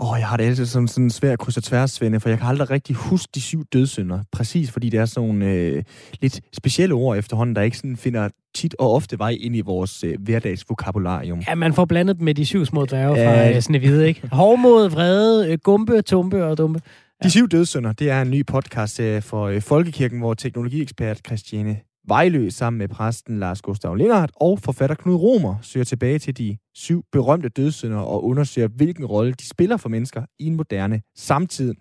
Åh, 0.00 0.10
oh, 0.10 0.18
jeg 0.18 0.26
har 0.26 0.36
det 0.36 0.44
altid 0.44 0.66
som 0.66 0.86
sådan 0.86 1.10
svært 1.10 1.38
kryds 1.38 1.56
og 1.56 1.62
tværs, 1.62 1.90
Svende, 1.90 2.20
for 2.20 2.28
jeg 2.28 2.38
kan 2.38 2.48
aldrig 2.48 2.70
rigtig 2.70 2.96
huske 2.96 3.30
de 3.34 3.40
syv 3.40 3.64
dødssynder. 3.64 4.20
Præcis 4.32 4.70
fordi 4.70 4.88
det 4.88 5.00
er 5.00 5.04
sådan 5.04 5.28
nogle 5.28 5.46
øh, 5.46 5.82
lidt 6.20 6.40
specielle 6.56 6.94
ord 6.94 7.18
efterhånden, 7.18 7.56
der 7.56 7.62
ikke 7.62 7.76
sådan 7.76 7.96
finder 7.96 8.28
tit 8.54 8.74
og 8.78 8.94
ofte 8.94 9.18
vej 9.18 9.36
ind 9.40 9.56
i 9.56 9.60
vores 9.60 10.04
øh, 10.04 10.14
hverdagsvokabularium. 10.20 11.42
Ja, 11.48 11.54
man 11.54 11.72
får 11.72 11.84
blandet 11.84 12.16
dem 12.16 12.24
med 12.24 12.34
de 12.34 12.46
syv 12.46 12.66
små 12.66 12.84
dværge 12.84 13.16
fra 13.16 13.48
øh, 13.48 13.60
Snevide, 13.60 14.08
ikke? 14.08 14.28
Hovmod, 14.32 14.88
vrede, 14.88 15.52
øh, 15.52 15.58
gumpe, 15.58 16.02
tumpe 16.02 16.44
og 16.44 16.58
dumpe. 16.58 16.80
Ja. 17.22 17.24
De 17.24 17.30
syv 17.30 17.48
dødssynder, 17.48 17.92
det 17.92 18.10
er 18.10 18.22
en 18.22 18.30
ny 18.30 18.46
podcast 18.46 19.00
for 19.20 19.46
øh, 19.46 19.62
Folkekirken, 19.62 20.18
hvor 20.18 20.34
teknologiekspert 20.34 21.20
Christiane 21.26 21.76
Vejlø 22.08 22.50
sammen 22.50 22.78
med 22.78 22.88
præsten 22.88 23.38
Lars 23.38 23.62
Gustav 23.62 23.94
Lindhardt 23.94 24.32
og 24.36 24.58
forfatter 24.58 24.96
Knud 24.96 25.14
Romer 25.14 25.56
søger 25.62 25.84
tilbage 25.84 26.18
til 26.18 26.38
de 26.38 26.56
syv 26.74 27.04
berømte 27.12 27.48
dødssynder 27.48 27.98
og 27.98 28.24
undersøger, 28.24 28.68
hvilken 28.68 29.04
rolle 29.04 29.32
de 29.32 29.48
spiller 29.48 29.76
for 29.76 29.88
mennesker 29.88 30.22
i 30.38 30.46
en 30.46 30.56
moderne 30.56 31.02
samtid. 31.16 31.74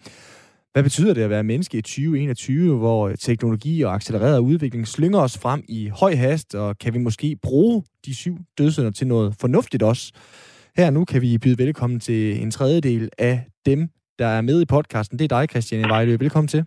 Hvad 0.73 0.83
betyder 0.83 1.13
det 1.13 1.21
at 1.21 1.29
være 1.29 1.43
menneske 1.43 1.77
i 1.77 1.81
2021, 1.81 2.77
hvor 2.77 3.09
teknologi 3.09 3.81
og 3.81 3.93
accelereret 3.93 4.39
udvikling 4.39 4.87
slynger 4.87 5.19
os 5.19 5.37
frem 5.37 5.63
i 5.69 5.87
høj 5.87 6.15
hast, 6.15 6.55
og 6.55 6.77
kan 6.77 6.93
vi 6.93 6.99
måske 6.99 7.37
bruge 7.41 7.83
de 8.05 8.15
syv 8.15 8.37
dødssynder 8.57 8.91
til 8.91 9.07
noget 9.07 9.35
fornuftigt 9.39 9.83
også? 9.83 10.11
Her 10.77 10.89
nu 10.89 11.05
kan 11.05 11.21
vi 11.21 11.37
byde 11.37 11.57
velkommen 11.57 11.99
til 11.99 12.41
en 12.41 12.51
tredjedel 12.51 13.09
af 13.17 13.45
dem, 13.65 13.89
der 14.19 14.27
er 14.27 14.41
med 14.41 14.61
i 14.61 14.65
podcasten. 14.65 15.19
Det 15.19 15.31
er 15.31 15.39
dig, 15.39 15.49
Christiane 15.49 15.89
Vejlø. 15.89 16.17
Velkommen 16.19 16.47
til. 16.47 16.65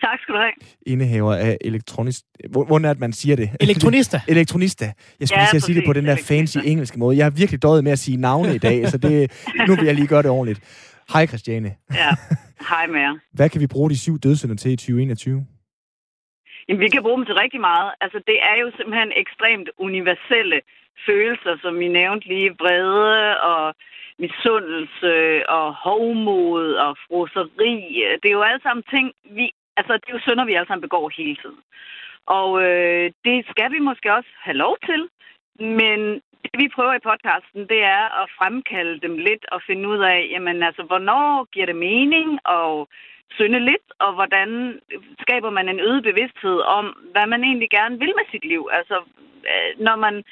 Tak 0.00 0.18
skal 0.22 0.34
du 0.34 0.38
have. 0.38 0.52
Indehaver 0.86 1.34
af 1.34 1.56
elektronisk... 1.60 2.20
Hvordan 2.50 2.84
er 2.84 2.92
det, 2.92 3.00
man 3.00 3.12
siger 3.12 3.36
det? 3.36 3.50
Elektronista. 3.60 4.20
Elektronista. 4.34 4.84
Jeg 5.20 5.28
skulle 5.28 5.42
ja, 5.42 5.48
lige 5.52 5.60
sige 5.60 5.76
det 5.78 5.84
på 5.86 5.92
den 5.92 6.06
der 6.06 6.16
fancy 6.28 6.58
engelske 6.64 6.98
måde. 6.98 7.16
Jeg 7.18 7.26
er 7.26 7.30
virkelig 7.30 7.62
døjet 7.62 7.84
med 7.84 7.92
at 7.92 7.98
sige 7.98 8.16
navne 8.16 8.54
i 8.54 8.58
dag, 8.58 8.88
så 8.88 8.98
det, 8.98 9.14
nu 9.68 9.74
vil 9.76 9.84
jeg 9.84 9.94
lige 9.94 10.06
gøre 10.06 10.22
det 10.22 10.30
ordentligt. 10.30 10.60
Hej, 11.12 11.26
Christiane. 11.26 11.70
Ja, 12.02 12.10
hej 12.70 12.86
med 12.86 13.00
jer. 13.00 13.14
Hvad 13.36 13.48
kan 13.50 13.60
vi 13.60 13.66
bruge 13.66 13.90
de 13.90 13.98
syv 13.98 14.18
dødssynder 14.18 14.56
til 14.56 14.72
i 14.72 14.76
2021? 14.76 15.46
Jamen, 16.68 16.80
vi 16.80 16.88
kan 16.88 17.02
bruge 17.02 17.18
dem 17.18 17.26
til 17.26 17.34
rigtig 17.34 17.60
meget. 17.60 17.90
Altså, 18.00 18.18
det 18.26 18.38
er 18.50 18.56
jo 18.62 18.68
simpelthen 18.76 19.12
ekstremt 19.22 19.68
universelle 19.78 20.60
følelser, 21.06 21.54
som 21.62 21.78
vi 21.78 21.88
nævnte 21.88 22.28
lige, 22.28 22.50
vrede 22.60 23.40
og 23.52 23.74
misundelse 24.24 25.14
og 25.58 25.66
hovmod 25.84 26.66
og 26.86 26.92
froseri. 27.06 27.74
Det 28.20 28.28
er 28.28 28.38
jo 28.38 28.48
alle 28.48 28.62
sammen 28.62 28.84
ting, 28.94 29.06
vi 29.38 29.46
altså, 29.76 29.92
det 29.92 30.08
er 30.08 30.16
jo 30.18 30.26
synder, 30.26 30.44
vi 30.44 30.54
alle 30.54 30.66
sammen 30.66 30.86
begår 30.88 31.08
hele 31.16 31.36
tiden. 31.42 31.60
Og 32.26 32.62
øh, 32.62 33.12
det 33.24 33.46
skal 33.50 33.72
vi 33.72 33.78
måske 33.78 34.14
også 34.14 34.32
have 34.46 34.56
lov 34.56 34.76
til, 34.86 35.08
men 35.80 36.00
det 36.44 36.58
vi 36.62 36.68
prøver 36.76 36.94
i 36.94 37.06
podcasten, 37.10 37.60
det 37.72 37.80
er 37.82 38.22
at 38.22 38.30
fremkalde 38.38 39.00
dem 39.00 39.18
lidt 39.18 39.44
og 39.52 39.62
finde 39.66 39.88
ud 39.88 39.98
af, 39.98 40.28
jamen 40.30 40.62
altså, 40.62 40.82
hvornår 40.82 41.44
giver 41.52 41.66
det 41.66 41.76
mening 41.76 42.28
at 42.58 42.86
synde 43.30 43.60
lidt, 43.60 43.86
og 43.98 44.12
hvordan 44.14 44.80
skaber 45.20 45.50
man 45.50 45.68
en 45.68 45.80
øget 45.80 46.02
bevidsthed 46.02 46.58
om, 46.60 46.86
hvad 47.12 47.26
man 47.26 47.44
egentlig 47.44 47.70
gerne 47.70 47.98
vil 47.98 48.12
med 48.16 48.26
sit 48.30 48.44
liv. 48.44 48.68
Altså, 48.72 48.96
øh, 49.50 49.70
når 49.86 49.96
man 49.96 50.24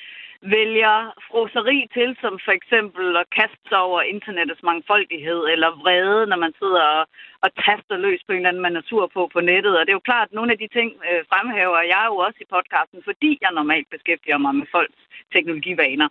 vælger 0.44 0.96
froseri 1.28 1.78
til, 1.96 2.16
som 2.20 2.38
for 2.44 2.52
eksempel 2.52 3.16
at 3.16 3.30
kaste 3.38 3.64
sig 3.68 3.80
over 3.88 4.00
internettets 4.02 4.62
mangfoldighed, 4.62 5.40
eller 5.52 5.70
vrede, 5.82 6.26
når 6.26 6.36
man 6.44 6.54
sidder 6.60 6.82
og, 6.98 7.04
og 7.44 7.50
taster 7.64 7.96
løs 7.96 8.22
på 8.24 8.32
en 8.32 8.38
eller 8.38 8.48
anden 8.48 8.66
manatur 8.68 9.06
på 9.14 9.30
på 9.32 9.40
nettet. 9.40 9.78
Og 9.78 9.82
det 9.82 9.92
er 9.92 10.00
jo 10.00 10.10
klart, 10.10 10.28
at 10.28 10.36
nogle 10.38 10.52
af 10.52 10.58
de 10.58 10.68
ting 10.68 10.90
øh, 11.08 11.22
fremhæver 11.30 11.80
jeg 11.94 12.04
jo 12.10 12.16
også 12.16 12.38
i 12.40 12.52
podcasten, 12.54 13.00
fordi 13.08 13.30
jeg 13.40 13.50
normalt 13.52 13.88
beskæftiger 13.90 14.38
mig 14.38 14.54
med 14.54 14.66
folks 14.76 15.02
teknologivaner. 15.34 16.08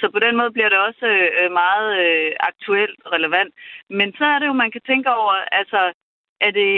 Så 0.00 0.06
på 0.14 0.18
den 0.18 0.36
måde 0.36 0.50
bliver 0.50 0.68
det 0.68 0.78
også 0.88 1.06
øh, 1.40 1.52
meget 1.62 1.88
øh, 2.04 2.32
aktuelt 2.50 3.00
relevant. 3.14 3.52
Men 3.98 4.08
så 4.18 4.24
er 4.24 4.38
det 4.38 4.46
jo, 4.46 4.52
man 4.64 4.70
kan 4.70 4.84
tænke 4.86 5.08
over, 5.20 5.34
altså 5.60 5.80
er 6.40 6.50
det, 6.60 6.72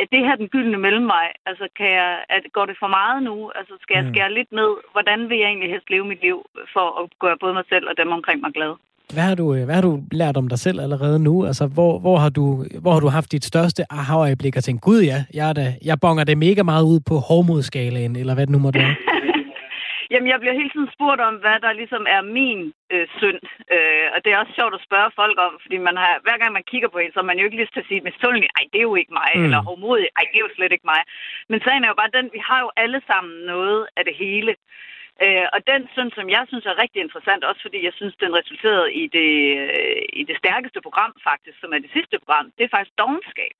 er 0.00 0.06
det 0.12 0.20
her 0.26 0.36
den 0.36 0.48
gyldne 0.54 0.78
mellemvej? 0.86 1.28
Altså, 1.46 1.64
kan 1.78 1.90
jeg, 2.00 2.12
er 2.34 2.38
går 2.56 2.66
det 2.66 2.76
for 2.82 2.90
meget 2.98 3.22
nu? 3.28 3.36
Altså, 3.58 3.74
skal 3.82 3.94
jeg 3.96 4.04
mm. 4.04 4.12
skære 4.12 4.36
lidt 4.38 4.52
ned? 4.52 4.72
Hvordan 4.94 5.18
vil 5.28 5.38
jeg 5.38 5.48
egentlig 5.48 5.70
helst 5.70 5.90
leve 5.90 6.06
mit 6.12 6.22
liv 6.22 6.38
for 6.74 6.86
at 7.00 7.04
gøre 7.22 7.36
både 7.42 7.54
mig 7.54 7.66
selv 7.68 7.88
og 7.90 7.94
dem 8.00 8.10
omkring 8.18 8.40
mig 8.40 8.52
glade? 8.58 8.76
Hvad 9.14 9.22
har, 9.22 9.34
du, 9.34 9.54
øh, 9.54 9.64
hvad 9.64 9.74
har 9.74 9.82
du 9.82 10.02
lært 10.12 10.36
om 10.36 10.48
dig 10.48 10.58
selv 10.58 10.80
allerede 10.80 11.18
nu? 11.18 11.46
Altså, 11.46 11.66
hvor, 11.66 11.98
hvor, 11.98 12.16
har, 12.18 12.28
du, 12.28 12.64
hvor 12.80 12.92
har 12.92 13.00
du 13.00 13.08
haft 13.08 13.32
dit 13.32 13.44
største 13.44 13.82
aha-øjeblik 13.90 14.56
og 14.56 14.64
tænkt, 14.64 14.82
gud 14.82 15.00
ja, 15.02 15.24
jeg, 15.34 15.48
er 15.48 15.52
da, 15.52 15.74
jeg 15.84 16.00
bonger 16.00 16.24
det 16.24 16.38
mega 16.38 16.62
meget 16.62 16.84
ud 16.84 17.00
på 17.00 17.14
hårdmodskalaen, 17.14 18.16
eller 18.16 18.34
hvad 18.34 18.46
det 18.46 18.52
nu 18.52 18.58
måtte 18.58 18.78
være? 18.78 18.94
Jamen, 20.10 20.28
jeg 20.32 20.40
bliver 20.40 20.58
hele 20.60 20.72
tiden 20.74 20.90
spurgt 20.96 21.20
om, 21.28 21.34
hvad 21.44 21.58
der 21.64 21.72
ligesom 21.80 22.04
er 22.16 22.22
min 22.38 22.60
øh, 22.92 23.06
synd. 23.18 23.40
Øh, 23.74 24.06
og 24.14 24.18
det 24.24 24.30
er 24.30 24.38
også 24.42 24.54
sjovt 24.58 24.74
at 24.74 24.86
spørge 24.88 25.10
folk 25.20 25.36
om, 25.46 25.52
fordi 25.64 25.76
man 25.88 25.96
har, 26.02 26.12
hver 26.24 26.38
gang 26.40 26.52
man 26.52 26.68
kigger 26.70 26.88
på 26.92 26.98
en, 26.98 27.12
så 27.12 27.18
har 27.20 27.30
man 27.30 27.38
jo 27.38 27.44
ikke 27.46 27.60
lyst 27.60 27.72
til 27.72 27.84
at 27.84 27.90
sige 27.90 28.06
misundelig, 28.08 28.48
ej, 28.58 28.64
det 28.72 28.78
er 28.78 28.90
jo 28.90 28.96
ikke 29.00 29.18
mig, 29.22 29.30
mm. 29.34 29.44
eller 29.44 29.60
hårdmodig, 29.66 30.08
ej, 30.18 30.24
det 30.30 30.38
er 30.38 30.46
jo 30.46 30.56
slet 30.56 30.72
ikke 30.72 30.90
mig. 30.92 31.00
Men 31.50 31.58
sagen 31.60 31.84
er 31.84 31.90
jo 31.92 32.00
bare 32.02 32.16
den, 32.18 32.26
vi 32.36 32.40
har 32.48 32.60
jo 32.64 32.70
alle 32.82 33.00
sammen 33.10 33.34
noget 33.52 33.80
af 33.98 34.04
det 34.08 34.14
hele. 34.24 34.52
Øh, 35.24 35.46
og 35.54 35.60
den 35.72 35.82
synd, 35.94 36.10
som 36.18 36.26
jeg 36.36 36.44
synes 36.48 36.66
er 36.66 36.82
rigtig 36.82 37.00
interessant, 37.02 37.44
også 37.44 37.62
fordi 37.62 37.78
jeg 37.88 37.94
synes, 37.96 38.14
den 38.24 38.32
resulterede 38.40 38.88
i 39.02 39.04
det, 39.16 39.30
øh, 39.62 40.02
i 40.20 40.22
det 40.28 40.36
stærkeste 40.42 40.80
program 40.86 41.12
faktisk, 41.28 41.56
som 41.60 41.72
er 41.72 41.80
det 41.84 41.90
sidste 41.96 42.16
program, 42.22 42.46
det 42.56 42.64
er 42.64 42.74
faktisk 42.76 42.98
dogenskab. 43.02 43.56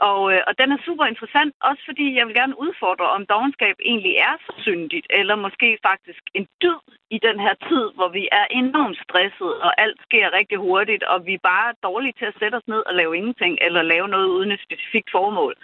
Og, 0.00 0.32
øh, 0.32 0.40
og 0.48 0.52
den 0.60 0.68
er 0.72 0.84
super 0.86 1.06
interessant, 1.12 1.54
også 1.68 1.82
fordi 1.88 2.06
jeg 2.18 2.26
vil 2.26 2.34
gerne 2.40 2.60
udfordre, 2.64 3.06
om 3.16 3.26
dogenskab 3.26 3.76
egentlig 3.90 4.14
er 4.28 4.34
så 4.46 4.52
syndigt, 4.64 5.06
eller 5.10 5.36
måske 5.36 5.78
faktisk 5.88 6.22
en 6.34 6.46
dyd 6.62 6.80
i 7.10 7.18
den 7.26 7.40
her 7.40 7.54
tid, 7.68 7.84
hvor 7.96 8.08
vi 8.08 8.28
er 8.32 8.46
enormt 8.50 8.98
stresset, 9.06 9.52
og 9.66 9.80
alt 9.84 10.00
sker 10.06 10.36
rigtig 10.38 10.58
hurtigt, 10.58 11.02
og 11.02 11.26
vi 11.26 11.34
er 11.34 11.48
bare 11.52 11.74
dårlige 11.82 12.14
til 12.18 12.26
at 12.30 12.38
sætte 12.40 12.56
os 12.56 12.68
ned 12.72 12.82
og 12.88 12.94
lave 12.94 13.16
ingenting, 13.16 13.58
eller 13.66 13.82
lave 13.82 14.08
noget 14.08 14.28
uden 14.36 14.52
et 14.52 14.60
specifikt 14.66 15.10
formål. 15.16 15.54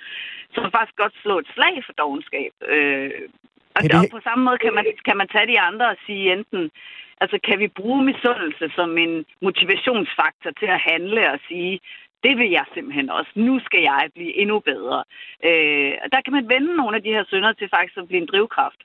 Så 0.53 0.59
faktisk 0.77 0.97
godt 0.97 1.15
slå 1.23 1.39
et 1.39 1.49
slag 1.55 1.75
for 1.87 1.93
dogenskab. 1.93 2.53
Øh, 2.75 3.11
og, 3.77 3.83
det... 3.83 3.95
og 3.95 4.03
på 4.11 4.21
samme 4.27 4.45
måde 4.45 4.59
kan 4.59 4.75
man, 4.75 4.85
kan 5.09 5.17
man 5.17 5.29
tage 5.29 5.51
de 5.53 5.61
andre 5.61 5.87
og 5.89 5.97
sige 6.07 6.33
enten, 6.33 6.71
altså 7.21 7.39
kan 7.49 7.59
vi 7.59 7.69
bruge 7.69 8.05
misundelse 8.11 8.67
som 8.75 8.99
en 8.99 9.25
motivationsfaktor 9.47 10.51
til 10.61 10.69
at 10.77 10.85
handle 10.91 11.23
og 11.33 11.39
sige, 11.49 11.81
det 12.25 12.35
vil 12.41 12.51
jeg 12.59 12.67
simpelthen 12.75 13.09
også. 13.19 13.33
Nu 13.49 13.55
skal 13.67 13.83
jeg 13.91 14.01
blive 14.17 14.33
endnu 14.43 14.57
bedre. 14.71 14.99
Øh, 15.49 15.93
der 16.13 16.21
kan 16.25 16.33
man 16.37 16.45
vende 16.55 16.73
nogle 16.81 16.97
af 16.97 17.03
de 17.03 17.15
her 17.17 17.25
synder 17.33 17.53
til 17.53 17.69
faktisk 17.75 17.97
at 17.99 18.09
blive 18.09 18.23
en 18.23 18.31
drivkraft. 18.33 18.81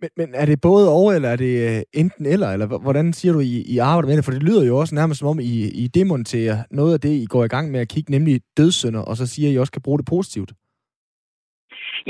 Men, 0.00 0.10
men 0.16 0.28
er 0.34 0.46
det 0.46 0.60
både 0.60 0.86
over, 0.98 1.12
eller 1.12 1.28
er 1.28 1.36
det 1.36 1.54
øh, 1.68 1.82
enten 2.02 2.26
eller? 2.26 2.48
Eller 2.50 2.66
hvordan 2.86 3.12
siger 3.12 3.32
du, 3.32 3.40
I, 3.40 3.64
I 3.74 3.78
arbejder 3.78 4.08
med 4.08 4.16
det? 4.16 4.24
For 4.24 4.32
det 4.32 4.42
lyder 4.42 4.64
jo 4.66 4.78
også 4.78 4.94
nærmest 4.94 5.18
som 5.18 5.28
om, 5.28 5.40
I, 5.40 5.54
I 5.82 5.86
demonterer 5.86 6.56
noget 6.70 6.94
af 6.94 7.00
det, 7.00 7.12
I 7.24 7.26
går 7.26 7.44
i 7.44 7.48
gang 7.48 7.70
med 7.70 7.80
at 7.80 7.88
kigge, 7.88 8.10
nemlig 8.10 8.40
dødssynder, 8.56 9.00
og 9.00 9.16
så 9.16 9.26
siger, 9.26 9.50
I 9.50 9.58
også 9.58 9.72
kan 9.72 9.82
bruge 9.82 9.98
det 9.98 10.06
positivt. 10.06 10.52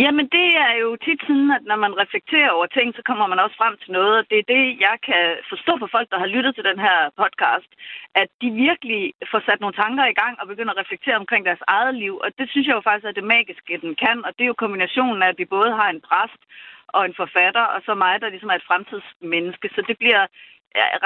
Jamen, 0.03 0.27
det 0.37 0.49
er 0.67 0.75
jo 0.85 0.91
tit 1.07 1.21
sådan, 1.27 1.51
at 1.57 1.65
når 1.71 1.79
man 1.85 1.99
reflekterer 2.03 2.51
over 2.57 2.67
ting, 2.67 2.89
så 2.95 3.03
kommer 3.09 3.27
man 3.27 3.39
også 3.45 3.57
frem 3.61 3.75
til 3.83 3.93
noget, 3.99 4.15
og 4.21 4.25
det 4.31 4.39
er 4.39 4.53
det, 4.55 4.65
jeg 4.87 4.97
kan 5.09 5.25
forstå 5.53 5.73
på 5.79 5.87
folk, 5.95 6.09
der 6.11 6.19
har 6.19 6.35
lyttet 6.35 6.55
til 6.55 6.65
den 6.71 6.79
her 6.87 6.99
podcast, 7.23 7.71
at 8.23 8.29
de 8.43 8.49
virkelig 8.67 9.03
får 9.31 9.41
sat 9.47 9.61
nogle 9.61 9.79
tanker 9.83 10.05
i 10.07 10.19
gang 10.23 10.35
og 10.41 10.49
begynder 10.49 10.73
at 10.73 10.81
reflektere 10.83 11.21
omkring 11.23 11.43
deres 11.47 11.65
eget 11.77 11.95
liv, 11.95 12.15
og 12.25 12.29
det 12.39 12.47
synes 12.51 12.67
jeg 12.67 12.77
jo 12.77 12.87
faktisk 12.89 13.09
er 13.09 13.19
det 13.19 13.33
magiske, 13.37 13.83
den 13.87 13.95
kan, 14.05 14.19
og 14.27 14.31
det 14.35 14.43
er 14.45 14.53
jo 14.53 14.63
kombinationen 14.65 15.23
af, 15.23 15.29
at 15.29 15.39
vi 15.43 15.55
både 15.57 15.71
har 15.81 15.89
en 15.91 16.05
præst 16.09 16.43
og 16.97 17.03
en 17.05 17.15
forfatter, 17.23 17.65
og 17.75 17.83
så 17.87 17.95
mig, 17.95 18.21
der 18.21 18.29
ligesom 18.29 18.51
er 18.51 18.59
et 18.59 18.69
fremtidsmenneske, 18.71 19.69
så 19.75 19.81
det 19.89 19.97
bliver 19.99 20.25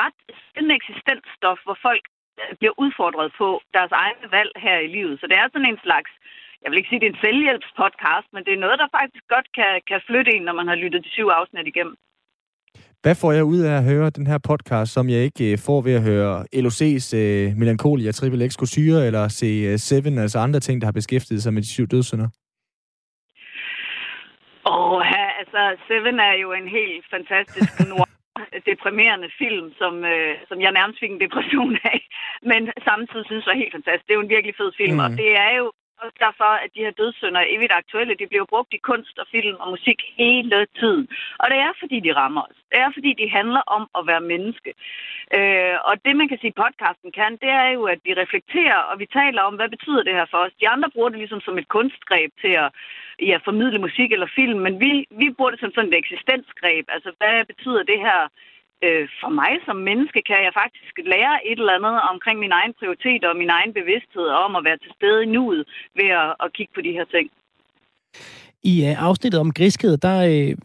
ret 0.03 0.19
en 0.61 0.71
eksistensstof, 0.71 1.59
hvor 1.65 1.79
folk 1.87 2.05
øh, 2.41 2.57
bliver 2.59 2.75
udfordret 2.85 3.29
på 3.41 3.49
deres 3.75 3.93
egne 3.93 4.27
valg 4.37 4.53
her 4.57 4.79
i 4.79 4.93
livet. 4.97 5.21
Så 5.21 5.27
det 5.27 5.37
er 5.39 5.49
sådan 5.49 5.73
en 5.73 5.85
slags 5.87 6.11
jeg 6.63 6.69
vil 6.71 6.79
ikke 6.79 6.91
sige, 6.91 7.01
at 7.01 7.03
det 7.03 7.09
er 7.09 7.15
en 7.17 7.25
selvhjælpspodcast, 7.27 8.29
men 8.35 8.43
det 8.47 8.53
er 8.55 8.65
noget, 8.65 8.79
der 8.83 8.95
faktisk 8.99 9.25
godt 9.35 9.49
kan, 9.59 9.73
kan 9.91 10.01
flytte 10.09 10.31
en, 10.35 10.43
når 10.49 10.55
man 10.61 10.69
har 10.71 10.79
lyttet 10.83 11.05
de 11.05 11.11
syv 11.17 11.29
afsnit 11.39 11.67
igennem. 11.73 11.97
Hvad 13.03 13.15
får 13.23 13.33
jeg 13.33 13.45
ud 13.45 13.61
af 13.69 13.75
at 13.77 13.85
høre 13.85 14.11
den 14.11 14.27
her 14.27 14.39
podcast, 14.51 14.93
som 14.93 15.09
jeg 15.09 15.21
ikke 15.29 15.53
øh, 15.53 15.59
får 15.67 15.81
ved 15.87 15.95
at 16.01 16.03
høre 16.11 16.33
LOC's 16.65 17.07
øh, 17.21 17.57
Melancholia, 17.61 18.11
Triple 18.13 18.49
X 18.51 18.53
Kosyre, 18.63 19.07
eller 19.09 19.29
se 19.29 19.49
uh, 19.73 19.77
Seven, 19.77 20.19
altså 20.19 20.39
andre 20.39 20.61
ting, 20.61 20.81
der 20.81 20.87
har 20.87 20.99
beskæftiget 21.01 21.43
sig 21.43 21.53
med 21.55 21.63
de 21.63 21.73
syv 21.75 21.87
dødssynder? 21.87 22.29
Åh, 24.73 25.03
altså 25.41 25.63
Seven 25.89 26.17
er 26.29 26.35
jo 26.43 26.49
en 26.53 26.69
helt 26.79 27.05
fantastisk 27.15 27.71
noir 27.91 28.09
deprimerende 28.71 29.31
film, 29.43 29.67
som, 29.81 29.95
øh, 30.13 30.35
som 30.49 30.59
jeg 30.65 30.73
nærmest 30.73 31.01
fik 31.01 31.13
en 31.13 31.25
depression 31.27 31.75
af, 31.93 32.01
men 32.51 32.61
samtidig 32.89 33.27
synes 33.27 33.45
jeg 33.47 33.55
er 33.55 33.63
helt 33.63 33.77
fantastisk. 33.79 34.07
Det 34.07 34.13
er 34.13 34.21
jo 34.21 34.27
en 34.27 34.37
virkelig 34.37 34.55
fed 34.61 34.71
film, 34.81 34.97
mm. 34.99 35.05
og 35.05 35.11
det 35.23 35.31
er 35.47 35.53
jo 35.61 35.67
også 36.03 36.17
derfor, 36.27 36.51
at 36.65 36.71
de 36.75 36.85
her 36.87 36.95
dødssynder 37.01 37.41
er 37.41 37.53
evigt 37.55 37.79
aktuelle. 37.83 38.21
De 38.21 38.27
bliver 38.27 38.45
brugt 38.53 38.73
i 38.75 38.85
kunst 38.91 39.19
og 39.19 39.27
film 39.35 39.57
og 39.63 39.69
musik 39.75 39.99
hele 40.17 40.67
tiden. 40.81 41.09
Og 41.43 41.47
det 41.51 41.59
er, 41.67 41.73
fordi 41.81 42.01
de 42.07 42.17
rammer 42.21 42.43
os. 42.51 42.59
Det 42.71 42.79
er, 42.85 42.91
fordi 42.97 43.11
de 43.21 43.37
handler 43.39 43.63
om 43.77 43.85
at 43.99 44.07
være 44.11 44.29
menneske. 44.33 44.71
Øh, 45.37 45.77
og 45.89 45.95
det, 46.05 46.15
man 46.17 46.29
kan 46.29 46.39
sige, 46.41 46.61
podcasten 46.63 47.11
kan, 47.19 47.33
det 47.45 47.51
er 47.63 47.69
jo, 47.77 47.83
at 47.95 48.01
vi 48.05 48.13
reflekterer, 48.23 48.81
og 48.91 48.99
vi 48.99 49.07
taler 49.19 49.43
om, 49.43 49.55
hvad 49.55 49.69
betyder 49.69 50.03
det 50.03 50.15
her 50.19 50.27
for 50.31 50.39
os. 50.45 50.61
De 50.61 50.69
andre 50.69 50.91
bruger 50.95 51.09
det 51.09 51.19
ligesom 51.19 51.41
som 51.41 51.59
et 51.59 51.69
kunstgreb 51.69 52.31
til 52.43 52.53
at 52.65 52.69
ja, 53.31 53.37
formidle 53.45 53.79
musik 53.79 54.13
eller 54.13 54.35
film, 54.41 54.59
men 54.67 54.81
vi, 54.81 54.91
vi 55.11 55.27
bruger 55.37 55.51
det 55.51 55.61
som 55.61 55.73
sådan 55.75 55.93
et 55.93 55.99
eksistensgreb. 55.99 56.85
Altså, 56.89 57.11
hvad 57.19 57.45
betyder 57.53 57.83
det 57.83 57.99
her 58.07 58.21
øh, 58.87 59.09
for 59.21 59.31
mig 59.41 59.53
som 59.67 59.77
menneske 59.91 60.21
kan 60.31 60.41
jeg 60.47 60.53
faktisk 60.63 60.95
lære 61.13 61.35
et 61.51 61.59
eller 61.59 61.79
andet 61.79 61.97
omkring 62.13 62.39
min 62.39 62.53
egen 62.61 62.75
prioritet 62.79 63.23
og 63.25 63.37
min 63.37 63.51
egen 63.59 63.73
bevidsthed 63.79 64.27
om 64.45 64.57
at 64.57 64.65
være 64.65 64.79
til 64.79 64.93
stede 64.99 65.23
i 65.23 65.33
nuet 65.37 65.63
ved 65.99 66.09
at, 66.23 66.31
at 66.45 66.53
kigge 66.57 66.73
på 66.75 66.81
de 66.81 66.93
her 66.99 67.05
ting. 67.15 67.31
I 68.63 68.83
uh, 68.83 69.03
afsnittet 69.09 69.41
om 69.41 69.53
griskhed, 69.53 69.97
der 69.97 70.17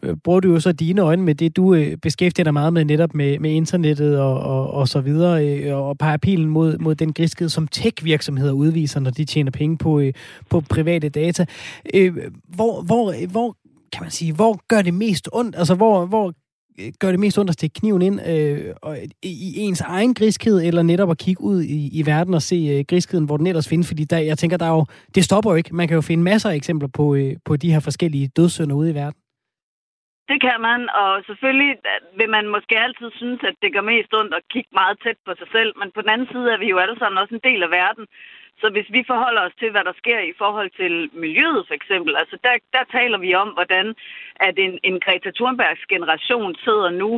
uh, 0.02 0.16
bruger 0.24 0.40
du 0.40 0.52
jo 0.52 0.60
så 0.60 0.72
dine 0.72 1.02
øjne 1.02 1.22
med 1.22 1.34
det, 1.34 1.56
du 1.56 1.64
uh, 1.64 1.86
beskæftiger 2.02 2.44
dig 2.44 2.52
meget 2.52 2.72
med 2.72 2.84
netop 2.84 3.14
med, 3.14 3.38
med 3.38 3.50
internettet 3.50 4.20
og, 4.20 4.40
og, 4.40 4.70
og 4.70 4.88
så 4.88 5.00
videre, 5.00 5.72
uh, 5.72 5.88
og 5.88 5.98
peger 5.98 6.16
pilen 6.16 6.48
mod, 6.48 6.78
mod 6.78 6.94
den 6.94 7.12
griskhed, 7.12 7.48
som 7.48 7.68
tech-virksomheder 7.68 8.52
udviser, 8.52 9.00
når 9.00 9.10
de 9.10 9.24
tjener 9.24 9.50
penge 9.50 9.78
på, 9.78 9.90
uh, 9.98 10.08
på 10.50 10.60
private 10.70 11.08
data. 11.08 11.46
Uh, 11.96 12.16
hvor, 12.44 12.82
hvor, 12.82 13.30
hvor 13.30 13.56
kan 13.92 14.02
man 14.02 14.10
sige, 14.10 14.34
hvor 14.34 14.60
gør 14.68 14.82
det 14.82 14.94
mest 14.94 15.28
ondt? 15.32 15.56
Altså, 15.56 15.74
hvor, 15.74 16.06
hvor 16.06 16.32
Øh, 16.80 16.92
gør 17.00 17.10
det 17.10 17.20
mest 17.20 17.38
ondt 17.38 17.50
at 17.50 17.58
stikke 17.58 17.80
kniven 17.80 18.02
ind 18.02 18.20
øh, 18.32 18.74
i 19.22 19.60
ens 19.66 19.80
egen 19.80 20.14
griskhed, 20.14 20.56
eller 20.68 20.82
netop 20.82 21.10
at 21.10 21.18
kigge 21.18 21.42
ud 21.42 21.62
i, 21.62 21.78
i 22.00 22.06
verden 22.06 22.34
og 22.34 22.42
se 22.42 22.58
øh, 22.72 22.84
griskheden, 22.90 23.26
hvor 23.26 23.36
den 23.36 23.46
ellers 23.46 23.68
findes? 23.68 23.88
Fordi 23.88 24.04
der, 24.04 24.18
jeg 24.18 24.38
tænker, 24.38 24.56
der 24.56 24.66
er 24.66 24.76
jo, 24.80 24.84
det 25.14 25.24
stopper 25.24 25.50
jo 25.50 25.56
ikke. 25.56 25.76
Man 25.76 25.88
kan 25.88 25.94
jo 25.94 26.00
finde 26.00 26.24
masser 26.24 26.50
af 26.50 26.54
eksempler 26.54 26.88
på, 26.98 27.14
øh, 27.14 27.32
på 27.44 27.56
de 27.56 27.72
her 27.72 27.80
forskellige 27.80 28.30
dødssynder 28.36 28.76
ude 28.76 28.90
i 28.90 28.94
verden. 28.94 29.20
Det 30.30 30.38
kan 30.46 30.58
man, 30.68 30.80
og 31.02 31.10
selvfølgelig 31.28 31.72
vil 32.20 32.30
man 32.36 32.46
måske 32.56 32.74
altid 32.86 33.08
synes, 33.20 33.40
at 33.50 33.56
det 33.62 33.72
gør 33.74 33.90
mest 33.92 34.10
ondt 34.20 34.34
at 34.38 34.42
kigge 34.52 34.70
meget 34.80 34.96
tæt 35.04 35.18
på 35.26 35.32
sig 35.40 35.48
selv, 35.56 35.70
men 35.80 35.88
på 35.94 36.00
den 36.02 36.10
anden 36.14 36.28
side 36.32 36.46
er 36.54 36.58
vi 36.62 36.68
jo 36.72 36.78
alle 36.84 36.98
sammen 36.98 37.18
også 37.22 37.34
en 37.34 37.46
del 37.48 37.62
af 37.66 37.70
verden. 37.80 38.04
Så 38.64 38.70
hvis 38.70 38.92
vi 38.96 39.02
forholder 39.12 39.42
os 39.48 39.56
til, 39.60 39.70
hvad 39.70 39.84
der 39.84 40.00
sker 40.02 40.20
i 40.20 40.34
forhold 40.42 40.70
til 40.80 40.94
miljøet 41.24 41.66
for 41.66 41.74
eksempel, 41.74 42.12
altså 42.16 42.36
der, 42.44 42.54
der 42.76 42.84
taler 42.98 43.18
vi 43.18 43.34
om, 43.34 43.48
hvordan 43.48 43.86
at 44.46 44.54
en, 44.58 44.78
en 44.88 45.00
Greta 45.04 45.30
Thunbergs 45.38 45.84
generation 45.94 46.54
sidder 46.64 46.90
nu 46.90 47.10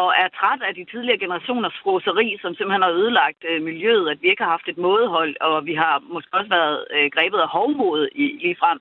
og 0.00 0.08
er 0.22 0.28
træt 0.38 0.62
af 0.68 0.74
de 0.74 0.84
tidligere 0.92 1.22
generationers 1.24 1.76
froseri, 1.82 2.28
som 2.42 2.54
simpelthen 2.54 2.86
har 2.86 2.98
ødelagt 3.00 3.40
øh, 3.50 3.62
miljøet, 3.68 4.10
at 4.10 4.22
vi 4.22 4.28
ikke 4.28 4.42
har 4.42 4.50
haft 4.56 4.68
et 4.68 4.78
mådehold, 4.86 5.32
og 5.40 5.66
vi 5.66 5.74
har 5.74 5.94
måske 6.14 6.34
også 6.38 6.50
været 6.58 6.78
øh, 6.96 7.06
grebet 7.14 7.40
af 7.46 7.48
hovmod 7.56 8.08
i, 8.22 8.26
lige 8.42 8.60
frem 8.62 8.78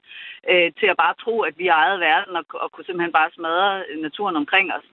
øh, 0.51 0.67
til 0.79 0.87
at 0.91 0.97
bare 1.03 1.19
tro, 1.23 1.35
at 1.49 1.55
vi 1.57 1.65
har 1.67 1.77
ejet 1.83 1.99
verden 1.99 2.35
og, 2.35 2.45
og 2.63 2.71
kunne 2.71 2.85
simpelthen 2.85 3.17
bare 3.19 3.35
smadre 3.35 3.83
øh, 3.89 3.97
naturen 4.07 4.35
omkring 4.41 4.67
os. 4.77 4.87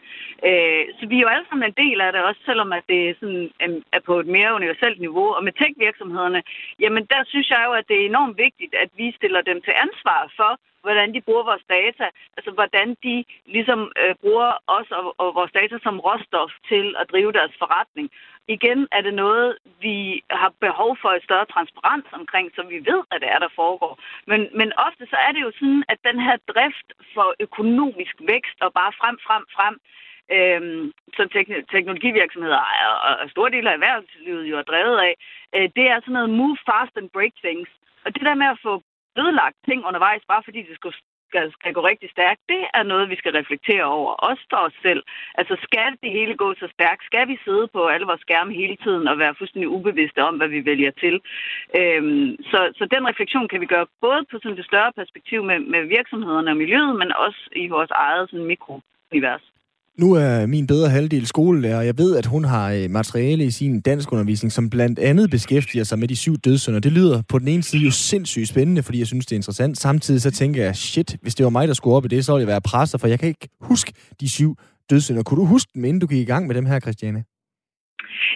Øh, 0.48 0.84
så 0.98 1.02
vi 1.10 1.16
er 1.16 1.24
jo 1.24 1.32
alle 1.34 1.46
sammen 1.48 1.66
en 1.66 1.80
del 1.84 1.98
af 2.00 2.12
det, 2.12 2.22
også 2.22 2.40
selvom 2.44 2.72
at 2.78 2.84
det 2.88 2.98
er, 3.08 3.14
sådan, 3.20 3.50
øh, 3.62 3.82
er 3.96 4.02
på 4.08 4.14
et 4.22 4.28
mere 4.36 4.54
universelt 4.60 4.98
niveau. 5.00 5.28
Og 5.36 5.44
med 5.44 5.52
tech-virksomhederne, 5.60 6.42
jamen 6.82 7.04
der 7.12 7.20
synes 7.26 7.48
jeg 7.50 7.62
jo, 7.68 7.72
at 7.80 7.88
det 7.88 7.96
er 7.98 8.06
enormt 8.06 8.36
vigtigt, 8.46 8.74
at 8.84 8.90
vi 9.00 9.06
stiller 9.18 9.40
dem 9.50 9.58
til 9.62 9.74
ansvar 9.84 10.20
for, 10.38 10.52
hvordan 10.82 11.14
de 11.14 11.20
bruger 11.20 11.44
vores 11.50 11.64
data, 11.68 12.06
altså 12.36 12.50
hvordan 12.50 12.88
de 13.04 13.24
ligesom 13.46 13.80
øh, 14.00 14.14
bruger 14.22 14.50
os 14.66 14.88
og, 14.90 15.14
og 15.22 15.34
vores 15.34 15.52
data 15.52 15.76
som 15.82 16.00
råstof 16.00 16.50
til 16.70 16.86
at 17.00 17.10
drive 17.12 17.32
deres 17.32 17.54
forretning. 17.58 18.10
Igen 18.48 18.88
er 18.92 19.00
det 19.00 19.14
noget, 19.14 19.58
vi 19.80 20.22
har 20.30 20.52
behov 20.60 20.90
for 21.02 21.10
et 21.10 21.24
større 21.24 21.46
transparens 21.54 22.08
omkring, 22.12 22.46
så 22.54 22.62
vi 22.62 22.78
ved, 22.90 23.00
hvad 23.08 23.20
det 23.20 23.28
er, 23.34 23.38
der 23.38 23.56
foregår. 23.60 23.94
Men, 24.26 24.40
men 24.58 24.72
ofte 24.86 25.04
så 25.06 25.16
er 25.26 25.32
det 25.32 25.42
jo 25.46 25.52
sådan, 25.58 25.84
at 25.88 25.98
den 26.08 26.18
her 26.26 26.36
drift 26.52 26.88
for 27.14 27.34
økonomisk 27.40 28.14
vækst 28.32 28.58
og 28.60 28.72
bare 28.72 28.92
frem, 29.00 29.16
frem, 29.26 29.44
frem, 29.56 29.74
øhm, 30.36 30.92
som 31.16 31.26
teknologivirksomheder 31.74 32.62
og, 33.06 33.16
og 33.22 33.30
store 33.30 33.50
dele 33.50 33.70
af 33.70 33.74
erhvervslivet 33.74 34.44
jo 34.50 34.58
er 34.58 34.70
drevet 34.70 34.98
af, 35.08 35.14
øh, 35.56 35.68
det 35.76 35.84
er 35.92 36.00
sådan 36.00 36.12
noget 36.12 36.30
move 36.30 36.56
fast 36.68 36.94
and 36.96 37.10
break 37.16 37.34
things. 37.44 37.70
Og 38.04 38.14
det 38.14 38.22
der 38.28 38.34
med 38.34 38.46
at 38.46 38.62
få 38.62 38.82
ødelagt 39.20 39.56
ting 39.68 39.80
undervejs, 39.88 40.22
bare 40.32 40.42
fordi 40.46 40.60
det 40.62 40.76
skulle 40.76 40.96
skal, 41.32 41.52
skal 41.58 41.72
gå 41.76 41.80
rigtig 41.90 42.10
stærkt, 42.16 42.40
det 42.52 42.62
er 42.78 42.82
noget, 42.92 43.10
vi 43.12 43.16
skal 43.20 43.32
reflektere 43.40 43.84
over, 43.96 44.10
også 44.28 44.42
for 44.50 44.60
os 44.66 44.76
selv. 44.86 45.02
Altså, 45.40 45.54
skal 45.66 45.90
det 46.02 46.10
hele 46.18 46.34
gå 46.42 46.48
så 46.54 46.66
stærkt? 46.76 47.02
Skal 47.10 47.24
vi 47.28 47.36
sidde 47.44 47.66
på 47.74 47.80
alle 47.92 48.06
vores 48.10 48.20
skærme 48.26 48.52
hele 48.60 48.76
tiden 48.84 49.04
og 49.10 49.18
være 49.18 49.34
fuldstændig 49.38 49.68
ubevidste 49.76 50.20
om, 50.28 50.34
hvad 50.36 50.48
vi 50.56 50.60
vælger 50.70 50.92
til? 51.02 51.14
Øhm, 51.78 52.28
så, 52.50 52.60
så 52.78 52.84
den 52.94 53.08
refleksion 53.10 53.48
kan 53.48 53.60
vi 53.60 53.66
gøre 53.74 53.86
både 54.06 54.20
på 54.30 54.36
sådan 54.38 54.56
det 54.56 54.70
større 54.70 54.92
perspektiv 55.00 55.40
med, 55.50 55.58
med 55.72 55.82
virksomhederne 55.96 56.50
og 56.50 56.56
miljøet, 56.56 56.94
men 57.00 57.12
også 57.24 57.40
i 57.56 57.68
vores 57.68 57.90
eget 57.90 58.30
sådan, 58.30 58.46
mikrounivers. 58.52 59.51
Nu 59.98 60.12
er 60.12 60.46
min 60.46 60.66
bedre 60.66 60.90
halvdel 60.90 61.26
skolelærer, 61.26 61.78
og 61.78 61.86
jeg 61.86 61.98
ved, 61.98 62.16
at 62.16 62.26
hun 62.26 62.44
har 62.44 62.70
øh, 62.70 62.90
materiale 62.90 63.44
i 63.44 63.50
sin 63.50 63.80
danskundervisning, 63.80 64.52
som 64.52 64.70
blandt 64.70 64.98
andet 64.98 65.30
beskæftiger 65.30 65.84
sig 65.84 65.98
med 65.98 66.08
de 66.08 66.16
syv 66.16 66.36
dødssynder. 66.36 66.80
Det 66.80 66.92
lyder 66.92 67.22
på 67.28 67.38
den 67.38 67.48
ene 67.48 67.62
side 67.62 67.84
jo 67.84 67.90
sindssygt 67.90 68.48
spændende, 68.48 68.82
fordi 68.82 68.98
jeg 68.98 69.06
synes, 69.06 69.26
det 69.26 69.32
er 69.32 69.38
interessant. 69.38 69.78
Samtidig 69.78 70.22
så 70.22 70.30
tænker 70.30 70.64
jeg, 70.64 70.76
shit, 70.76 71.16
hvis 71.22 71.34
det 71.34 71.44
var 71.44 71.50
mig, 71.50 71.68
der 71.68 71.74
skulle 71.74 71.96
op 71.96 72.04
i 72.04 72.08
det, 72.08 72.24
så 72.24 72.32
ville 72.32 72.40
jeg 72.40 72.48
være 72.48 72.60
presset, 72.60 73.00
for 73.00 73.08
jeg 73.08 73.18
kan 73.18 73.28
ikke 73.28 73.48
huske 73.60 73.92
de 74.20 74.28
syv 74.28 74.56
dødssynder. 74.90 75.22
Kunne 75.22 75.40
du 75.40 75.46
huske 75.46 75.70
dem, 75.74 75.84
inden 75.84 76.00
du 76.00 76.06
gik 76.06 76.18
i 76.18 76.24
gang 76.24 76.46
med 76.46 76.54
dem 76.54 76.66
her, 76.66 76.80
Christiane? 76.80 77.24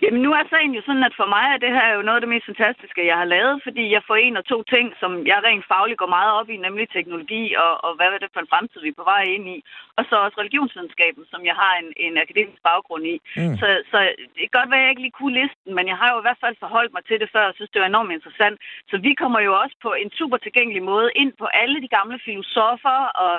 Jamen 0.03 0.21
nu 0.23 0.31
er 0.39 0.45
sagen 0.51 0.73
jo 0.79 0.83
sådan, 0.87 1.09
at 1.09 1.19
for 1.21 1.29
mig 1.37 1.47
er 1.55 1.61
det 1.65 1.73
her 1.79 1.89
jo 1.97 2.03
noget 2.03 2.19
af 2.19 2.23
det 2.25 2.35
mest 2.35 2.47
fantastiske, 2.51 3.11
jeg 3.11 3.19
har 3.23 3.29
lavet, 3.37 3.55
fordi 3.67 3.85
jeg 3.95 4.03
får 4.07 4.17
en 4.17 4.37
og 4.41 4.45
to 4.53 4.59
ting, 4.75 4.87
som 5.01 5.27
jeg 5.31 5.39
rent 5.49 5.67
fagligt 5.73 6.01
går 6.03 6.15
meget 6.19 6.33
op 6.39 6.49
i, 6.55 6.57
nemlig 6.67 6.85
teknologi 6.89 7.45
og, 7.65 7.73
og 7.85 7.91
hvad 7.97 8.09
er 8.15 8.19
det 8.19 8.35
for 8.35 8.41
en 8.41 8.53
fremtid, 8.53 8.81
vi 8.83 8.93
er 8.93 9.01
på 9.01 9.11
vej 9.13 9.23
ind 9.37 9.47
i. 9.57 9.59
Og 9.97 10.03
så 10.09 10.15
også 10.25 10.37
religionsvidenskaben, 10.41 11.25
som 11.33 11.41
jeg 11.51 11.57
har 11.63 11.73
en, 11.83 11.89
en 12.07 12.15
akademisk 12.25 12.61
baggrund 12.71 13.05
i. 13.15 13.17
Mm. 13.37 13.57
Så, 13.61 13.67
så 13.91 13.99
det 14.35 14.43
kan 14.45 14.59
godt 14.59 14.71
være, 14.71 14.81
at 14.81 14.85
jeg 14.85 14.93
ikke 14.93 15.05
lige 15.07 15.19
kunne 15.21 15.39
listen, 15.43 15.71
men 15.77 15.87
jeg 15.91 15.97
har 16.01 16.09
jo 16.13 16.19
i 16.21 16.27
hvert 16.27 16.43
fald 16.45 16.57
forholdt 16.65 16.93
mig 16.93 17.05
til 17.05 17.21
det 17.23 17.29
før, 17.35 17.45
og 17.49 17.55
synes, 17.55 17.71
det 17.73 17.81
var 17.81 17.91
enormt 17.91 18.17
interessant. 18.19 18.57
Så 18.91 18.97
vi 19.07 19.13
kommer 19.23 19.41
jo 19.41 19.53
også 19.63 19.77
på 19.87 19.91
en 20.03 20.11
super 20.19 20.37
tilgængelig 20.37 20.83
måde 20.93 21.11
ind 21.23 21.33
på 21.43 21.47
alle 21.63 21.79
de 21.85 21.95
gamle 21.97 22.19
filosofer 22.27 22.99
og 23.25 23.35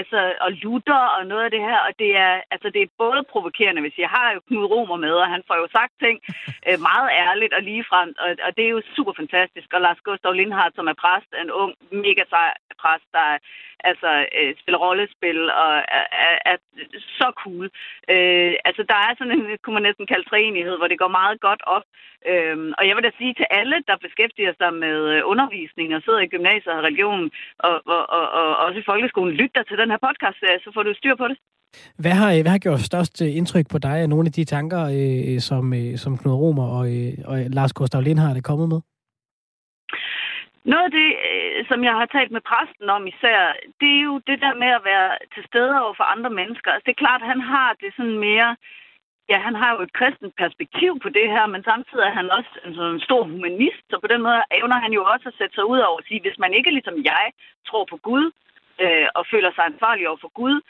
altså, 0.00 0.18
og 0.44 0.50
Luther 0.62 1.02
og 1.16 1.22
noget 1.26 1.44
af 1.44 1.50
det 1.50 1.62
her, 1.68 1.78
og 1.86 1.92
det 2.02 2.10
er, 2.26 2.34
altså, 2.54 2.68
det 2.74 2.82
er 2.82 2.98
både 3.04 3.20
provokerende, 3.32 3.80
hvis 3.82 3.98
jeg 3.98 4.10
har 4.16 4.28
jo 4.34 4.40
Knud 4.48 4.70
Romer 4.72 4.98
med, 5.06 5.14
og 5.22 5.28
han 5.34 5.42
får 5.48 5.56
jo 5.62 5.68
sagt 5.76 5.94
ting 6.04 6.16
øh, 6.68 6.78
meget 6.90 7.08
ærligt 7.26 7.54
og 7.58 7.62
ligefrem, 7.70 8.08
og, 8.24 8.30
og 8.46 8.50
det 8.56 8.64
er 8.64 8.72
jo 8.76 8.82
super 8.96 9.14
fantastisk. 9.20 9.68
Og 9.72 9.80
Lars 9.80 10.00
Gustav 10.06 10.32
Lindhardt, 10.32 10.74
som 10.76 10.86
er 10.92 10.96
præst, 11.02 11.30
en 11.42 11.50
ung, 11.60 11.72
mega 12.04 12.24
sej 12.32 12.50
præst, 12.82 13.08
der 13.12 13.38
altså, 13.90 14.10
øh, 14.38 14.50
spiller 14.60 14.78
rollespil 14.86 15.40
og 15.62 15.72
er, 15.98 16.06
er, 16.26 16.34
er 16.52 16.56
så 17.20 17.28
cool. 17.42 17.66
Øh, 18.14 18.54
altså, 18.68 18.82
der 18.92 18.98
er 19.06 19.12
sådan 19.18 19.34
en, 19.36 19.44
kunne 19.62 19.76
man 19.78 19.86
næsten 19.88 20.06
kalde 20.06 20.28
træenighed, 20.28 20.76
hvor 20.78 20.88
det 20.88 20.98
går 20.98 21.12
meget 21.20 21.40
godt 21.40 21.62
op. 21.76 21.86
Øh, 22.30 22.58
og 22.78 22.82
jeg 22.88 22.94
vil 22.96 23.04
da 23.04 23.12
sige 23.18 23.34
til 23.34 23.46
alle, 23.50 23.76
der 23.88 24.04
beskæftiger 24.06 24.52
sig 24.60 24.70
med 24.84 24.98
øh, 25.14 25.20
undervisning 25.32 25.88
og 25.94 26.02
sidder 26.02 26.20
i 26.20 26.32
gymnasiet 26.34 26.74
og 26.74 26.82
religion 26.82 27.30
og, 27.58 27.74
og, 27.94 28.02
og, 28.18 28.24
og 28.38 28.56
også 28.56 28.78
i 28.80 28.88
folkeskolen, 28.90 29.34
lytter 29.42 29.62
til 29.62 29.78
den 29.78 29.85
her 29.92 30.00
podcast, 30.06 30.38
så 30.64 30.70
får 30.74 30.82
du 30.82 30.94
styr 30.94 31.16
på 31.22 31.28
det. 31.28 31.38
Hvad 32.02 32.14
har, 32.20 32.42
hvad 32.42 32.52
har 32.52 32.64
gjort 32.66 32.88
størst 32.90 33.22
øh, 33.22 33.36
indtryk 33.38 33.66
på 33.70 33.78
dig 33.86 33.96
af 34.02 34.08
nogle 34.08 34.26
af 34.28 34.32
de 34.38 34.44
tanker, 34.44 34.82
øh, 34.98 35.40
som, 35.48 35.64
øh, 35.80 35.96
som 36.02 36.18
Knud 36.18 36.34
Romer 36.42 36.68
og, 36.78 36.84
øh, 36.96 37.12
og 37.30 37.36
Lars 37.56 37.72
Gustav 37.72 38.00
Lindhardt 38.00 38.38
er 38.38 38.48
kommet 38.50 38.68
med? 38.68 38.80
Noget 40.72 40.86
af 40.88 40.94
det, 41.00 41.10
øh, 41.28 41.58
som 41.70 41.78
jeg 41.88 41.94
har 42.00 42.06
talt 42.06 42.32
med 42.36 42.42
præsten 42.50 42.88
om 42.96 43.02
især, 43.12 43.38
det 43.80 43.90
er 43.96 44.02
jo 44.10 44.14
det 44.30 44.38
der 44.44 44.54
med 44.62 44.70
at 44.78 44.84
være 44.90 45.10
til 45.34 45.42
stede 45.50 45.74
over 45.82 45.94
for 45.96 46.06
andre 46.14 46.30
mennesker. 46.40 46.70
Altså, 46.70 46.84
det 46.86 46.94
er 46.94 47.04
klart, 47.04 47.22
at 47.22 47.30
han 47.32 47.42
har 47.52 47.70
det 47.82 47.90
sådan 47.96 48.18
mere... 48.28 48.50
Ja, 49.32 49.38
han 49.48 49.56
har 49.60 49.70
jo 49.74 49.80
et 49.86 49.96
kristent 49.98 50.34
perspektiv 50.42 50.92
på 51.04 51.08
det 51.18 51.26
her, 51.34 51.46
men 51.46 51.62
samtidig 51.70 52.04
er 52.06 52.18
han 52.20 52.28
også 52.38 52.52
en, 52.64 52.74
sådan 52.74 52.94
en 52.94 53.06
stor 53.08 53.22
humanist, 53.32 53.82
så 53.90 53.96
på 54.00 54.08
den 54.12 54.22
måde 54.26 54.40
evner 54.58 54.78
han 54.84 54.92
jo 54.98 55.02
også 55.12 55.26
at 55.28 55.38
sætte 55.38 55.54
sig 55.54 55.66
ud 55.72 55.80
over 55.88 55.98
at 55.98 56.06
sige, 56.08 56.24
hvis 56.24 56.38
man 56.44 56.52
ikke 56.58 56.70
ligesom 56.76 56.96
jeg 57.12 57.24
tror 57.68 57.84
på 57.92 57.96
Gud, 58.08 58.26
øh, 58.84 59.06
og 59.14 59.26
føler 59.32 59.50
sig 59.52 59.64
ansvarlig 59.64 60.08
over 60.08 60.20
for 60.24 60.32
Gud, 60.40 60.60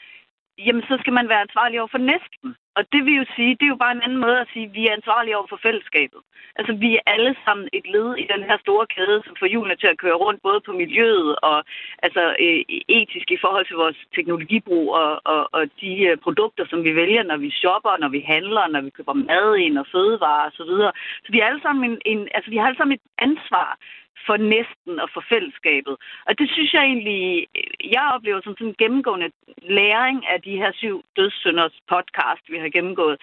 jamen 0.65 0.83
så 0.89 0.97
skal 0.99 1.13
man 1.13 1.29
være 1.29 1.41
ansvarlig 1.41 1.79
over 1.79 1.91
for 1.95 2.03
næsten. 2.13 2.55
Og 2.77 2.83
det 2.93 3.01
vil 3.05 3.15
jo 3.21 3.25
sige, 3.35 3.57
det 3.59 3.65
er 3.65 3.73
jo 3.75 3.83
bare 3.85 3.95
en 3.95 4.05
anden 4.05 4.21
måde 4.25 4.39
at 4.39 4.49
sige, 4.53 4.65
at 4.65 4.73
vi 4.73 4.87
er 4.87 4.93
ansvarlige 4.93 5.37
over 5.37 5.47
for 5.49 5.59
fællesskabet. 5.67 6.21
Altså 6.59 6.73
vi 6.83 6.89
er 6.95 7.01
alle 7.13 7.35
sammen 7.45 7.67
et 7.73 7.85
led 7.93 8.09
i 8.23 8.25
den 8.33 8.43
her 8.49 8.57
store 8.65 8.85
kæde, 8.95 9.21
som 9.25 9.35
får 9.39 9.47
hjulene 9.53 9.75
til 9.75 9.87
at 9.87 9.97
køre 10.03 10.21
rundt, 10.23 10.41
både 10.47 10.59
på 10.65 10.71
miljøet 10.71 11.35
og 11.49 11.57
altså, 12.05 12.23
øh, 12.45 12.59
etisk 12.99 13.27
i 13.31 13.41
forhold 13.43 13.65
til 13.67 13.75
vores 13.83 13.97
teknologibrug 14.15 14.85
og, 15.01 15.21
og, 15.33 15.41
og 15.51 15.63
de 15.81 15.91
øh, 16.09 16.17
produkter, 16.17 16.65
som 16.69 16.83
vi 16.83 16.95
vælger, 16.95 17.23
når 17.23 17.37
vi 17.37 17.51
shopper, 17.51 17.93
når 17.99 18.09
vi 18.09 18.21
handler, 18.33 18.67
når 18.67 18.81
vi 18.81 18.89
køber 18.89 19.13
mad 19.13 19.55
ind 19.55 19.77
og 19.77 19.87
fødevarer 19.91 20.47
osv. 20.47 20.57
Så, 20.57 20.63
videre. 20.63 20.91
så 21.23 21.29
vi, 21.31 21.39
er 21.39 21.45
alle 21.45 21.61
sammen 21.61 21.83
en, 21.91 21.97
en, 22.05 22.27
altså, 22.33 22.49
vi 22.51 22.57
har 22.57 22.65
alle 22.67 22.77
sammen 22.77 22.95
et 22.95 23.05
ansvar 23.17 23.77
for 24.25 24.37
næsten 24.55 24.93
og 25.03 25.09
for 25.13 25.23
fællesskabet. 25.31 25.95
Og 26.27 26.33
det 26.39 26.47
synes 26.53 26.71
jeg 26.73 26.83
egentlig, 26.91 27.47
jeg 27.95 28.05
oplever 28.15 28.39
som 28.41 28.53
sådan 28.57 28.67
en 28.67 28.81
gennemgående 28.83 29.29
læring 29.79 30.17
af 30.33 30.39
de 30.47 30.55
her 30.61 30.71
syv 30.81 30.95
dødssynders 31.17 31.75
podcast, 31.93 32.43
vi 32.53 32.57
har 32.63 32.69
gennemgået, 32.77 33.17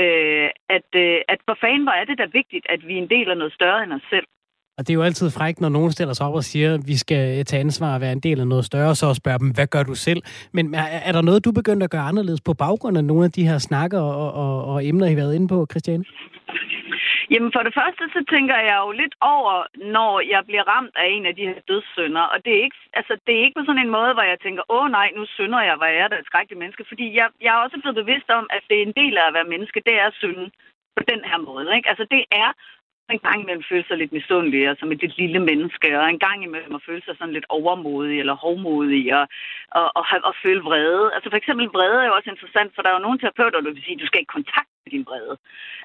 øh, 0.00 0.48
at, 0.76 0.88
øh, 1.04 1.18
at 1.32 1.40
for 1.48 1.56
fanden 1.62 1.82
hvor 1.86 1.96
er 2.00 2.04
det 2.04 2.18
da 2.18 2.26
vigtigt, 2.40 2.66
at 2.74 2.80
vi 2.88 2.94
er 2.94 3.02
en 3.02 3.10
del 3.16 3.30
af 3.30 3.36
noget 3.36 3.52
større 3.58 3.82
end 3.84 3.92
os 3.92 4.06
selv. 4.10 4.26
Og 4.78 4.86
det 4.86 4.90
er 4.90 4.94
jo 4.94 5.02
altid 5.02 5.30
frækt, 5.30 5.60
når 5.60 5.68
nogen 5.68 5.92
stiller 5.92 6.14
sig 6.14 6.26
op 6.26 6.34
og 6.34 6.44
siger, 6.44 6.74
at 6.74 6.80
vi 6.86 6.96
skal 6.96 7.38
øh, 7.38 7.44
tage 7.44 7.60
ansvar 7.60 7.94
og 7.94 8.00
være 8.00 8.12
en 8.12 8.20
del 8.20 8.40
af 8.40 8.46
noget 8.46 8.64
større, 8.64 8.94
så 8.94 9.14
spørger 9.14 9.38
dem, 9.38 9.50
hvad 9.50 9.66
gør 9.66 9.82
du 9.82 9.94
selv? 9.94 10.22
Men 10.52 10.74
er, 10.74 10.82
er 10.82 11.12
der 11.12 11.22
noget, 11.22 11.44
du 11.44 11.52
begyndte 11.52 11.84
at 11.84 11.90
gøre 11.90 12.02
anderledes 12.02 12.40
på 12.40 12.54
baggrund 12.54 12.98
af 12.98 13.04
nogle 13.04 13.24
af 13.24 13.32
de 13.32 13.48
her 13.48 13.58
snakker 13.58 14.00
og, 14.00 14.32
og, 14.32 14.64
og 14.64 14.86
emner, 14.86 15.06
I 15.06 15.08
har 15.08 15.16
været 15.16 15.34
inde 15.34 15.48
på, 15.48 15.66
Christiane? 15.70 16.04
Jamen 17.32 17.52
for 17.54 17.62
det 17.66 17.74
første, 17.80 18.04
så 18.14 18.20
tænker 18.34 18.56
jeg 18.68 18.76
jo 18.84 18.90
lidt 19.02 19.14
over, 19.36 19.54
når 19.96 20.12
jeg 20.34 20.42
bliver 20.48 20.64
ramt 20.72 20.96
af 21.02 21.06
en 21.16 21.26
af 21.26 21.34
de 21.36 21.48
her 21.50 21.60
dødssynder. 21.70 22.24
Og 22.32 22.38
det 22.44 22.52
er 22.54 22.62
ikke, 22.66 22.80
altså, 22.98 23.12
det 23.26 23.32
er 23.34 23.44
ikke 23.44 23.58
på 23.58 23.64
sådan 23.66 23.84
en 23.84 23.96
måde, 23.98 24.12
hvor 24.14 24.26
jeg 24.32 24.38
tænker, 24.40 24.62
åh 24.76 24.86
nej, 24.98 25.08
nu 25.16 25.22
synder 25.26 25.60
jeg, 25.68 25.76
hvor 25.76 25.86
jeg 25.86 26.00
er 26.04 26.08
der 26.08 26.18
et 26.18 26.30
skrækkeligt 26.30 26.62
menneske. 26.62 26.84
Fordi 26.88 27.06
jeg, 27.18 27.28
jeg 27.44 27.52
er 27.54 27.64
også 27.64 27.78
blevet 27.80 28.00
bevidst 28.02 28.30
om, 28.38 28.46
at 28.56 28.62
det 28.68 28.76
er 28.78 28.86
en 28.86 28.98
del 29.00 29.14
af 29.18 29.26
at 29.26 29.34
være 29.34 29.52
menneske, 29.54 29.82
det 29.86 29.94
er 30.00 30.06
at 30.06 30.18
synde 30.22 30.46
på 30.96 31.02
den 31.12 31.20
her 31.30 31.38
måde. 31.50 31.68
Ikke? 31.76 31.88
Altså 31.92 32.04
det 32.14 32.22
er 32.44 32.50
en 33.12 33.24
gang 33.28 33.38
imellem 33.40 33.64
føle 33.70 33.84
sig 33.88 33.96
lidt 33.98 34.12
misundelig, 34.12 34.70
og 34.70 34.76
som 34.78 34.92
et 34.92 35.00
lidt 35.00 35.16
lille 35.22 35.40
menneske, 35.50 36.00
og 36.00 36.04
en 36.08 36.18
gang 36.26 36.38
imellem 36.44 36.74
at 36.74 36.86
føle 36.88 37.02
sig 37.04 37.14
sådan 37.16 37.34
lidt 37.34 37.48
overmodig 37.48 38.16
eller 38.20 38.36
hovmodig, 38.44 39.04
og, 39.18 39.24
og, 39.78 39.86
og, 39.98 40.04
og 40.28 40.34
føle 40.42 40.62
vrede. 40.68 41.04
Altså 41.14 41.28
for 41.30 41.36
eksempel 41.36 41.66
vrede 41.76 42.00
er 42.02 42.06
jo 42.06 42.16
også 42.18 42.30
interessant, 42.30 42.70
for 42.74 42.82
der 42.82 42.90
er 42.90 42.96
jo 42.98 43.06
nogle 43.06 43.18
terapeuter, 43.18 43.60
der 43.60 43.70
vil 43.70 43.84
sige, 43.84 43.96
at 43.96 44.00
du 44.02 44.06
skal 44.06 44.20
ikke 44.20 44.36
kontakte 44.38 44.92
din 44.94 45.06
vrede. 45.08 45.36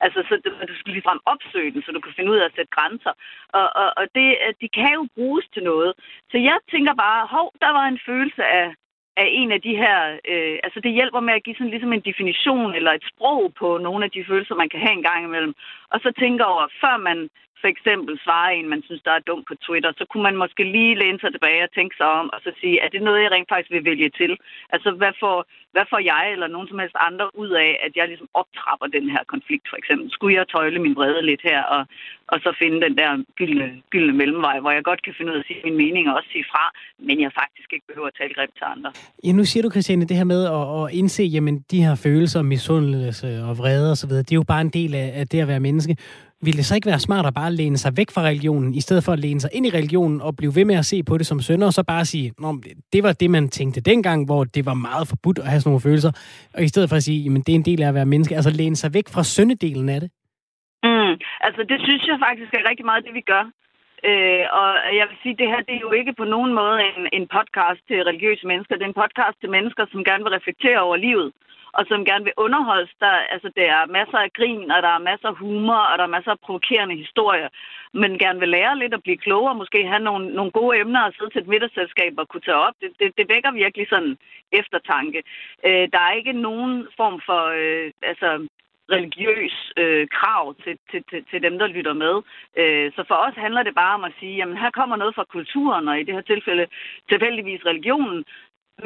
Altså, 0.05 0.19
så 0.27 0.33
du, 0.45 0.49
du 0.71 0.75
skal 0.79 0.93
ligefrem 0.93 1.19
opsøge 1.25 1.71
den, 1.71 1.81
så 1.83 1.91
du 1.91 2.01
kan 2.01 2.13
finde 2.15 2.31
ud 2.31 2.37
af 2.37 2.45
at 2.45 2.55
sætte 2.55 2.75
grænser. 2.77 3.13
Og, 3.59 3.67
og, 3.81 3.89
og 3.99 4.05
det, 4.15 4.27
de 4.61 4.67
kan 4.77 4.93
jo 4.99 5.07
bruges 5.15 5.45
til 5.53 5.63
noget. 5.63 5.91
Så 6.31 6.37
jeg 6.49 6.57
tænker 6.71 6.93
bare, 7.05 7.27
hov, 7.35 7.47
der 7.61 7.71
var 7.77 7.85
en 7.87 7.99
følelse 8.09 8.43
af, 8.45 8.67
af 9.17 9.27
en 9.41 9.51
af 9.51 9.61
de 9.61 9.75
her... 9.83 9.97
Øh, 10.31 10.57
altså, 10.63 10.79
det 10.79 10.91
hjælper 10.91 11.19
med 11.19 11.33
at 11.33 11.43
give 11.43 11.55
sådan 11.55 11.69
ligesom 11.69 11.93
en 11.93 12.07
definition 12.09 12.75
eller 12.75 12.91
et 12.91 13.05
sprog 13.11 13.53
på 13.59 13.77
nogle 13.77 14.05
af 14.05 14.11
de 14.11 14.25
følelser, 14.29 14.55
man 14.55 14.69
kan 14.69 14.79
have 14.79 14.93
en 14.93 15.07
gang 15.09 15.25
imellem. 15.25 15.53
Og 15.93 15.99
så 15.99 16.11
tænker 16.19 16.45
over, 16.45 16.67
før 16.81 16.97
man 16.97 17.29
for 17.63 17.69
eksempel 17.75 18.13
svarer 18.25 18.51
en, 18.51 18.67
man 18.73 18.83
synes, 18.87 19.01
der 19.07 19.13
er 19.15 19.27
dum 19.29 19.41
på 19.49 19.55
Twitter, 19.65 19.91
så 19.99 20.03
kunne 20.09 20.25
man 20.29 20.41
måske 20.43 20.63
lige 20.75 20.99
læne 21.01 21.19
sig 21.19 21.31
tilbage 21.33 21.61
og 21.67 21.71
tænke 21.77 21.95
sig 21.99 22.09
om, 22.19 22.25
og 22.33 22.39
så 22.45 22.51
sige, 22.61 22.75
er 22.85 22.89
det 22.93 23.01
noget, 23.07 23.23
jeg 23.23 23.31
rent 23.31 23.51
faktisk 23.51 23.71
vil 23.75 23.89
vælge 23.91 24.09
til? 24.19 24.31
Altså, 24.73 24.89
hvad 24.99 25.13
får, 25.21 25.37
hvad 25.75 25.85
får 25.91 26.01
jeg 26.11 26.25
eller 26.33 26.47
nogen 26.55 26.67
som 26.69 26.79
helst 26.81 26.97
andre 27.09 27.25
ud 27.43 27.51
af, 27.65 27.71
at 27.85 27.91
jeg 27.97 28.05
ligesom 28.11 28.29
optrapper 28.41 28.87
den 28.97 29.05
her 29.13 29.23
konflikt, 29.33 29.65
for 29.71 29.77
eksempel? 29.81 30.05
Skulle 30.15 30.35
jeg 30.39 30.45
tøjle 30.47 30.79
min 30.85 30.95
vrede 30.99 31.21
lidt 31.29 31.43
her, 31.49 31.61
og, 31.75 31.81
og 32.31 32.37
så 32.43 32.49
finde 32.61 32.77
den 32.85 32.95
der 33.01 33.09
gyldne, 33.39 33.67
gyldne 33.93 34.13
mellemvej, 34.21 34.57
hvor 34.59 34.71
jeg 34.77 34.83
godt 34.89 35.01
kan 35.05 35.13
finde 35.17 35.31
ud 35.31 35.37
af 35.37 35.41
at 35.43 35.47
sige 35.47 35.61
min 35.67 35.77
mening 35.83 36.03
og 36.09 36.13
også 36.17 36.29
sige 36.35 36.45
fra, 36.51 36.65
men 37.07 37.15
jeg 37.25 37.31
faktisk 37.41 37.69
ikke 37.75 37.87
behøver 37.89 38.09
at 38.11 38.17
tale 38.19 38.33
greb 38.37 38.51
til 38.59 38.65
andre. 38.73 38.89
Ja, 39.25 39.31
nu 39.39 39.43
siger 39.49 39.63
du, 39.63 39.69
Christiane, 39.71 40.05
det 40.11 40.17
her 40.21 40.29
med 40.35 40.41
at, 40.57 40.63
at 40.79 40.85
indse, 40.99 41.23
jamen, 41.35 41.55
de 41.71 41.83
her 41.85 41.95
følelser, 42.05 42.41
misundelse 42.41 43.27
og 43.47 43.53
vrede 43.61 43.91
osv., 43.91 44.13
det 44.27 44.31
er 44.31 44.41
jo 44.43 44.49
bare 44.53 44.61
en 44.61 44.73
del 44.79 44.91
af, 44.95 45.07
af 45.19 45.27
det 45.27 45.39
at 45.43 45.47
være 45.47 45.59
menneske 45.69 45.95
ville 46.45 46.57
det 46.57 46.65
så 46.65 46.75
ikke 46.75 46.91
være 46.93 46.99
smart 46.99 47.25
at 47.25 47.33
bare 47.33 47.51
læne 47.51 47.77
sig 47.77 47.91
væk 47.97 48.09
fra 48.15 48.21
religionen, 48.21 48.73
i 48.73 48.81
stedet 48.81 49.03
for 49.03 49.11
at 49.11 49.19
læne 49.19 49.41
sig 49.41 49.49
ind 49.53 49.65
i 49.65 49.75
religionen 49.77 50.21
og 50.21 50.35
blive 50.39 50.55
ved 50.55 50.65
med 50.65 50.75
at 50.75 50.85
se 50.85 51.03
på 51.03 51.17
det 51.17 51.25
som 51.25 51.39
sønder, 51.39 51.67
og 51.67 51.73
så 51.73 51.83
bare 51.83 52.05
sige, 52.05 52.33
Nå, 52.39 52.49
det 52.93 53.03
var 53.03 53.13
det, 53.21 53.29
man 53.29 53.49
tænkte 53.49 53.81
dengang, 53.81 54.25
hvor 54.25 54.43
det 54.43 54.65
var 54.65 54.73
meget 54.73 55.07
forbudt 55.07 55.39
at 55.39 55.47
have 55.47 55.59
sådan 55.59 55.69
nogle 55.69 55.87
følelser, 55.87 56.11
og 56.55 56.63
i 56.63 56.67
stedet 56.67 56.89
for 56.89 56.95
at 56.95 57.03
sige, 57.03 57.19
jamen 57.23 57.41
det 57.41 57.51
er 57.53 57.59
en 57.61 57.69
del 57.69 57.83
af 57.83 57.87
at 57.87 57.93
være 57.99 58.11
menneske, 58.13 58.35
altså 58.35 58.51
læne 58.59 58.75
sig 58.75 58.93
væk 58.93 59.07
fra 59.13 59.23
syndedelen 59.23 59.89
af 59.89 59.99
det? 60.01 60.09
Mm, 60.83 61.13
altså 61.47 61.61
det 61.69 61.79
synes 61.87 62.03
jeg 62.07 62.17
faktisk 62.27 62.51
er 62.53 62.69
rigtig 62.69 62.85
meget 62.85 63.05
det, 63.05 63.13
vi 63.13 63.25
gør. 63.33 63.45
Øh, 64.09 64.45
og 64.59 64.69
jeg 64.99 65.05
vil 65.09 65.17
sige, 65.23 65.35
det 65.41 65.47
her 65.51 65.61
det 65.67 65.75
er 65.75 65.85
jo 65.87 65.91
ikke 65.99 66.13
på 66.21 66.25
nogen 66.35 66.51
måde 66.61 66.77
en, 66.89 67.01
en 67.17 67.25
podcast 67.37 67.81
til 67.87 68.03
religiøse 68.09 68.45
mennesker. 68.51 68.75
Det 68.75 68.85
er 68.85 68.93
en 68.93 69.01
podcast 69.03 69.37
til 69.41 69.49
mennesker, 69.57 69.83
som 69.91 70.07
gerne 70.09 70.23
vil 70.23 70.35
reflektere 70.37 70.79
over 70.87 70.97
livet 71.07 71.29
og 71.77 71.83
som 71.89 72.05
gerne 72.05 72.23
vil 72.23 72.33
underholdes. 72.37 72.91
Der, 72.99 73.13
altså, 73.33 73.49
der 73.57 73.67
er 73.77 73.93
masser 73.97 74.17
af 74.17 74.33
grin, 74.33 74.71
og 74.71 74.81
der 74.81 74.91
er 74.97 75.07
masser 75.11 75.27
af 75.27 75.35
humor, 75.35 75.81
og 75.91 75.97
der 75.97 76.03
er 76.03 76.15
masser 76.17 76.31
af 76.31 76.39
provokerende 76.39 76.95
historier, 76.95 77.49
men 77.93 78.19
gerne 78.23 78.39
vil 78.39 78.49
lære 78.49 78.79
lidt 78.79 78.93
og 78.93 79.03
blive 79.03 79.23
klogere, 79.25 79.55
måske 79.55 79.87
have 79.87 80.03
nogle, 80.09 80.25
nogle 80.37 80.51
gode 80.51 80.79
emner 80.79 81.01
at 81.01 81.15
sidde 81.17 81.31
til 81.31 81.41
et 81.41 81.47
middagsselskab 81.47 82.13
og 82.17 82.27
kunne 82.27 82.45
tage 82.47 82.63
op. 82.67 82.73
Det, 82.81 82.89
det, 82.99 83.17
det 83.17 83.25
vækker 83.33 83.51
virkelig 83.51 83.87
sådan 83.89 84.17
eftertanke. 84.51 85.23
Øh, 85.67 85.85
der 85.93 86.01
er 86.07 86.11
ikke 86.11 86.33
nogen 86.33 86.87
form 86.97 87.21
for 87.25 87.41
øh, 87.61 87.91
altså, 88.01 88.47
religiøs 88.91 89.55
øh, 89.77 90.07
krav 90.17 90.55
til, 90.63 90.77
til, 90.91 91.03
til, 91.09 91.25
til 91.29 91.43
dem, 91.43 91.59
der 91.59 91.67
lytter 91.67 91.93
med. 91.93 92.15
Øh, 92.61 92.91
så 92.95 93.03
for 93.07 93.15
os 93.15 93.35
handler 93.35 93.63
det 93.63 93.75
bare 93.75 93.95
om 93.95 94.03
at 94.03 94.13
sige, 94.19 94.35
jamen 94.35 94.57
her 94.57 94.71
kommer 94.71 94.95
noget 94.95 95.15
fra 95.15 95.31
kulturen, 95.35 95.87
og 95.87 95.99
i 95.99 96.03
det 96.03 96.13
her 96.13 96.21
tilfælde 96.21 96.65
tilfældigvis 97.09 97.65
religionen, 97.65 98.25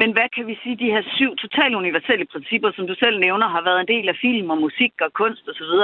men 0.00 0.10
hvad 0.16 0.28
kan 0.34 0.44
vi 0.50 0.54
sige, 0.62 0.82
de 0.84 0.92
her 0.94 1.02
syv 1.16 1.30
totalt 1.44 1.74
universelle 1.82 2.26
principper, 2.32 2.70
som 2.76 2.86
du 2.90 2.94
selv 3.02 3.16
nævner, 3.26 3.46
har 3.54 3.62
været 3.68 3.80
en 3.80 3.92
del 3.94 4.06
af 4.12 4.16
film 4.26 4.48
og 4.54 4.58
musik 4.66 4.92
og 5.06 5.10
kunst 5.20 5.44
osv., 5.50 5.74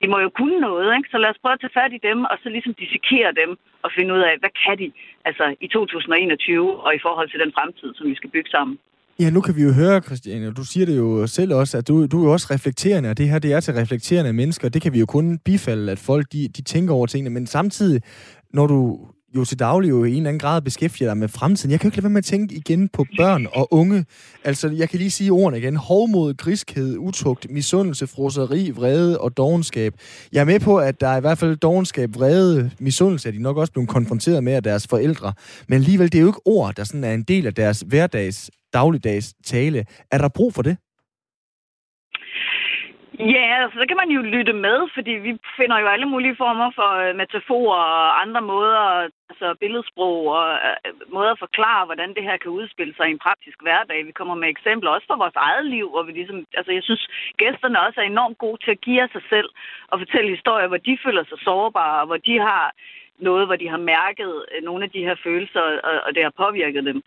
de 0.00 0.06
må 0.12 0.18
jo 0.26 0.30
kunne 0.38 0.58
noget, 0.68 0.88
ikke? 0.96 1.08
Så 1.12 1.18
lad 1.18 1.30
os 1.32 1.42
prøve 1.42 1.56
at 1.56 1.62
tage 1.62 1.78
fat 1.80 1.92
i 1.98 2.00
dem, 2.08 2.18
og 2.30 2.36
så 2.42 2.48
ligesom 2.48 2.74
dissekere 2.82 3.30
dem 3.40 3.50
og 3.84 3.90
finde 3.96 4.10
ud 4.16 4.22
af, 4.28 4.34
hvad 4.42 4.52
kan 4.62 4.76
de 4.82 4.88
altså 5.28 5.44
i 5.64 5.68
2021 5.68 6.84
og 6.86 6.90
i 6.98 7.00
forhold 7.06 7.28
til 7.30 7.40
den 7.42 7.52
fremtid, 7.56 7.90
som 7.94 8.04
vi 8.10 8.14
skal 8.20 8.30
bygge 8.34 8.50
sammen. 8.56 8.76
Ja, 9.22 9.30
nu 9.30 9.40
kan 9.40 9.56
vi 9.56 9.62
jo 9.68 9.72
høre, 9.82 10.00
Christiane, 10.00 10.54
du 10.60 10.64
siger 10.72 10.86
det 10.86 10.96
jo 10.96 11.26
selv 11.26 11.52
også, 11.54 11.78
at 11.78 11.88
du, 11.88 11.94
du 12.06 12.16
er 12.20 12.24
jo 12.26 12.32
også 12.32 12.48
reflekterende, 12.54 13.10
og 13.10 13.18
det 13.18 13.28
her 13.28 13.38
det 13.38 13.52
er 13.52 13.60
til 13.60 13.74
reflekterende 13.74 14.32
mennesker. 14.32 14.68
Det 14.68 14.82
kan 14.82 14.92
vi 14.94 15.00
jo 15.00 15.06
kun 15.06 15.38
bifalde, 15.44 15.92
at 15.92 15.98
folk 15.98 16.26
de, 16.32 16.48
de 16.56 16.62
tænker 16.62 16.94
over 16.94 17.06
tingene, 17.06 17.34
men 17.34 17.46
samtidig, 17.46 18.02
når 18.52 18.66
du 18.66 18.78
jo 19.36 19.44
til 19.44 19.58
daglig 19.58 19.90
jo 19.90 20.04
i 20.04 20.10
en 20.10 20.16
eller 20.16 20.28
anden 20.28 20.38
grad 20.38 20.62
beskæftiger 20.62 21.10
dig 21.10 21.16
med 21.16 21.28
fremtiden. 21.28 21.70
Jeg 21.70 21.80
kan 21.80 21.86
jo 21.86 21.88
ikke 21.88 21.96
lade 21.96 22.04
være 22.04 22.10
med 22.10 22.18
at 22.18 22.24
tænke 22.24 22.54
igen 22.54 22.88
på 22.88 23.06
børn 23.16 23.46
og 23.52 23.72
unge. 23.72 24.04
Altså, 24.44 24.68
jeg 24.68 24.88
kan 24.88 24.98
lige 24.98 25.10
sige 25.10 25.32
ordene 25.32 25.58
igen. 25.58 25.76
Hovmod, 25.76 26.34
griskhed, 26.34 26.96
utugt, 26.98 27.46
misundelse, 27.50 28.06
froseri, 28.06 28.70
vrede 28.70 29.20
og 29.20 29.36
dogenskab. 29.36 29.94
Jeg 30.32 30.40
er 30.40 30.44
med 30.44 30.60
på, 30.60 30.78
at 30.78 31.00
der 31.00 31.08
er 31.08 31.16
i 31.16 31.20
hvert 31.20 31.38
fald 31.38 31.56
dogenskab, 31.56 32.14
vrede, 32.14 32.70
misundelse, 32.80 33.28
at 33.28 33.34
de 33.34 33.42
nok 33.42 33.56
også 33.56 33.72
blevet 33.72 33.88
konfronteret 33.88 34.44
med 34.44 34.52
af 34.52 34.62
deres 34.62 34.86
forældre. 34.86 35.32
Men 35.68 35.76
alligevel, 35.76 36.12
det 36.12 36.18
er 36.18 36.22
jo 36.22 36.28
ikke 36.28 36.46
ord, 36.46 36.74
der 36.74 36.84
sådan 36.84 37.04
er 37.04 37.14
en 37.14 37.22
del 37.22 37.46
af 37.46 37.54
deres 37.54 37.84
hverdags, 37.86 38.50
dagligdags 38.72 39.34
tale. 39.44 39.84
Er 40.10 40.18
der 40.18 40.28
brug 40.28 40.54
for 40.54 40.62
det? 40.62 40.76
Ja, 43.28 43.62
altså, 43.62 43.78
så 43.80 43.84
kan 43.88 43.96
man 43.96 44.10
jo 44.16 44.20
lytte 44.22 44.52
med, 44.52 44.78
fordi 44.94 45.10
vi 45.10 45.32
finder 45.56 45.78
jo 45.78 45.86
alle 45.86 46.06
mulige 46.06 46.36
former 46.36 46.70
for 46.78 46.90
øh, 47.04 47.16
metaforer 47.16 47.82
og 48.00 48.22
andre 48.22 48.40
måder, 48.40 49.08
altså 49.30 49.54
billedsprog 49.60 50.26
og 50.38 50.48
øh, 50.52 51.12
måder 51.14 51.32
at 51.32 51.38
forklare, 51.38 51.86
hvordan 51.86 52.14
det 52.14 52.22
her 52.22 52.36
kan 52.36 52.50
udspille 52.50 52.94
sig 52.94 53.06
i 53.08 53.10
en 53.10 53.24
praktisk 53.26 53.58
hverdag. 53.62 54.06
Vi 54.06 54.12
kommer 54.12 54.34
med 54.34 54.48
eksempler 54.48 54.90
også 54.90 55.06
fra 55.06 55.22
vores 55.24 55.36
eget 55.36 55.66
liv, 55.66 55.86
hvor 55.90 56.02
vi 56.02 56.12
ligesom, 56.12 56.46
altså 56.58 56.72
jeg 56.72 56.82
synes, 56.82 57.08
gæsterne 57.36 57.80
også 57.86 58.00
er 58.00 58.04
enormt 58.04 58.38
gode 58.38 58.58
til 58.64 58.70
at 58.70 58.80
give 58.80 59.02
af 59.02 59.08
sig 59.12 59.22
selv 59.28 59.48
og 59.90 59.98
fortælle 59.98 60.34
historier, 60.36 60.68
hvor 60.68 60.82
de 60.88 60.98
føler 61.04 61.24
sig 61.24 61.38
sårbare, 61.40 62.00
og 62.00 62.06
hvor 62.06 62.16
de 62.16 62.38
har 62.38 62.72
noget, 63.18 63.46
hvor 63.46 63.56
de 63.56 63.68
har 63.68 63.82
mærket 63.94 64.44
øh, 64.52 64.62
nogle 64.62 64.84
af 64.84 64.90
de 64.90 65.04
her 65.06 65.16
følelser, 65.24 65.60
og, 65.60 65.94
og 66.06 66.14
det 66.14 66.22
har 66.22 66.34
påvirket 66.44 66.84
dem. 66.84 67.02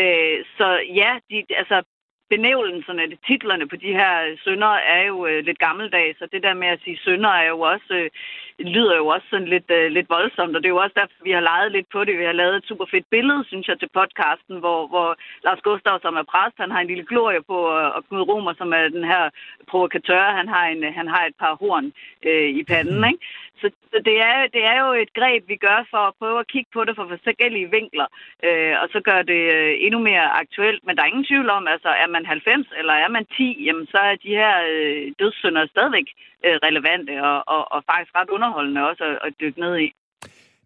Øh, 0.00 0.36
så 0.58 0.66
ja, 1.00 1.10
de, 1.30 1.44
altså 1.62 1.82
benævnelserne, 2.30 3.10
de 3.10 3.18
titlerne 3.26 3.68
på 3.68 3.76
de 3.76 3.92
her 4.00 4.22
øh, 4.26 4.38
sønder 4.44 4.74
er 4.96 5.02
jo 5.02 5.26
øh, 5.26 5.44
lidt 5.44 5.58
gammeldags, 5.58 6.20
og 6.20 6.32
det 6.32 6.42
der 6.42 6.54
med 6.54 6.68
at 6.68 6.80
sige 6.84 6.98
sønder 7.04 7.30
er 7.30 7.48
jo 7.48 7.60
også, 7.60 7.94
øh, 7.94 8.10
lyder 8.58 8.96
jo 8.96 9.06
også 9.06 9.26
sådan 9.30 9.48
lidt, 9.48 9.70
øh, 9.70 9.90
lidt 9.90 10.08
voldsomt, 10.10 10.56
og 10.56 10.62
det 10.62 10.68
er 10.68 10.76
jo 10.76 10.84
også 10.84 10.96
derfor, 11.00 11.24
vi 11.24 11.30
har 11.30 11.40
leget 11.40 11.72
lidt 11.72 11.88
på 11.92 12.04
det. 12.04 12.18
Vi 12.18 12.24
har 12.24 12.32
lavet 12.32 12.56
et 12.56 12.68
super 12.68 12.86
fedt 12.90 13.06
billede, 13.10 13.44
synes 13.44 13.68
jeg, 13.68 13.78
til 13.78 13.90
podcasten, 13.98 14.56
hvor, 14.58 14.86
hvor 14.86 15.16
Lars 15.44 15.60
Gustav, 15.62 16.00
som 16.00 16.14
er 16.16 16.26
præst, 16.32 16.56
han 16.58 16.70
har 16.70 16.80
en 16.80 16.86
lille 16.86 17.06
glorie 17.06 17.42
på, 17.42 17.58
og 17.96 18.04
Knud 18.08 18.28
Romer, 18.28 18.54
som 18.58 18.72
er 18.72 18.88
den 18.88 19.04
her 19.04 19.30
provokatør, 19.70 20.36
han 20.40 20.48
har, 20.48 20.64
en, 20.66 20.82
han 20.98 21.08
har 21.08 21.24
et 21.26 21.36
par 21.42 21.54
horn 21.60 21.92
øh, 22.26 22.48
i 22.60 22.64
panden, 22.64 23.04
ikke? 23.12 23.24
Så, 23.60 23.70
så 23.92 23.98
det, 24.08 24.16
er, 24.30 24.38
det 24.54 24.62
er 24.72 24.78
jo 24.84 24.90
et 24.92 25.12
greb, 25.18 25.42
vi 25.48 25.56
gør 25.56 25.80
for 25.90 26.02
at 26.08 26.14
prøve 26.18 26.40
at 26.40 26.50
kigge 26.54 26.70
på 26.72 26.84
det 26.84 26.96
fra 26.96 27.10
forskellige 27.14 27.70
vinkler, 27.70 28.08
øh, 28.46 28.74
og 28.82 28.86
så 28.92 29.00
gør 29.08 29.22
det 29.22 29.42
øh, 29.56 29.74
endnu 29.86 29.98
mere 30.10 30.26
aktuelt. 30.42 30.86
Men 30.86 30.96
der 30.96 31.02
er 31.02 31.12
ingen 31.12 31.30
tvivl 31.30 31.50
om, 31.50 31.68
altså 31.68 31.88
er 31.88 32.06
man 32.06 32.26
90 32.26 32.66
eller 32.78 32.92
er 32.92 33.08
man 33.08 33.26
10, 33.36 33.64
jamen 33.66 33.86
så 33.86 33.98
er 33.98 34.14
de 34.24 34.38
her 34.40 34.54
øh, 34.70 35.12
dødssynder 35.20 35.66
stadigvæk 35.66 36.08
øh, 36.44 36.56
relevante 36.66 37.12
og, 37.30 37.38
og, 37.54 37.62
og 37.74 37.80
faktisk 37.90 38.12
ret 38.18 38.30
underholdende 38.48 38.80
også 38.90 39.04
at, 39.04 39.18
at 39.26 39.34
dykke 39.40 39.60
ned 39.60 39.78
i. 39.78 39.92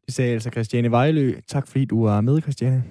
Det 0.06 0.14
sagde 0.14 0.32
altså 0.32 0.50
Christiane 0.50 0.90
Vejlø. 0.90 1.34
Tak 1.46 1.68
fordi 1.68 1.84
du 1.84 2.04
var 2.04 2.20
med, 2.20 2.40
Christiane. 2.40 2.84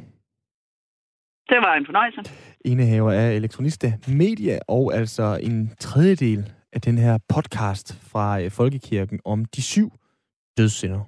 Det 1.49 1.57
var 1.57 1.75
en 1.75 1.85
fornøjelse. 1.85 2.21
Indehaver 2.65 3.11
af 3.11 3.33
Elektroniste 3.33 3.93
Media, 4.07 4.59
og 4.67 4.93
altså 4.93 5.39
en 5.43 5.71
tredjedel 5.79 6.51
af 6.73 6.81
den 6.81 6.97
her 6.97 7.17
podcast 7.33 8.11
fra 8.11 8.41
øh, 8.41 8.51
Folkekirken 8.51 9.19
om 9.25 9.45
de 9.45 9.61
syv 9.61 9.91
dødssynder. 10.57 11.01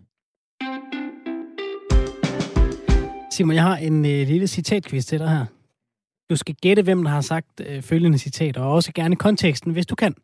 Simon, 3.31 3.55
jeg 3.55 3.63
har 3.63 3.77
en 3.77 4.05
øh, 4.05 4.27
lille 4.27 4.47
citatquiz 4.47 5.05
til 5.05 5.19
dig 5.19 5.29
her. 5.29 5.45
Du 6.29 6.35
skal 6.35 6.55
gætte, 6.55 6.83
hvem 6.83 7.03
der 7.03 7.11
har 7.11 7.21
sagt 7.21 7.61
øh, 7.67 7.81
følgende 7.81 8.17
citat, 8.17 8.57
og 8.57 8.71
også 8.71 8.91
gerne 8.93 9.15
konteksten, 9.15 9.71
hvis 9.71 9.85
du 9.85 9.95
kan. 9.95 10.15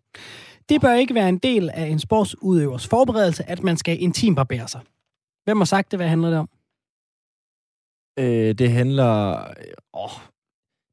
Det 0.69 0.81
bør 0.81 0.93
ikke 0.93 1.13
være 1.15 1.29
en 1.29 1.37
del 1.37 1.69
af 1.69 1.85
en 1.85 1.99
sportsudøvers 1.99 2.87
forberedelse, 2.87 3.49
at 3.49 3.63
man 3.63 3.77
skal 3.77 4.01
intimbarbere 4.01 4.67
sig. 4.67 4.81
Hvem 5.43 5.57
har 5.57 5.65
sagt 5.65 5.91
det? 5.91 5.99
Hvad 5.99 6.07
handler 6.07 6.29
det 6.29 6.39
om? 6.39 6.49
Øh, 8.19 8.55
det 8.55 8.71
handler... 8.71 9.39
Åh, 9.93 10.09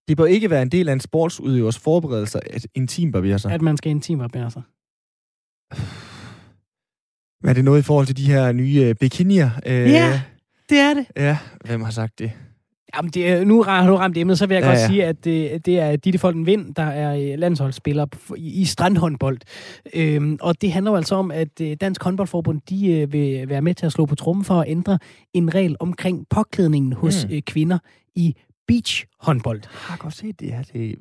det 0.09 0.17
bør 0.17 0.25
ikke 0.25 0.51
være 0.51 0.63
en 0.63 0.69
del 0.69 0.89
af 0.89 0.93
en 0.93 1.01
sportsudøvers 1.01 1.79
forberedelse 1.79 2.55
at 2.55 2.67
intimbarbere 2.75 3.39
sig. 3.39 3.53
At 3.53 3.63
man 3.63 3.77
skal 3.77 3.91
intimbarbere 3.91 4.51
sig. 4.51 4.63
Er 7.45 7.53
det 7.53 7.65
noget 7.65 7.79
i 7.79 7.83
forhold 7.83 8.07
til 8.07 8.17
de 8.17 8.27
her 8.27 8.53
nye 8.53 8.83
øh, 8.89 8.95
bikinier? 8.95 9.51
Øh, 9.67 9.73
Ja, 9.73 10.23
det 10.69 10.79
er 10.79 10.95
det. 10.95 11.07
Ja, 11.17 11.39
hvem 11.65 11.83
har 11.83 11.91
sagt 11.91 12.19
det? 12.19 12.33
Jamen, 12.97 13.11
det 13.11 13.47
nu 13.47 13.63
har 13.63 13.87
du 13.87 13.97
ramt 13.97 14.17
emnet, 14.17 14.39
så 14.39 14.47
vil 14.47 14.55
jeg 14.55 14.63
Ja, 14.63 14.69
godt 14.69 14.79
ja. 14.79 14.87
sige, 14.87 15.05
at 15.05 15.25
det, 15.25 15.67
det 15.67 15.79
er 15.79 15.97
Ditte 15.97 16.19
Folden 16.19 16.47
Vind, 16.47 16.75
der 16.75 16.83
er 16.83 17.33
øh, 17.33 17.39
landsholdsspiller 17.39 18.07
i, 18.37 18.61
i 18.61 18.65
strandhåndbold. 18.65 19.39
Øhm, 19.95 20.39
og 20.41 20.61
det 20.63 20.73
handler 20.73 20.91
jo 20.93 20.97
altså 20.97 21.15
om, 21.15 21.31
at 21.31 21.61
øh, 21.61 21.77
Dansk 21.81 22.03
Håndboldforbund 22.05 22.61
de, 22.71 22.93
øh, 22.93 23.13
vil 23.13 23.49
være 23.49 23.63
med 23.63 23.75
til 23.75 23.87
at 23.87 23.93
slå 23.93 24.07
på 24.07 24.15
trummen 24.15 24.45
for 24.45 24.61
at 24.61 24.69
ændre 24.71 24.99
en 25.35 25.55
regel 25.55 25.77
omkring 25.81 26.27
påklædningen 26.31 26.93
hos 26.93 27.27
Mm. 27.29 27.35
øh, 27.35 27.43
kvinder 27.43 27.79
i 28.15 28.35
beachhåndbold. 28.69 29.61
Jeg 29.63 29.71
har 29.73 29.97
godt 29.97 30.17
set 30.17 30.41
det 30.41 30.53
her. 30.53 30.63
Det, 30.73 30.95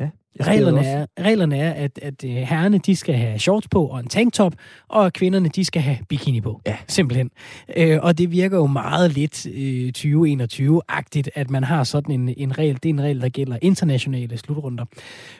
ja, 0.00 0.44
Reglerne 0.44 0.86
er, 0.86 1.06
reglerne 1.20 1.58
er, 1.58 1.72
at, 1.72 1.98
at 2.02 2.24
øh, 2.24 2.30
herrerne 2.30 2.78
de 2.78 2.96
skal 2.96 3.14
have 3.14 3.38
shorts 3.38 3.68
på 3.68 3.86
og 3.86 4.00
en 4.00 4.06
tanktop, 4.06 4.54
og 4.88 5.12
kvinderne 5.12 5.48
de 5.48 5.64
skal 5.64 5.82
have 5.82 5.98
bikini 6.08 6.40
på. 6.40 6.60
Ja. 6.66 6.76
Simpelthen. 6.88 7.30
Øh, 7.76 7.98
og 8.02 8.18
det 8.18 8.30
virker 8.30 8.56
jo 8.56 8.66
meget 8.66 9.12
lidt 9.12 9.46
øh, 9.46 9.92
2021-agtigt, 9.98 11.30
at 11.34 11.50
man 11.50 11.64
har 11.64 11.84
sådan 11.84 12.14
en, 12.20 12.34
en 12.36 12.58
regel. 12.58 12.74
Det 12.74 12.84
er 12.84 12.94
en 12.94 13.00
regel, 13.00 13.20
der 13.20 13.28
gælder 13.28 13.58
internationale 13.62 14.38
slutrunder. 14.38 14.84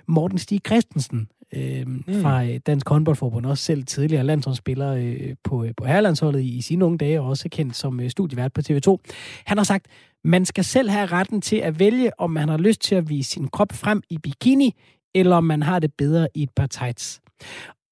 Morten 0.06 0.38
Stig 0.38 0.60
Christensen 0.66 1.28
øh, 1.54 1.86
mm. 1.86 2.22
fra 2.22 2.44
øh, 2.44 2.60
Dansk 2.66 2.88
Håndboldforbund, 2.88 3.46
også 3.46 3.64
selv 3.64 3.84
tidligere 3.84 4.24
landsholdsspiller 4.24 4.94
øh, 4.94 5.34
på, 5.44 5.64
øh, 5.64 5.70
på 5.76 5.84
herrelandsholdet 5.84 6.40
i, 6.40 6.56
i 6.56 6.60
sine 6.60 6.84
unge 6.84 6.98
dage, 6.98 7.20
og 7.20 7.26
også 7.26 7.48
kendt 7.48 7.76
som 7.76 8.00
øh, 8.00 8.10
studievært 8.10 8.52
på 8.52 8.60
TV2. 8.70 8.96
Han 9.44 9.58
har 9.58 9.64
sagt, 9.64 9.86
man 10.24 10.44
skal 10.44 10.64
selv 10.64 10.90
have 10.90 11.06
retten 11.06 11.40
til 11.40 11.56
at 11.56 11.78
vælge, 11.78 12.20
om 12.20 12.30
man 12.30 12.48
har 12.48 12.58
lyst 12.58 12.80
til 12.80 12.94
at 12.94 13.08
vise 13.08 13.30
sin 13.30 13.48
krop 13.48 13.72
frem 13.72 14.02
i 14.10 14.18
bikini, 14.18 14.74
eller 15.14 15.36
om 15.36 15.44
man 15.44 15.62
har 15.62 15.78
det 15.78 15.92
bedre 15.98 16.28
i 16.34 16.42
et 16.42 16.50
par 16.56 16.66
tights. 16.66 17.20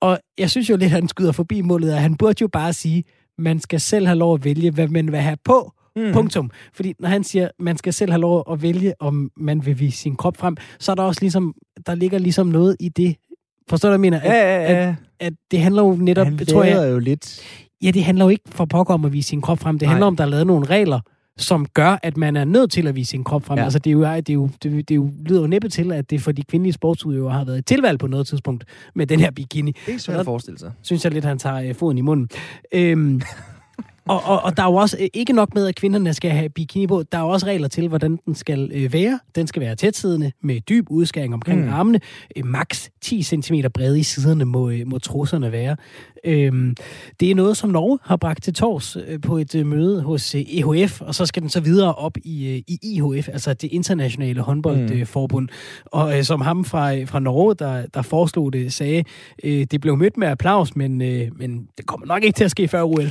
Og 0.00 0.18
jeg 0.38 0.50
synes 0.50 0.70
jo 0.70 0.76
lidt, 0.76 0.84
at 0.84 0.90
han 0.90 1.08
skyder 1.08 1.32
forbi 1.32 1.60
målet, 1.60 1.92
og 1.94 2.00
han 2.00 2.16
burde 2.16 2.36
jo 2.40 2.48
bare 2.48 2.72
sige, 2.72 3.04
man 3.38 3.60
skal 3.60 3.80
selv 3.80 4.06
have 4.06 4.18
lov 4.18 4.34
at 4.34 4.44
vælge, 4.44 4.70
hvad 4.70 4.88
man 4.88 5.12
vil 5.12 5.20
have 5.20 5.36
på. 5.44 5.72
Mm. 5.96 6.12
Punktum. 6.12 6.50
Fordi 6.72 6.94
når 6.98 7.08
han 7.08 7.24
siger, 7.24 7.48
man 7.58 7.76
skal 7.76 7.92
selv 7.92 8.10
have 8.10 8.20
lov 8.20 8.44
at 8.50 8.62
vælge, 8.62 8.94
om 9.00 9.30
man 9.36 9.66
vil 9.66 9.80
vise 9.80 9.98
sin 9.98 10.16
krop 10.16 10.36
frem, 10.36 10.56
så 10.78 10.92
er 10.92 10.96
der 10.96 11.02
også 11.02 11.20
ligesom, 11.20 11.54
der 11.86 11.94
ligger 11.94 12.18
ligesom 12.18 12.46
noget 12.46 12.76
i 12.80 12.88
det. 12.88 13.16
Forstår 13.68 13.88
du, 13.88 13.90
hvad 13.90 14.10
jeg 14.10 14.20
mener? 14.20 14.20
At, 14.20 14.30
Ja, 14.30 14.62
ja, 14.62 14.72
ja. 14.72 14.88
At, 14.88 14.94
at 15.20 15.32
det 15.50 15.60
handler 15.60 15.82
jo 15.82 15.96
netop, 16.00 16.26
Han 16.26 16.46
tror 16.46 16.64
jeg, 16.64 16.90
jo 16.90 16.98
lidt... 16.98 17.40
Ja, 17.82 17.90
det 17.90 18.04
handler 18.04 18.24
jo 18.24 18.28
ikke 18.28 18.44
for 18.46 18.64
pokker 18.64 18.94
om 18.94 19.04
at 19.04 19.12
vise 19.12 19.28
sin 19.28 19.40
krop 19.40 19.58
frem. 19.58 19.78
Det 19.78 19.86
Nej. 19.86 19.92
handler 19.92 20.06
om, 20.06 20.14
at 20.14 20.18
der 20.18 20.24
er 20.24 20.28
lavet 20.28 20.46
nogle 20.46 20.66
regler, 20.66 21.00
som 21.36 21.66
gør, 21.74 21.98
at 22.02 22.16
man 22.16 22.36
er 22.36 22.44
nødt 22.44 22.70
til 22.70 22.86
at 22.86 22.96
vise 22.96 23.10
sin 23.10 23.24
krop 23.24 23.44
frem. 23.44 23.58
Ja. 23.58 23.64
Altså, 23.64 23.78
det, 23.78 23.90
er 23.90 23.92
jo, 23.92 24.02
det, 24.02 24.28
er 24.30 24.34
jo, 24.34 24.48
det, 24.62 24.90
er 24.90 24.94
jo, 24.94 25.10
lyder 25.26 25.40
jo 25.40 25.46
næppe 25.46 25.68
til, 25.68 25.92
at 25.92 26.10
det 26.10 26.20
for 26.20 26.32
de 26.32 26.42
kvindelige 26.42 26.72
sportsudøvere 26.72 27.32
har 27.32 27.44
været 27.44 27.58
et 27.58 27.66
tilvalg 27.66 27.98
på 27.98 28.06
noget 28.06 28.26
tidspunkt 28.26 28.64
med 28.94 29.06
den 29.06 29.20
her 29.20 29.30
bikini. 29.30 29.72
Det 29.86 29.94
er 29.94 29.98
svært 29.98 30.18
at 30.20 30.24
forestille 30.24 30.58
sig. 30.58 30.72
Synes 30.82 31.04
jeg 31.04 31.12
lidt, 31.12 31.24
han 31.24 31.38
tager 31.38 31.56
øh, 31.68 31.74
foden 31.74 31.98
i 31.98 32.00
munden. 32.00 32.28
Øhm, 32.74 33.20
og, 34.08 34.22
og, 34.24 34.42
og 34.44 34.56
der 34.56 34.62
er 34.62 34.66
jo 34.66 34.74
også 34.74 34.96
øh, 35.00 35.08
ikke 35.14 35.32
nok 35.32 35.54
med, 35.54 35.66
at 35.66 35.74
kvinderne 35.74 36.14
skal 36.14 36.30
have 36.30 36.48
bikini 36.48 36.86
på. 36.86 37.02
Der 37.12 37.18
er 37.18 37.22
jo 37.22 37.28
også 37.28 37.46
regler 37.46 37.68
til, 37.68 37.88
hvordan 37.88 38.18
den 38.26 38.34
skal 38.34 38.70
øh, 38.74 38.92
være. 38.92 39.20
Den 39.34 39.46
skal 39.46 39.62
være 39.62 39.74
tætsiddende 39.76 40.32
med 40.42 40.60
dyb 40.60 40.86
udskæring 40.90 41.34
omkring 41.34 41.62
Mm. 41.64 41.68
armene. 41.72 42.00
Øh, 42.36 42.46
max 42.46 42.88
10 43.00 43.22
cm 43.22 43.54
brede 43.74 43.98
i 43.98 44.02
siderne 44.02 44.44
må, 44.44 44.70
øh, 44.70 44.86
må 44.86 44.98
trusserne 44.98 45.52
være. 45.52 45.76
Øhm, 46.24 46.74
det 47.20 47.30
er 47.30 47.34
noget, 47.34 47.56
som 47.56 47.70
Norge 47.70 47.98
har 48.02 48.16
bragt 48.16 48.42
til 48.42 48.54
tors 48.54 48.96
øh, 49.08 49.20
på 49.20 49.38
et 49.38 49.54
øh, 49.54 49.66
møde 49.66 50.02
hos 50.02 50.34
øh, 50.34 50.40
EHF, 50.40 51.00
og 51.00 51.14
så 51.14 51.26
skal 51.26 51.42
den 51.42 51.50
så 51.50 51.60
videre 51.60 51.94
op 51.94 52.16
i, 52.24 52.48
øh, 52.48 52.56
i 52.68 52.78
IHF, 52.82 53.28
altså 53.28 53.54
det 53.54 53.72
internationale 53.72 54.40
håndboldforbund. 54.40 55.44
Mm. 55.48 55.86
Og 55.86 56.18
øh, 56.18 56.24
som 56.24 56.40
ham 56.40 56.64
fra, 56.64 56.94
øh, 56.96 57.08
fra 57.08 57.18
Norge, 57.20 57.54
der, 57.54 57.86
der 57.94 58.02
foreslog 58.02 58.52
det, 58.52 58.72
sagde, 58.72 59.04
øh, 59.44 59.64
det 59.70 59.80
blev 59.80 59.96
mødt 59.96 60.16
med 60.16 60.28
applaus, 60.28 60.76
men, 60.76 61.02
øh, 61.02 61.28
men 61.38 61.68
det 61.78 61.86
kommer 61.86 62.06
nok 62.06 62.24
ikke 62.24 62.36
til 62.36 62.44
at 62.44 62.50
ske 62.50 62.68
før 62.68 62.82
OL. 62.82 63.04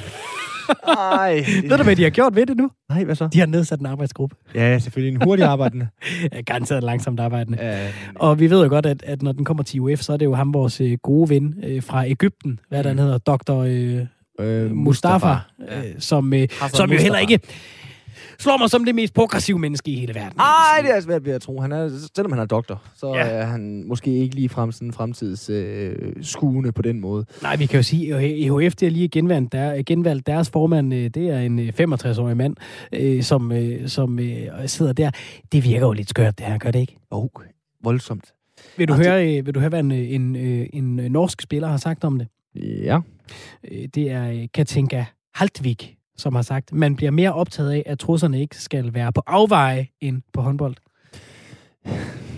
Ej. 0.98 1.46
Ved 1.70 1.78
du, 1.78 1.84
hvad 1.84 1.96
de 1.96 2.04
har 2.04 2.10
gjort 2.10 2.36
ved 2.36 2.46
det 2.46 2.58
nu? 2.58 2.72
Nej, 2.90 3.04
hvad 3.04 3.16
så? 3.16 3.30
De 3.34 3.40
har 3.40 3.46
nedsat 3.46 3.80
en 3.80 3.86
arbejdsgruppe. 3.86 4.36
Ja, 4.56 4.80
selvfølgelig 4.80 5.16
en 5.16 5.22
hurtig 5.24 5.46
arbejdende. 5.46 5.88
Ja, 6.34 6.42
Garanteret 6.42 6.84
langsomt 6.84 7.20
arbejdende. 7.20 7.58
ja, 7.62 7.88
Og 8.16 8.40
vi 8.40 8.50
ved 8.50 8.64
jo 8.64 8.70
godt, 8.70 8.86
at, 8.86 9.04
at 9.04 9.22
når 9.22 9.32
den 9.32 9.46
kommer 9.46 9.64
til 9.64 9.80
UF, 9.82 10.00
så 10.02 10.14
er 10.14 10.18
det 10.18 10.26
jo 10.26 10.34
ham, 10.36 10.54
vores 10.54 10.82
øh, 10.82 10.98
gode 11.04 11.30
ven 11.30 11.56
øh, 11.64 11.84
fra 11.84 12.08
Ægypten, 12.08 12.60
hvad 12.70 12.84
der 12.84 12.94
Mm. 12.94 13.00
hedder, 13.00 13.18
Dr. 13.18 13.52
Øh, 13.60 14.00
øh, 14.40 14.72
Mustafa, 14.76 15.28
Ja. 15.28 15.36
øh, 15.78 15.84
som, 16.00 16.34
øh, 16.34 16.40
Hassan 16.40 16.70
som 16.70 16.90
jo 16.90 16.94
Mustafa. 16.94 17.04
heller 17.04 17.20
ikke 17.20 17.40
slår 18.40 18.58
mig 18.58 18.70
som 18.70 18.86
det 18.86 18.96
mest 18.96 19.14
progressive 19.14 19.60
menneske 19.60 19.92
i 19.92 19.96
hele 20.00 20.16
verden. 20.16 20.40
Ej, 20.40 20.82
det 20.82 20.96
er 20.96 21.00
svært 21.02 21.26
ved 21.26 21.34
at 21.34 21.42
tro. 21.42 21.62
Han 21.62 21.72
er, 21.72 21.90
selvom 22.16 22.32
han 22.32 22.42
er 22.42 22.46
doktor, 22.46 22.84
så 22.96 23.14
Ja. 23.16 23.22
er 23.28 23.46
han 23.46 23.84
måske 23.88 24.12
ikke 24.18 24.36
lige 24.36 24.50
frem 24.50 24.72
sådan 24.72 24.88
en 24.88 24.94
fremtids 24.94 25.50
øh, 25.50 25.96
skuende 26.22 26.72
på 26.72 26.82
den 26.82 27.00
måde. 27.00 27.26
Nej, 27.42 27.56
vi 27.56 27.66
kan 27.66 27.78
jo 27.80 27.84
sige, 27.84 28.16
at 28.16 28.24
EHF 28.24 28.76
det 28.76 28.86
er 28.88 28.92
lige 28.92 29.10
genvalgt, 29.10 29.52
der, 29.52 29.84
genvalgt 29.86 30.28
deres 30.28 30.50
formand. 30.50 30.94
øh, 30.94 31.10
Det 31.10 31.30
er 31.30 31.40
en 31.40 31.60
øh, 31.60 31.74
65-årig 31.80 32.38
mand, 32.38 32.56
øh, 32.94 33.24
som, 33.24 33.52
øh, 33.52 33.88
som 33.88 34.20
øh, 34.20 34.48
sidder 34.66 34.94
der. 34.94 35.12
Det 35.52 35.64
virker 35.64 35.86
jo 35.88 35.92
lidt 35.94 36.10
skørt, 36.10 36.38
det 36.38 36.46
her, 36.46 36.58
gør 36.58 36.72
det 36.72 36.80
ikke? 36.80 36.96
Åh, 37.12 37.24
oh, 37.24 37.30
voldsomt. 37.84 38.34
Vil 38.78 38.88
du, 38.88 38.94
Ah, 38.94 39.00
det- 39.00 39.08
høre, 39.08 39.38
øh, 39.38 39.46
vil 39.46 39.56
du 39.56 39.60
høre, 39.60 39.70
hvad 39.70 39.80
en, 39.80 39.92
øh, 39.92 40.12
en, 40.12 40.36
øh, 40.36 40.68
en 40.74 41.00
øh, 41.00 41.10
norsk 41.10 41.42
spiller 41.42 41.68
har 41.68 41.78
sagt 41.78 42.04
om 42.04 42.20
det? 42.20 42.28
Ja. 42.56 43.00
Øh, 43.72 43.88
Det 43.96 44.12
er 44.12 44.32
øh, 44.32 44.48
Katinka 44.54 45.06
Haltvik, 45.34 45.97
som 46.18 46.36
har 46.36 46.42
sagt, 46.42 46.74
man 46.74 46.96
bliver 46.96 47.12
mere 47.12 47.34
optaget 47.34 47.72
af, 47.72 47.84
at 47.86 48.00
trusserne 48.00 48.42
ikke 48.42 48.58
skal 48.62 48.94
være 48.94 49.14
på 49.14 49.22
afveje 49.28 49.88
end 50.02 50.22
på 50.34 50.42
håndbold. 50.42 50.76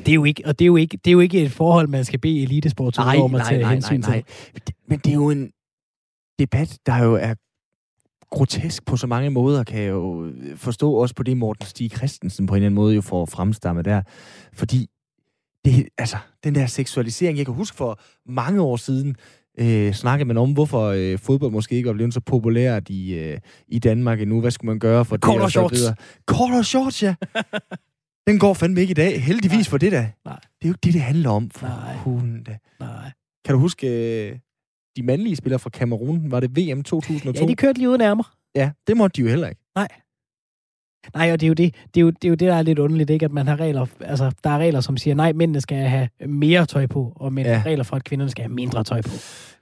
Det 0.05 0.09
er 0.11 0.15
jo 0.15 0.23
ikke, 0.23 0.43
og 0.45 0.59
det 0.59 0.65
er 0.65 0.67
jo 0.67 0.75
ikke, 0.75 0.97
det 0.97 1.11
er 1.11 1.13
jo 1.13 1.19
ikke 1.19 1.41
et 1.43 1.51
forhold, 1.51 1.87
man 1.87 2.05
skal 2.05 2.19
bede 2.19 2.43
elitesport 2.43 2.97
Nej, 2.97 3.17
om 3.17 3.35
at 3.35 3.39
nej, 3.39 3.49
tage 3.49 3.61
nej, 3.61 3.73
hensyn 3.73 3.99
nej, 3.99 4.09
nej. 4.09 4.21
til. 4.21 4.51
Men 4.53 4.61
det- 4.67 4.75
Men 4.87 4.99
det 4.99 5.09
er 5.09 5.13
jo 5.15 5.29
en 5.29 5.51
debat, 6.39 6.77
der 6.85 6.97
jo 7.03 7.13
er 7.15 7.33
grotesk 8.31 8.85
på 8.85 8.97
så 8.97 9.07
mange 9.07 9.29
måder, 9.29 9.63
kan 9.63 9.79
jeg 9.81 9.89
jo 9.89 10.31
forstå 10.55 10.93
også 10.93 11.15
på 11.15 11.23
det, 11.23 11.37
Morten 11.37 11.65
Stig 11.65 11.91
Christensen 11.91 12.47
på 12.47 12.53
en 12.53 12.55
eller 12.57 12.65
anden 12.65 12.75
måde 12.75 12.95
jo 12.95 13.01
får 13.01 13.25
fremstammet 13.25 13.85
der. 13.85 14.01
Fordi 14.53 14.87
det, 15.65 15.87
altså, 15.97 16.17
den 16.43 16.55
der 16.55 16.65
seksualisering, 16.65 17.37
jeg 17.37 17.45
kan 17.45 17.55
huske 17.55 17.77
for 17.77 17.99
mange 18.25 18.61
år 18.61 18.75
siden, 18.75 19.15
øh, 19.59 19.93
snakkede 19.93 20.27
man 20.27 20.37
om, 20.37 20.51
hvorfor 20.53 20.85
øh, 20.85 21.17
fodbold 21.19 21.51
måske 21.51 21.75
ikke 21.75 21.89
er 21.89 21.93
blevet 21.93 22.13
så 22.13 22.19
populært 22.19 22.89
i, 22.89 23.13
øh, 23.13 23.37
i 23.67 23.79
Danmark 23.79 24.21
endnu. 24.21 24.41
Hvad 24.41 24.51
skulle 24.51 24.69
man 24.69 24.79
gøre 24.79 25.05
for 25.05 25.17
Kort 25.17 25.35
det? 25.35 25.41
og 25.43 25.51
så 25.51 25.69
shorts. 26.27 26.57
og 26.57 26.65
shorts, 26.65 27.03
ja. 27.03 27.15
Den 28.27 28.39
går 28.39 28.53
fandme 28.53 28.81
ikke 28.81 28.91
i 28.91 28.93
dag. 28.93 29.23
Heldigvis 29.23 29.57
Nej. 29.67 29.69
for 29.69 29.77
det 29.77 29.91
da. 29.91 30.11
Nej. 30.25 30.35
Det 30.35 30.65
er 30.65 30.67
jo 30.67 30.69
ikke 30.69 30.79
det, 30.83 30.93
det 30.93 31.01
handler 31.01 31.29
om. 31.29 31.49
For 31.49 31.67
Nej. 31.67 31.95
hunden 31.95 32.43
da. 32.43 32.57
Nej. 32.79 33.11
Kan 33.45 33.53
du 33.53 33.59
huske 33.59 33.87
øh, 34.29 34.35
de 34.97 35.03
mandlige 35.03 35.35
spillere 35.35 35.59
fra 35.59 35.69
Kamerun? 35.69 36.31
Var 36.31 36.39
det 36.39 36.57
VM 36.57 36.83
2002? 36.83 37.41
Ja, 37.45 37.47
de 37.47 37.55
kørte 37.55 37.77
lige 37.79 37.89
uden 37.89 38.01
ærmer. 38.01 38.33
ja, 38.55 38.71
det 38.87 38.97
måtte 38.97 39.15
de 39.15 39.21
jo 39.21 39.27
heller 39.29 39.47
ikke. 39.49 39.61
Nej, 39.75 39.87
og 41.13 41.21
det 41.41 41.43
er 41.43 41.47
jo 41.47 41.53
det, 41.53 41.75
det, 41.95 41.99
er 41.99 42.01
jo, 42.01 42.09
det, 42.09 42.25
er 42.25 42.29
jo 42.29 42.35
det, 42.35 42.47
der 42.47 42.55
er 42.55 42.61
lidt 42.61 42.79
underligt, 42.79 43.09
ikke? 43.09 43.25
At 43.25 43.31
man 43.31 43.47
har 43.47 43.59
regler, 43.59 43.85
altså, 44.01 44.31
der 44.43 44.49
er 44.49 44.57
regler, 44.57 44.81
som 44.81 44.97
siger, 44.97 45.15
nej, 45.15 45.33
mændene 45.33 45.61
skal 45.61 45.77
have 45.77 46.09
mere 46.27 46.65
tøj 46.65 46.87
på, 46.87 47.13
og 47.15 47.33
men 47.33 47.45
Ja. 47.45 47.61
regler 47.65 47.83
for, 47.83 47.95
at 47.95 48.03
kvinderne 48.03 48.31
skal 48.31 48.43
have 48.43 48.53
mindre 48.53 48.83
tøj 48.83 49.01
på. 49.01 49.09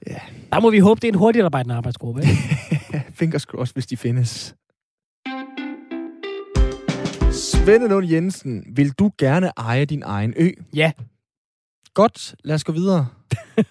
Ja. 0.07 0.19
Der 0.53 0.59
må 0.59 0.69
vi 0.69 0.79
håbe, 0.79 0.99
det 1.01 1.07
er 1.07 1.11
en 1.11 1.17
hurtigt 1.19 1.45
arbejdende 1.45 1.75
arbejdsgruppe. 1.75 2.21
Ikke? 2.21 3.03
Fingers 3.19 3.41
crossed, 3.43 3.75
hvis 3.75 3.87
de 3.87 3.97
findes. 3.97 4.55
Svende 7.31 7.87
Lund 7.87 8.07
Jensen, 8.07 8.63
vil 8.75 8.91
du 8.91 9.11
gerne 9.17 9.51
eje 9.57 9.85
din 9.85 10.03
egen 10.05 10.33
ø? 10.37 10.49
ja, 10.75 10.91
Godt, 11.93 12.35
lad 12.43 12.55
os 12.55 12.63
gå 12.63 12.71
videre. 12.71 13.07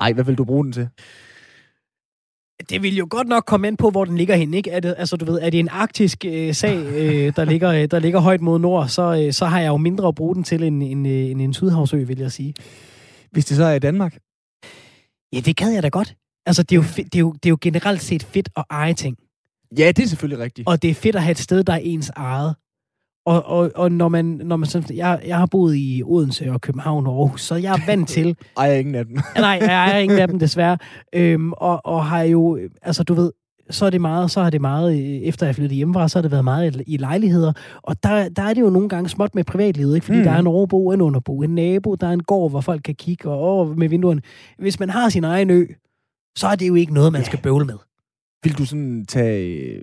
Ej, 0.00 0.12
hvad 0.12 0.24
vil 0.24 0.38
du 0.38 0.44
bruge 0.44 0.64
den 0.64 0.72
til? 0.72 0.88
Det 2.68 2.82
vil 2.82 2.96
jo 2.96 3.06
godt 3.10 3.28
nok 3.28 3.44
komme 3.44 3.68
ind 3.68 3.76
på, 3.76 3.90
hvor 3.90 4.04
den 4.04 4.16
ligger 4.16 4.36
henne, 4.36 4.56
ikke? 4.56 4.70
Er 4.70 4.80
det, 4.80 4.94
altså, 4.98 5.16
du 5.16 5.24
ved, 5.24 5.38
er 5.42 5.50
det 5.50 5.60
en 5.60 5.68
arktisk 5.68 6.24
øh, 6.24 6.54
sag, 6.54 6.76
øh, 6.76 7.32
der, 7.36 7.44
ligger, 7.44 7.70
øh, 7.70 7.88
der 7.90 7.98
ligger 7.98 8.20
højt 8.20 8.40
mod 8.40 8.58
nord, 8.58 8.88
så, 8.88 9.22
øh, 9.24 9.32
så 9.32 9.46
har 9.46 9.60
jeg 9.60 9.68
jo 9.68 9.76
mindre 9.76 10.08
at 10.08 10.14
bruge 10.14 10.34
den 10.34 10.44
til 10.44 10.62
end, 10.62 10.82
end, 10.82 11.08
øh, 11.08 11.30
end 11.30 11.42
en 11.42 11.54
sydhavsø, 11.54 12.04
vil 12.04 12.18
jeg 12.18 12.32
sige. 12.32 12.54
Hvis 13.30 13.44
det 13.44 13.56
så 13.56 13.64
er 13.64 13.74
i 13.74 13.78
Danmark? 13.78 14.18
Ja, 15.32 15.40
det 15.40 15.56
kan 15.56 15.74
jeg 15.74 15.82
da 15.82 15.88
godt. 15.88 16.14
Altså, 16.46 16.62
det 16.62 16.72
er, 16.72 16.76
jo 16.76 16.82
det, 16.96 17.14
er 17.14 17.18
jo, 17.18 17.32
det 17.32 17.46
er 17.46 17.50
jo 17.50 17.58
generelt 17.60 18.02
set 18.02 18.22
fedt 18.22 18.48
at 18.56 18.64
eje 18.70 18.94
ting. 18.94 19.16
Ja, 19.78 19.92
det 19.96 20.02
er 20.02 20.08
selvfølgelig 20.08 20.44
rigtigt. 20.44 20.68
Og 20.68 20.82
det 20.82 20.90
er 20.90 20.94
fedt 20.94 21.16
at 21.16 21.22
have 21.22 21.30
et 21.30 21.38
sted, 21.38 21.64
der 21.64 21.72
er 21.72 21.78
ens 21.82 22.10
eget. 22.16 22.54
Og, 23.30 23.46
og, 23.46 23.70
og 23.74 23.92
når 23.92 24.08
man, 24.08 24.24
når 24.24 24.56
man 24.56 24.68
sådan, 24.68 24.96
jeg, 24.96 25.20
jeg 25.26 25.36
har 25.38 25.46
boet 25.46 25.76
i 25.76 26.02
Odense 26.06 26.52
og 26.52 26.60
København 26.60 27.06
og 27.06 27.12
Aarhus, 27.20 27.42
så 27.42 27.54
jeg 27.54 27.72
er 27.74 27.86
vant 27.86 28.08
til, 28.08 28.36
Ejer 28.58 28.72
ingen 28.74 28.94
af 28.94 29.04
dem. 29.06 29.14
nej, 29.36 29.58
jeg 29.60 29.94
er 29.94 29.98
ingen 29.98 30.18
af 30.18 30.28
dem 30.28 30.38
desværre, 30.38 30.78
øhm, 31.14 31.52
og, 31.52 31.80
og 31.86 32.04
har 32.04 32.22
jo, 32.22 32.58
altså 32.82 33.02
du 33.02 33.14
ved, 33.14 33.32
så 33.70 33.86
er 33.86 33.90
det 33.90 34.00
meget, 34.00 34.30
så 34.30 34.42
har 34.42 34.50
det 34.50 34.60
meget, 34.60 34.92
øh, 34.92 34.98
efter 34.98 35.46
jeg 35.46 35.54
flyttede 35.54 35.74
hjemmefra, 35.74 36.08
så 36.08 36.18
har 36.18 36.22
det 36.22 36.30
været 36.30 36.44
meget 36.44 36.82
i, 36.86 36.96
lejligheder, 36.96 37.52
og 37.82 38.02
der, 38.02 38.28
der 38.28 38.42
er 38.42 38.54
det 38.54 38.60
jo 38.60 38.70
nogle 38.70 38.88
gange 38.88 39.08
småt 39.08 39.34
med 39.34 39.44
privatlivet, 39.44 39.94
ikke? 39.94 40.04
fordi 40.04 40.18
Mm. 40.18 40.22
mm. 40.22 40.28
der 40.28 40.32
er 40.34 40.38
en 40.38 40.46
overbo, 40.46 40.90
en 40.92 41.00
underbo, 41.00 41.42
en 41.42 41.54
nabo, 41.54 41.94
der 41.94 42.06
er 42.06 42.12
en 42.12 42.22
gård, 42.22 42.50
hvor 42.50 42.60
folk 42.60 42.82
kan 42.82 42.94
kigge 42.94 43.28
og 43.28 43.38
over 43.38 43.74
med 43.74 43.88
vinduerne. 43.88 44.20
Hvis 44.58 44.80
man 44.80 44.90
har 44.90 45.08
sin 45.08 45.24
egen 45.24 45.50
ø, 45.50 45.64
så 46.36 46.46
er 46.46 46.54
det 46.54 46.68
jo 46.68 46.74
ikke 46.74 46.94
noget, 46.94 47.12
man 47.12 47.20
Ja. 47.20 47.26
skal 47.26 47.38
bøvle 47.42 47.64
med. 47.66 47.74
Vil 48.44 48.58
du 48.58 48.64
sådan 48.64 49.04
tage 49.08 49.48
øh, 49.48 49.82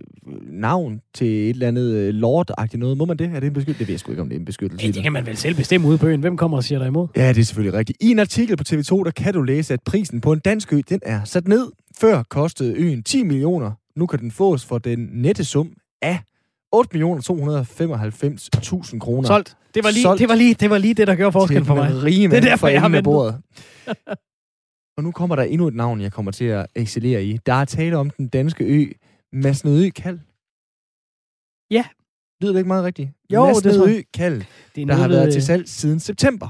navn 0.51 1.01
til 1.13 1.27
et 1.27 1.49
eller 1.49 1.67
andet 1.67 1.93
øh, 1.93 2.13
lord-agtigt 2.13 2.79
noget? 2.79 2.97
Må 2.97 3.05
man 3.05 3.17
det? 3.17 3.31
Er 3.33 3.39
det 3.39 3.47
en 3.47 3.53
beskyttelse? 3.53 3.79
Det 3.79 3.87
ved 3.87 3.93
jeg 3.93 3.99
sgu 3.99 4.11
ikke, 4.11 4.21
om 4.21 4.29
det 4.29 4.35
er 4.35 4.39
en 4.39 4.45
beskyttelse. 4.45 4.85
Ja, 4.85 4.91
det 4.91 5.03
kan 5.03 5.11
man 5.11 5.25
vel 5.25 5.37
selv 5.37 5.55
bestemme 5.55 5.87
ude 5.87 5.97
på 5.97 6.07
øen. 6.07 6.19
Hvem 6.19 6.37
kommer 6.37 6.57
og 6.57 6.63
siger 6.63 6.79
dig 6.79 6.87
imod? 6.87 7.07
Ja, 7.15 7.29
det 7.29 7.37
er 7.37 7.43
selvfølgelig 7.43 7.79
rigtigt. 7.79 7.97
I 8.01 8.11
en 8.11 8.19
artikel 8.19 8.57
på 8.57 8.63
TV2, 8.69 9.03
der 9.03 9.11
kan 9.15 9.33
du 9.33 9.41
læse, 9.41 9.73
at 9.73 9.79
prisen 9.85 10.21
på 10.21 10.33
en 10.33 10.39
dansk 10.39 10.73
ø, 10.73 10.81
den 10.89 10.99
er 11.01 11.23
sat 11.23 11.47
ned. 11.47 11.67
Før 11.97 12.23
kostede 12.23 12.73
øen 12.77 13.03
10 13.03 13.23
millioner. 13.23 13.71
Nu 13.95 14.05
kan 14.05 14.19
den 14.19 14.31
fås 14.31 14.65
for 14.65 14.77
den 14.77 15.09
nette 15.13 15.45
sum 15.45 15.69
af 16.01 16.19
8.295.000 16.75 18.99
kroner. 18.99 19.27
Solgt. 19.27 19.57
Det 19.75 19.83
var, 19.83 19.91
lige, 19.91 20.01
Solgt. 20.01 20.19
det, 20.19 20.29
var 20.29 20.35
lige, 20.35 20.53
det 20.53 20.69
var 20.69 20.77
lige 20.77 20.93
det, 20.93 21.07
der 21.07 21.15
gjorde 21.15 21.31
forskellen 21.31 21.65
for 21.65 21.75
mig. 21.75 22.03
Rige 22.03 22.27
Det 22.27 22.37
er 22.37 22.41
derfor, 22.41 22.57
for 22.57 22.67
jeg 22.67 22.81
har 22.81 23.01
bordet. 23.01 23.35
og 24.97 25.03
nu 25.03 25.11
kommer 25.11 25.35
der 25.35 25.43
endnu 25.43 25.67
et 25.67 25.75
navn, 25.75 26.01
jeg 26.01 26.11
kommer 26.11 26.31
til 26.31 26.45
at 26.45 26.67
excellere 26.75 27.23
i. 27.23 27.37
Der 27.45 27.53
er 27.53 27.65
tale 27.65 27.97
om 27.97 28.09
den 28.09 28.27
danske 28.27 28.63
ø, 28.63 28.91
Masnedø 29.33 29.89
Kald. 29.89 30.19
Ja. 31.71 31.85
Lyder 32.41 32.53
det 32.53 32.59
ikke 32.59 32.67
meget 32.67 32.83
rigtigt? 32.83 33.09
Jo, 33.33 33.47
det 33.47 33.63
tror 33.63 33.71
Masnedø. 33.71 34.01
Kald, 34.13 34.43
Det 34.75 34.81
er 34.81 34.85
der 34.85 34.93
har 34.93 35.07
været 35.07 35.33
til 35.33 35.43
salg 35.43 35.69
siden 35.69 35.99
september. 35.99 36.47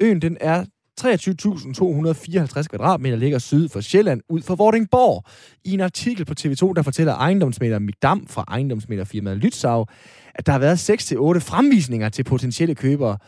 Øen, 0.00 0.22
den 0.22 0.36
er 0.40 0.64
23.254 1.00 2.62
kvadratmeter, 2.62 3.16
ligger 3.16 3.38
syd 3.38 3.68
for 3.68 3.80
Sjælland, 3.80 4.20
ud 4.28 4.42
for 4.42 4.54
Vordingborg. 4.54 5.24
I 5.64 5.74
en 5.74 5.80
artikel 5.80 6.24
på 6.24 6.34
TV2, 6.40 6.72
der 6.76 6.82
fortæller 6.82 7.14
ejendomsmægler 7.14 7.78
Mikdam 7.78 8.26
fra 8.26 8.44
ejendomsmæglerfirmaet 8.48 9.36
Lytsav, 9.38 9.88
at 10.34 10.46
der 10.46 10.52
har 10.52 10.58
været 10.58 10.90
6-8 10.90 11.14
fremvisninger 11.38 12.08
til 12.08 12.24
potentielle 12.24 12.74
købere, 12.74 13.18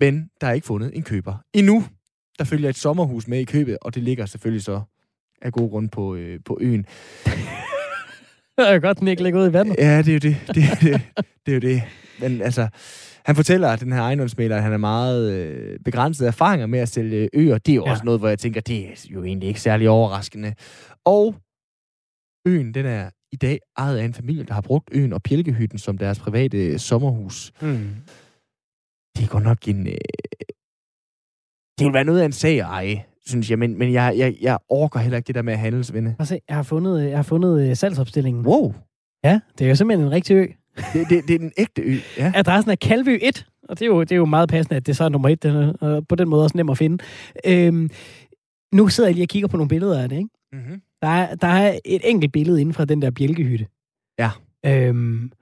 men 0.00 0.30
der 0.40 0.46
er 0.46 0.52
ikke 0.52 0.66
fundet 0.66 0.96
en 0.96 1.02
køber. 1.02 1.34
Endnu, 1.54 1.84
der 2.38 2.44
følger 2.44 2.68
et 2.68 2.76
sommerhus 2.76 3.28
med 3.28 3.38
i 3.38 3.44
købet, 3.44 3.78
og 3.82 3.94
det 3.94 4.02
ligger 4.02 4.26
selvfølgelig 4.26 4.62
så 4.64 4.80
af 5.42 5.52
gode 5.52 5.68
grunde 5.70 5.88
på, 5.88 6.14
øh, 6.14 6.40
på 6.44 6.58
øen. 6.60 6.86
Jeg 8.58 8.66
kan 8.72 8.80
godt, 8.80 8.98
den 9.00 9.08
ikke 9.08 9.22
ligger 9.22 9.40
ud 9.42 9.48
i 9.50 9.52
vandet. 9.52 9.76
Ja, 9.78 9.98
det 10.02 10.08
er 10.08 10.12
jo 10.12 10.18
det. 10.18 10.36
Det, 10.54 10.62
er 10.64 10.74
det, 10.74 11.00
det 11.46 11.52
er 11.52 11.54
jo 11.54 11.60
det. 11.60 11.82
Men 12.20 12.42
altså, 12.42 12.68
han 13.24 13.36
fortæller, 13.36 13.68
at 13.68 13.80
den 13.80 13.92
her 13.92 14.00
ejendomsmægler, 14.00 14.56
at 14.56 14.62
han 14.62 14.70
har 14.70 14.78
meget 14.78 15.32
øh, 15.32 15.78
begrænsede 15.84 16.28
erfaringer 16.28 16.66
med 16.66 16.78
at 16.78 16.88
sælge 16.88 17.28
øer. 17.34 17.58
Det 17.58 17.72
er 17.72 17.76
jo 17.76 17.84
Ja. 17.86 17.90
også 17.90 18.04
noget, 18.04 18.20
hvor 18.20 18.28
jeg 18.28 18.38
tænker, 18.38 18.60
det 18.60 18.84
er 18.88 18.90
jo 19.10 19.24
egentlig 19.24 19.48
ikke 19.48 19.60
særlig 19.60 19.88
overraskende. 19.88 20.54
Og 21.04 21.34
øen, 22.46 22.74
den 22.74 22.86
er 22.86 23.10
i 23.32 23.36
dag 23.36 23.58
ejet 23.76 23.98
af 23.98 24.04
en 24.04 24.14
familie, 24.14 24.44
der 24.44 24.54
har 24.54 24.60
brugt 24.60 24.88
øen 24.92 25.12
og 25.12 25.22
Pjelkehytten 25.22 25.78
som 25.78 25.98
deres 25.98 26.18
private 26.18 26.78
sommerhus. 26.78 27.52
Hmm. 27.60 27.88
Det 29.16 29.24
er 29.24 29.28
godt 29.28 29.44
nok 29.44 29.68
en... 29.68 29.86
Øh, 29.86 29.94
det 31.78 31.84
vil 31.84 31.92
være 31.94 32.04
noget 32.04 32.20
af 32.20 32.24
en 32.24 32.32
sag 32.32 32.60
at 32.60 32.66
eje, 32.66 33.02
synes 33.26 33.50
jeg. 33.50 33.58
Men, 33.58 33.78
men 33.78 33.92
jeg, 33.92 34.14
jeg, 34.16 34.34
jeg 34.40 34.58
orker 34.68 35.00
heller 35.00 35.16
ikke 35.16 35.26
det 35.26 35.34
der 35.34 35.42
med 35.42 35.52
at 35.52 35.58
handelsvinde. 35.58 36.10
Prøv 36.18 36.22
at 36.22 36.28
se, 36.28 36.40
jeg 36.48 36.56
har 36.56 36.62
fundet, 36.62 37.08
jeg 37.08 37.18
har 37.18 37.22
fundet 37.22 37.68
øh, 37.70 37.76
salgsopstillingen. 37.76 38.46
Wow, 38.46 38.74
Ja, 39.24 39.40
det 39.58 39.64
er 39.64 39.68
jo 39.68 39.74
simpelthen 39.74 40.06
en 40.06 40.12
rigtig 40.12 40.34
ø. 40.34 40.46
det, 40.92 41.08
det, 41.10 41.28
det 41.28 41.34
er 41.34 41.38
den 41.38 41.52
ægte 41.58 41.82
ø. 41.82 41.96
Ja. 42.18 42.32
Adressen 42.34 42.70
er 42.70 42.74
Kalvø 42.74 43.18
1, 43.22 43.46
og 43.68 43.78
det 43.78 43.84
er 43.84 43.86
jo, 43.86 44.00
det 44.00 44.12
er 44.12 44.16
jo 44.16 44.24
meget 44.24 44.48
passende, 44.48 44.76
at 44.76 44.86
det 44.86 44.96
så 44.96 45.04
er 45.04 45.08
nummer 45.08 45.28
1, 45.28 45.42
den 45.42 45.56
er, 45.56 45.72
og 45.72 46.08
på 46.08 46.14
den 46.14 46.28
måde 46.28 46.42
også 46.44 46.56
nem 46.56 46.68
at 46.68 46.78
finde. 46.78 47.04
Øhm, 47.46 47.90
nu 48.74 48.88
sidder 48.88 49.08
jeg 49.08 49.14
lige 49.14 49.24
og 49.24 49.28
kigger 49.28 49.48
på 49.48 49.56
nogle 49.56 49.68
billeder 49.68 50.02
af 50.02 50.08
det, 50.08 50.16
ikke? 50.16 50.28
Mm-hmm. 50.52 50.80
Der 51.02 51.08
er, 51.08 51.34
der 51.34 51.48
er 51.48 51.78
et 51.84 52.02
enkelt 52.04 52.32
billede 52.32 52.60
inden 52.60 52.74
fra 52.74 52.84
den 52.84 53.02
der 53.02 53.10
bjælkehytte. 53.10 53.66
Ja. 54.18 54.30
Øhm, 54.66 55.32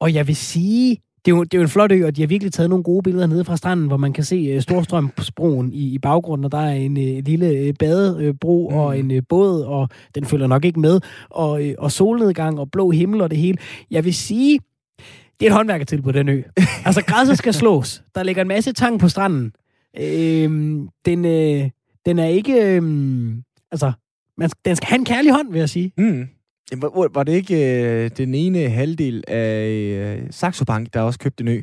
og 0.00 0.14
jeg 0.14 0.26
vil 0.26 0.36
sige, 0.36 0.96
det 1.24 1.32
er, 1.32 1.36
jo, 1.36 1.44
det 1.44 1.54
er 1.54 1.58
jo 1.58 1.62
en 1.62 1.68
flot 1.68 1.92
ø, 1.92 2.06
og 2.06 2.16
de 2.16 2.22
har 2.22 2.26
virkelig 2.26 2.52
taget 2.52 2.70
nogle 2.70 2.84
gode 2.84 3.02
billeder 3.02 3.26
nede 3.26 3.44
fra 3.44 3.56
stranden, 3.56 3.86
hvor 3.86 3.96
man 3.96 4.12
kan 4.12 4.24
se 4.24 4.56
uh, 4.56 4.62
Storstrømsbroen 4.62 5.72
i, 5.72 5.94
i 5.94 5.98
baggrunden, 5.98 6.44
og 6.44 6.52
der 6.52 6.58
er 6.58 6.72
en 6.72 6.96
uh, 6.96 7.24
lille 7.24 7.68
uh, 7.68 7.74
badebro 7.78 8.68
mm. 8.70 8.76
Og 8.76 8.98
en 8.98 9.10
uh, 9.10 9.16
båd, 9.28 9.62
og 9.62 9.88
den 10.14 10.24
følger 10.24 10.46
nok 10.46 10.64
ikke 10.64 10.80
med, 10.80 11.00
og, 11.30 11.62
uh, 11.62 11.68
og 11.78 11.92
solnedgang 11.92 12.60
og 12.60 12.70
blå 12.70 12.90
himmel 12.90 13.20
og 13.20 13.30
det 13.30 13.38
hele. 13.38 13.58
Jeg 13.90 14.04
vil 14.04 14.14
sige, 14.14 14.58
det 15.40 15.46
er 15.46 15.50
et 15.50 15.56
håndværkertilbud, 15.56 16.12
den 16.12 16.28
ø. 16.28 16.42
Altså, 16.86 17.04
græsset 17.04 17.38
skal 17.38 17.54
slås. 17.54 18.02
Der 18.14 18.22
ligger 18.22 18.42
en 18.42 18.48
masse 18.48 18.72
tang 18.72 19.00
på 19.00 19.08
stranden. 19.08 19.52
Øhm, 20.00 20.88
den, 21.06 21.24
øh, 21.24 21.70
den 22.06 22.18
er 22.18 22.26
ikke... 22.26 22.76
Øhm, 22.76 23.42
altså, 23.72 23.92
man, 24.38 24.50
den 24.64 24.76
skal 24.76 24.86
have 24.88 24.98
en 24.98 25.04
kærlig 25.04 25.32
hånd, 25.32 25.52
vil 25.52 25.58
jeg 25.58 25.68
sige. 25.68 25.92
Mm. 25.98 26.28
Jamen, 26.72 26.82
Var, 26.82 27.08
var 27.14 27.22
det 27.22 27.32
ikke 27.32 27.84
øh, 28.04 28.10
den 28.16 28.34
ene 28.34 28.68
halvdel 28.68 29.24
af 29.28 29.68
øh, 29.68 30.26
Saxo 30.30 30.64
Bank, 30.64 30.94
der 30.94 31.00
også 31.00 31.18
købte 31.18 31.42
en 31.42 31.48
ø? 31.48 31.62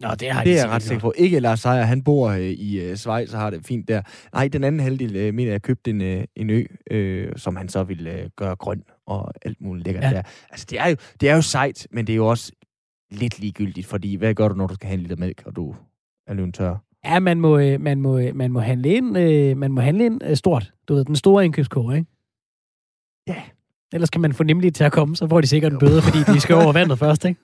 Nå, 0.00 0.08
det 0.20 0.30
har 0.30 0.44
det 0.44 0.52
er 0.52 0.56
jeg 0.56 0.68
ret 0.68 0.82
sikker 0.82 1.00
på. 1.00 1.12
Ikke 1.16 1.40
Lars 1.40 1.60
Seier, 1.60 1.82
han 1.82 2.04
bor 2.04 2.28
øh, 2.28 2.40
i 2.40 2.80
øh, 2.80 2.96
Schweiz 2.96 3.32
og 3.34 3.40
har 3.40 3.50
det 3.50 3.66
fint 3.66 3.88
der. 3.88 4.02
Nej, 4.32 4.48
den 4.48 4.64
anden 4.64 4.80
halvdel 4.80 5.16
øh, 5.16 5.34
mener 5.34 5.50
jeg 5.50 5.62
købte 5.62 5.90
en, 5.90 6.00
øh, 6.02 6.24
en 6.36 6.50
ø, 6.50 6.64
øh, 6.90 7.32
som 7.36 7.56
han 7.56 7.68
så 7.68 7.82
ville 7.82 8.12
øh, 8.12 8.30
gøre 8.36 8.56
grøn 8.56 8.82
og 9.06 9.32
alt 9.42 9.60
muligt 9.60 9.86
lækkert 9.86 10.04
Ja. 10.04 10.10
der. 10.10 10.22
Altså, 10.50 10.66
det 10.70 10.78
er, 10.80 10.88
jo, 10.88 10.96
det 11.20 11.28
er 11.30 11.34
jo 11.34 11.42
sejt, 11.42 11.86
men 11.90 12.06
det 12.06 12.12
er 12.12 12.16
jo 12.16 12.26
også 12.26 12.52
lidt 13.10 13.40
ligegyldigt, 13.40 13.86
fordi 13.86 14.14
hvad 14.16 14.34
gør 14.34 14.48
du, 14.48 14.54
når 14.54 14.66
du 14.66 14.74
skal 14.74 14.86
have 14.86 14.94
en 14.94 15.00
liter 15.00 15.16
mælk, 15.16 15.42
og 15.46 15.56
du 15.56 15.74
er 16.26 16.34
løbet 16.34 16.54
tør? 16.54 16.76
Ja, 17.04 17.18
man 17.18 17.40
må, 17.40 17.58
øh, 17.58 17.80
man 17.80 18.00
må, 18.00 18.18
øh, 18.18 18.36
man 18.36 18.52
må 18.52 18.60
handle 18.60 18.88
ind, 18.88 19.18
øh, 19.18 19.56
man 19.56 19.72
må 19.72 19.80
handle 19.80 20.04
ind 20.04 20.20
øh, 20.24 20.36
stort. 20.36 20.72
Du 20.88 20.94
ved, 20.94 21.04
den 21.04 21.16
store 21.16 21.44
indkøbskurve, 21.44 21.96
ikke? 21.96 22.10
Ja. 23.28 23.42
Ellers 23.92 24.10
kan 24.10 24.20
man 24.20 24.32
få 24.32 24.42
nemlig 24.44 24.74
til 24.74 24.84
at 24.84 24.92
komme, 24.92 25.16
så 25.16 25.28
får 25.28 25.40
de 25.40 25.46
sikkert 25.46 25.72
en 25.72 25.78
bøde, 25.78 26.02
fordi 26.02 26.18
de 26.34 26.40
skal 26.40 26.54
over 26.54 26.72
vandet 26.72 26.98
først, 27.04 27.24
ikke? 27.24 27.40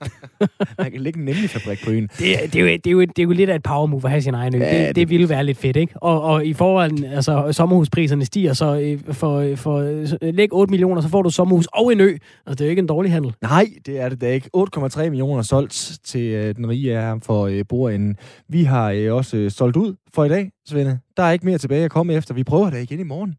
Man 0.78 0.90
kan 0.90 1.01
lægge 1.01 1.18
en 1.18 1.24
nemlig 1.24 1.51
fabrik 1.51 1.78
på 1.84 1.90
øen. 1.90 2.03
Det, 2.03 2.18
det, 2.53 2.57
er 2.57 2.61
jo, 2.61 2.66
det, 2.66 2.86
er 2.86 2.90
jo, 2.90 3.01
det 3.01 3.18
er 3.18 3.22
jo 3.22 3.30
lidt 3.30 3.51
af 3.51 3.55
et 3.55 3.62
power 3.62 3.86
move 3.86 4.01
at 4.05 4.11
have 4.11 4.22
sin 4.22 4.34
egen 4.34 4.55
ø. 4.55 4.59
Ja, 4.59 4.78
det, 4.78 4.86
det- 4.88 4.97
det 4.97 5.11
ville 5.11 5.28
være 5.28 5.44
lidt 5.44 5.59
fedt, 5.59 5.76
ikke? 5.76 5.92
Og, 5.97 6.22
og 6.22 6.47
i 6.47 6.53
forvejen, 6.53 7.05
altså 7.05 7.49
sommerhuspriserne 7.53 8.24
stiger, 8.24 8.53
så 8.53 8.80
øh, 8.80 9.14
for, 9.14 9.57
for 9.57 9.76
øh, 10.22 10.34
læg 10.34 10.49
8 10.53 10.70
millioner, 10.70 11.01
så 11.01 11.09
får 11.09 11.22
du 11.22 11.30
sommerhus 11.30 11.66
og 11.72 11.92
en 11.92 12.01
ø. 12.01 12.09
Altså, 12.09 12.18
det 12.47 12.61
er 12.61 12.64
jo 12.64 12.70
ikke 12.70 12.80
en 12.80 12.86
dårlig 12.86 13.12
handel. 13.12 13.34
Nej, 13.42 13.66
det 13.86 14.01
er 14.01 14.09
det 14.09 14.20
da 14.20 14.30
ikke. 14.32 14.51
8,3 14.57 15.03
millioner 15.09 15.42
solgt 15.42 15.99
til 16.05 16.20
øh, 16.22 16.55
den 16.57 16.68
rige 16.68 16.92
er 16.92 17.18
for 17.22 17.47
øh, 17.47 17.64
bordenden. 17.68 18.16
Vi 18.49 18.62
har 18.64 18.90
øh, 18.90 19.14
også 19.14 19.36
øh, 19.36 19.51
solgt 19.51 19.76
ud 19.76 19.94
for 20.14 20.24
i 20.24 20.28
dag, 20.28 20.51
Svende. 20.68 20.99
Der 21.16 21.22
er 21.22 21.32
ikke 21.32 21.47
mere 21.47 21.59
tilbage 21.59 21.84
at 21.84 21.90
komme 21.90 22.12
efter. 22.14 22.34
Vi 22.34 22.44
prøver 22.44 22.70
det 22.70 22.82
igen 22.82 23.01
i 23.01 23.03
morgen. 23.03 23.34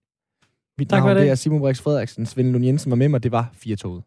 Mit 0.80 0.90
Tak 0.90 1.02
for 1.02 1.08
navn 1.08 1.22
det 1.22 1.30
er 1.30 1.36
Simon 1.36 1.60
Brix 1.60 1.82
Frederiksen. 1.82 2.26
Svende 2.26 2.52
Lund 2.52 2.66
Jensen 2.66 2.90
var 2.90 2.96
med 2.96 3.10
mig. 3.10 3.24
Det 3.24 3.32
var 3.32 3.50
fire 3.64 3.76
toget. 3.76 4.04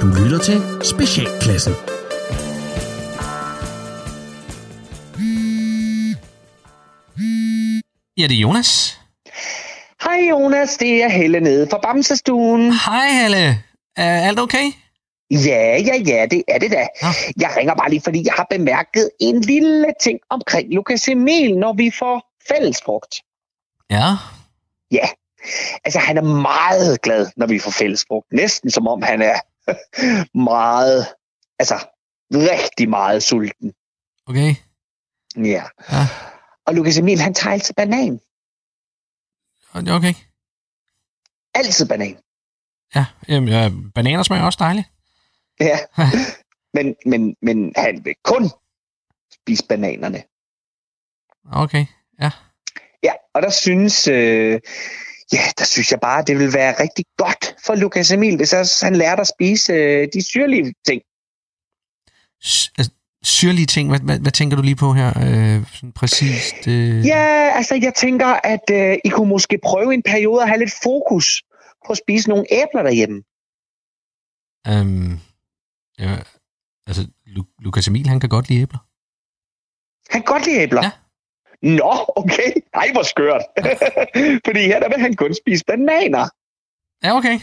Du 0.00 0.06
lytter 0.06 0.38
til 0.42 0.62
Specialklassen. 0.84 1.72
Ja, 8.18 8.26
det 8.26 8.36
er 8.36 8.40
Jonas. 8.40 9.00
Hej 10.02 10.28
Jonas, 10.30 10.76
det 10.76 11.02
er 11.04 11.08
Helle 11.08 11.40
nede 11.40 11.66
fra 11.70 11.78
Bamsestuen. 11.82 12.72
Hej, 12.72 13.08
Helle. 13.22 13.62
Er 13.96 14.28
alt 14.28 14.38
okay? 14.40 14.66
Ja, 15.32 15.76
ja, 15.76 15.96
ja, 16.06 16.26
det 16.30 16.42
er 16.48 16.58
det 16.58 16.70
da. 16.70 16.86
Nå. 17.02 17.08
Jeg 17.40 17.54
ringer 17.56 17.74
bare 17.74 17.90
lige, 17.90 18.00
fordi 18.00 18.22
jeg 18.26 18.34
har 18.34 18.46
bemærket 18.50 19.10
en 19.20 19.40
lille 19.40 19.94
ting 20.00 20.20
omkring 20.30 20.74
Lukas 20.74 21.08
Emil, 21.08 21.58
når 21.58 21.72
vi 21.72 21.90
får 21.98 22.32
fællesfrugt. 22.48 23.22
Ja. 23.90 24.06
Ja, 24.90 25.08
altså 25.84 25.98
han 25.98 26.18
er 26.18 26.22
meget 26.22 27.02
glad, 27.02 27.30
når 27.36 27.46
vi 27.46 27.58
får 27.58 27.70
fællesfrugt. 27.70 28.32
Næsten 28.32 28.70
som 28.70 28.88
om 28.88 29.02
han 29.02 29.22
er 29.22 29.40
meget, 30.52 31.06
altså 31.58 31.86
rigtig 32.32 32.88
meget 32.88 33.22
sulten. 33.22 33.72
Okay. 34.26 34.54
Ja. 35.36 35.64
Ja. 35.92 36.08
Og 36.66 36.74
Lukas 36.74 36.98
Emil, 36.98 37.20
han 37.20 37.34
tager 37.34 37.52
altid 37.52 37.74
banan. 37.74 38.20
Okay. 39.74 40.14
Altid 41.54 41.86
banan. 41.86 42.16
Ja, 42.94 43.06
jamen, 43.28 43.48
ja, 43.48 43.70
bananer 43.94 44.22
smager 44.22 44.44
også 44.44 44.56
dejligt. 44.60 44.88
Ja. 45.60 45.78
men, 46.74 46.96
men, 47.06 47.36
men 47.42 47.72
han 47.76 48.04
vil 48.04 48.14
kun 48.24 48.50
spise 49.32 49.64
bananerne. 49.68 50.22
Okay, 51.52 51.86
ja. 52.20 52.30
Ja, 53.02 53.12
og 53.34 53.42
der 53.42 53.50
synes, 53.50 54.08
øh, 54.08 54.60
ja, 55.32 55.42
der 55.58 55.64
synes 55.64 55.90
jeg 55.90 56.00
bare, 56.00 56.24
det 56.24 56.38
vil 56.38 56.52
være 56.52 56.82
rigtig 56.82 57.04
godt 57.16 57.56
for 57.66 57.74
Lukas 57.74 58.12
Emil, 58.12 58.36
hvis 58.36 58.52
også 58.52 58.84
han 58.84 58.96
lærte 58.96 59.20
at 59.20 59.28
spise 59.28 59.72
øh, 59.72 60.08
de 60.14 60.22
syrlige 60.22 60.74
ting. 60.86 61.02
Altså, 62.78 62.92
syrlige 63.22 63.66
ting, 63.66 63.88
hvad, 63.88 64.00
hvad, 64.00 64.18
hvad 64.18 64.32
tænker 64.32 64.56
du 64.56 64.62
lige 64.62 64.76
på 64.76 64.92
her? 64.92 65.08
Øh, 65.08 65.66
sådan 65.72 65.92
præcist. 65.92 66.68
Øh... 66.68 67.06
Ja, 67.06 67.52
altså 67.56 67.74
jeg 67.74 67.94
tænker, 67.94 68.26
at 68.44 68.70
øh, 68.72 68.98
I 69.04 69.08
kunne 69.08 69.28
måske 69.28 69.58
prøve 69.62 69.94
en 69.94 70.02
periode 70.02 70.42
at 70.42 70.48
have 70.48 70.58
lidt 70.58 70.74
fokus 70.82 71.42
på 71.86 71.92
at 71.92 71.98
spise 71.98 72.28
nogle 72.28 72.44
æbler 72.50 72.82
derhjemme. 72.82 73.22
Øhm, 74.68 75.20
ja, 75.98 76.16
altså, 76.86 77.02
Lu- 77.26 77.56
Lukas 77.64 77.88
Emil, 77.88 78.08
han 78.08 78.20
kan 78.20 78.28
godt 78.28 78.48
lide 78.48 78.60
æbler. 78.62 78.78
Han 80.12 80.22
kan 80.22 80.32
godt 80.34 80.46
lide 80.46 80.58
æbler. 80.60 80.82
Ja. 80.82 80.90
Nå, 81.62 82.12
okay. 82.16 82.52
Ej, 82.74 82.88
hvor 82.92 83.02
skørt. 83.02 83.42
Fordi 84.46 84.60
her 84.70 84.80
der 84.80 84.88
vil 84.88 85.00
han 85.00 85.14
kun 85.16 85.34
spise 85.34 85.64
bananer. 85.66 86.26
Ja, 87.04 87.16
okay. 87.16 87.40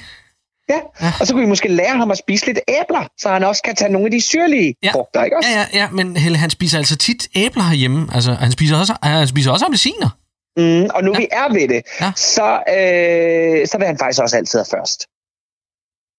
Ja. 0.70 0.80
Ja. 1.02 1.14
Og 1.20 1.28
så 1.28 1.34
kunne 1.34 1.43
vi 1.43 1.50
måske 1.50 1.68
lære 1.68 1.97
ham 1.97 2.12
at 2.12 2.18
spise 2.18 2.45
lidt 2.45 2.60
æbler, 2.68 3.08
så 3.18 3.30
han 3.30 3.43
også 3.43 3.64
kan 3.64 3.76
tage 3.76 3.91
nogle 3.91 4.06
af 4.08 4.12
de 4.12 4.22
syrlige 4.22 4.76
Ja. 4.84 4.91
frugter, 4.93 5.24
ikke 5.24 5.38
også? 5.38 5.50
Ja, 5.50 5.60
ja, 5.74 5.80
ja, 5.80 5.89
men 5.89 6.18
Helle, 6.18 6.38
han 6.38 6.50
spiser 6.50 6.78
altså 6.78 6.95
tit 6.97 7.28
æbler 7.36 7.64
herhjemme. 7.64 8.08
Altså, 8.14 8.34
han 8.34 8.52
spiser 8.52 8.78
også, 8.78 8.97
han 9.04 9.28
spiser 9.28 9.52
også 9.52 9.66
appelsiner. 9.66 10.10
Mm, 10.58 10.89
og 10.95 11.04
nu 11.04 11.12
Ja. 11.14 11.18
vi 11.20 11.28
er 11.32 11.54
ved 11.54 11.68
det, 11.74 11.82
Ja. 12.02 12.12
så, 12.16 12.47
øh, 12.76 13.68
så 13.68 13.78
vil 13.78 13.88
han 13.88 13.97
faktisk 13.97 14.22
også 14.22 14.38
altid 14.38 14.60
have 14.60 14.72
først. 14.78 15.00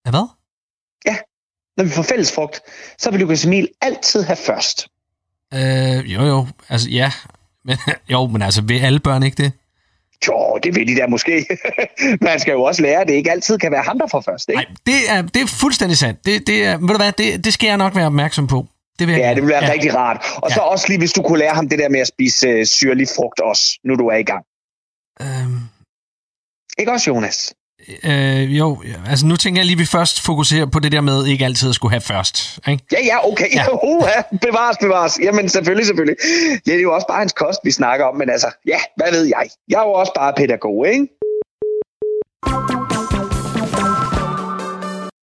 Ja, 0.07 0.11
hvad? 0.15 0.27
Når 1.77 1.85
vi 1.85 1.91
får 1.91 2.03
fælles 2.03 2.33
frugt, 2.33 2.61
så 2.99 3.11
vil 3.11 3.21
Lukas 3.21 3.45
Emil 3.45 3.69
altid 3.81 4.23
have 4.23 4.37
først. 4.37 4.89
Øh, 5.55 6.13
jo, 6.15 6.23
jo. 6.23 6.47
Altså, 6.69 6.91
ja. 6.91 7.13
Men, 7.65 7.77
jo, 8.13 8.27
men 8.27 8.43
altså, 8.43 8.63
vil 8.63 8.81
alle 8.81 9.01
børn 9.01 9.23
ikke 9.23 9.43
det? 9.43 9.53
Jo, 10.29 10.59
det 10.63 10.75
vil 10.75 10.89
de 10.89 10.97
da 10.97 11.07
måske. 11.07 11.47
Men 12.21 12.29
han 12.29 12.41
skal 12.41 12.53
jo 12.53 12.63
også 12.63 12.83
lære, 12.83 13.01
at 13.01 13.09
det 13.09 13.15
ikke 13.15 13.31
altid 13.31 13.59
kan 13.59 13.73
være 13.73 13.83
ham, 13.83 13.99
der 13.99 14.07
får 14.07 14.21
først. 14.21 14.49
Ikke? 14.49 14.63
Nej, 14.63 14.71
det 14.87 15.11
er, 15.11 15.23
det 15.23 15.43
er 15.43 15.47
fuldstændig 15.47 15.99
sandt. 15.99 16.27
Det, 16.27 16.47
det 16.47 16.65
er, 16.65 16.79
ved 16.79 16.89
du 16.89 16.97
hvad, 16.97 17.13
det, 17.13 17.45
det 17.45 17.53
skal 17.55 17.67
jeg 17.67 17.77
nok 17.77 17.95
være 17.95 18.07
opmærksom 18.07 18.47
på. 18.47 18.67
Det 18.99 19.07
vil 19.07 19.13
jeg 19.13 19.21
Ja, 19.23 19.29
det 19.29 19.37
ville 19.37 19.55
være 19.55 19.65
ja. 19.65 19.73
rigtig 19.73 19.95
rart. 19.95 20.27
Og 20.37 20.49
ja. 20.49 20.55
så 20.55 20.61
også 20.61 20.85
lige, 20.89 20.99
hvis 20.99 21.13
du 21.13 21.23
kunne 21.23 21.39
lære 21.39 21.55
ham 21.55 21.69
det 21.69 21.79
der 21.79 21.89
med 21.89 22.01
at 22.01 22.07
spise 22.07 22.49
øh, 22.49 22.67
syrlig 22.67 23.09
frugt 23.17 23.41
også, 23.41 23.79
nu 23.85 23.95
du 23.95 24.07
er 24.07 24.17
i 24.17 24.23
gang. 24.23 24.45
Øhm, 25.21 25.61
Ikke 26.79 26.93
også, 26.93 27.11
Jonas? 27.11 27.55
Øh, 28.05 28.59
jo, 28.59 28.83
altså 29.07 29.27
nu 29.27 29.37
tænker 29.37 29.61
jeg 29.61 29.67
lige, 29.67 29.75
at 29.75 29.79
vi 29.79 29.87
først 29.87 30.21
fokuserer 30.21 30.67
på 30.67 30.79
det 30.79 30.93
der 30.93 31.01
med 31.01 31.27
ikke 31.27 31.45
altid 31.45 31.69
at 31.69 31.75
skulle 31.75 31.93
have 31.93 32.01
først. 32.01 32.59
Ikke? 32.69 32.85
Ja, 32.93 32.99
ja, 33.05 33.29
okay. 33.29 33.55
Ja. 33.55 33.65
Ja. 33.71 33.75
Uh, 33.83 34.39
bevares, 34.41 34.77
bevares. 34.81 35.19
Jamen, 35.23 35.49
selvfølgelig, 35.49 35.87
selvfølgelig. 35.87 36.17
Ja, 36.67 36.73
det 36.73 36.79
er 36.79 36.83
jo 36.83 36.95
også 36.95 37.07
bare 37.07 37.19
hans 37.19 37.33
kost, 37.33 37.61
vi 37.65 37.71
snakker 37.71 38.07
om, 38.07 38.17
men 38.17 38.31
altså, 38.31 38.49
ja, 38.67 38.79
hvad 38.97 39.13
ved 39.13 39.25
jeg? 39.25 39.49
Jeg 39.69 39.79
er 39.79 39.83
jo 39.83 39.93
også 39.93 40.13
bare 40.17 40.33
pædagog, 40.37 40.89
ikke? 40.89 41.07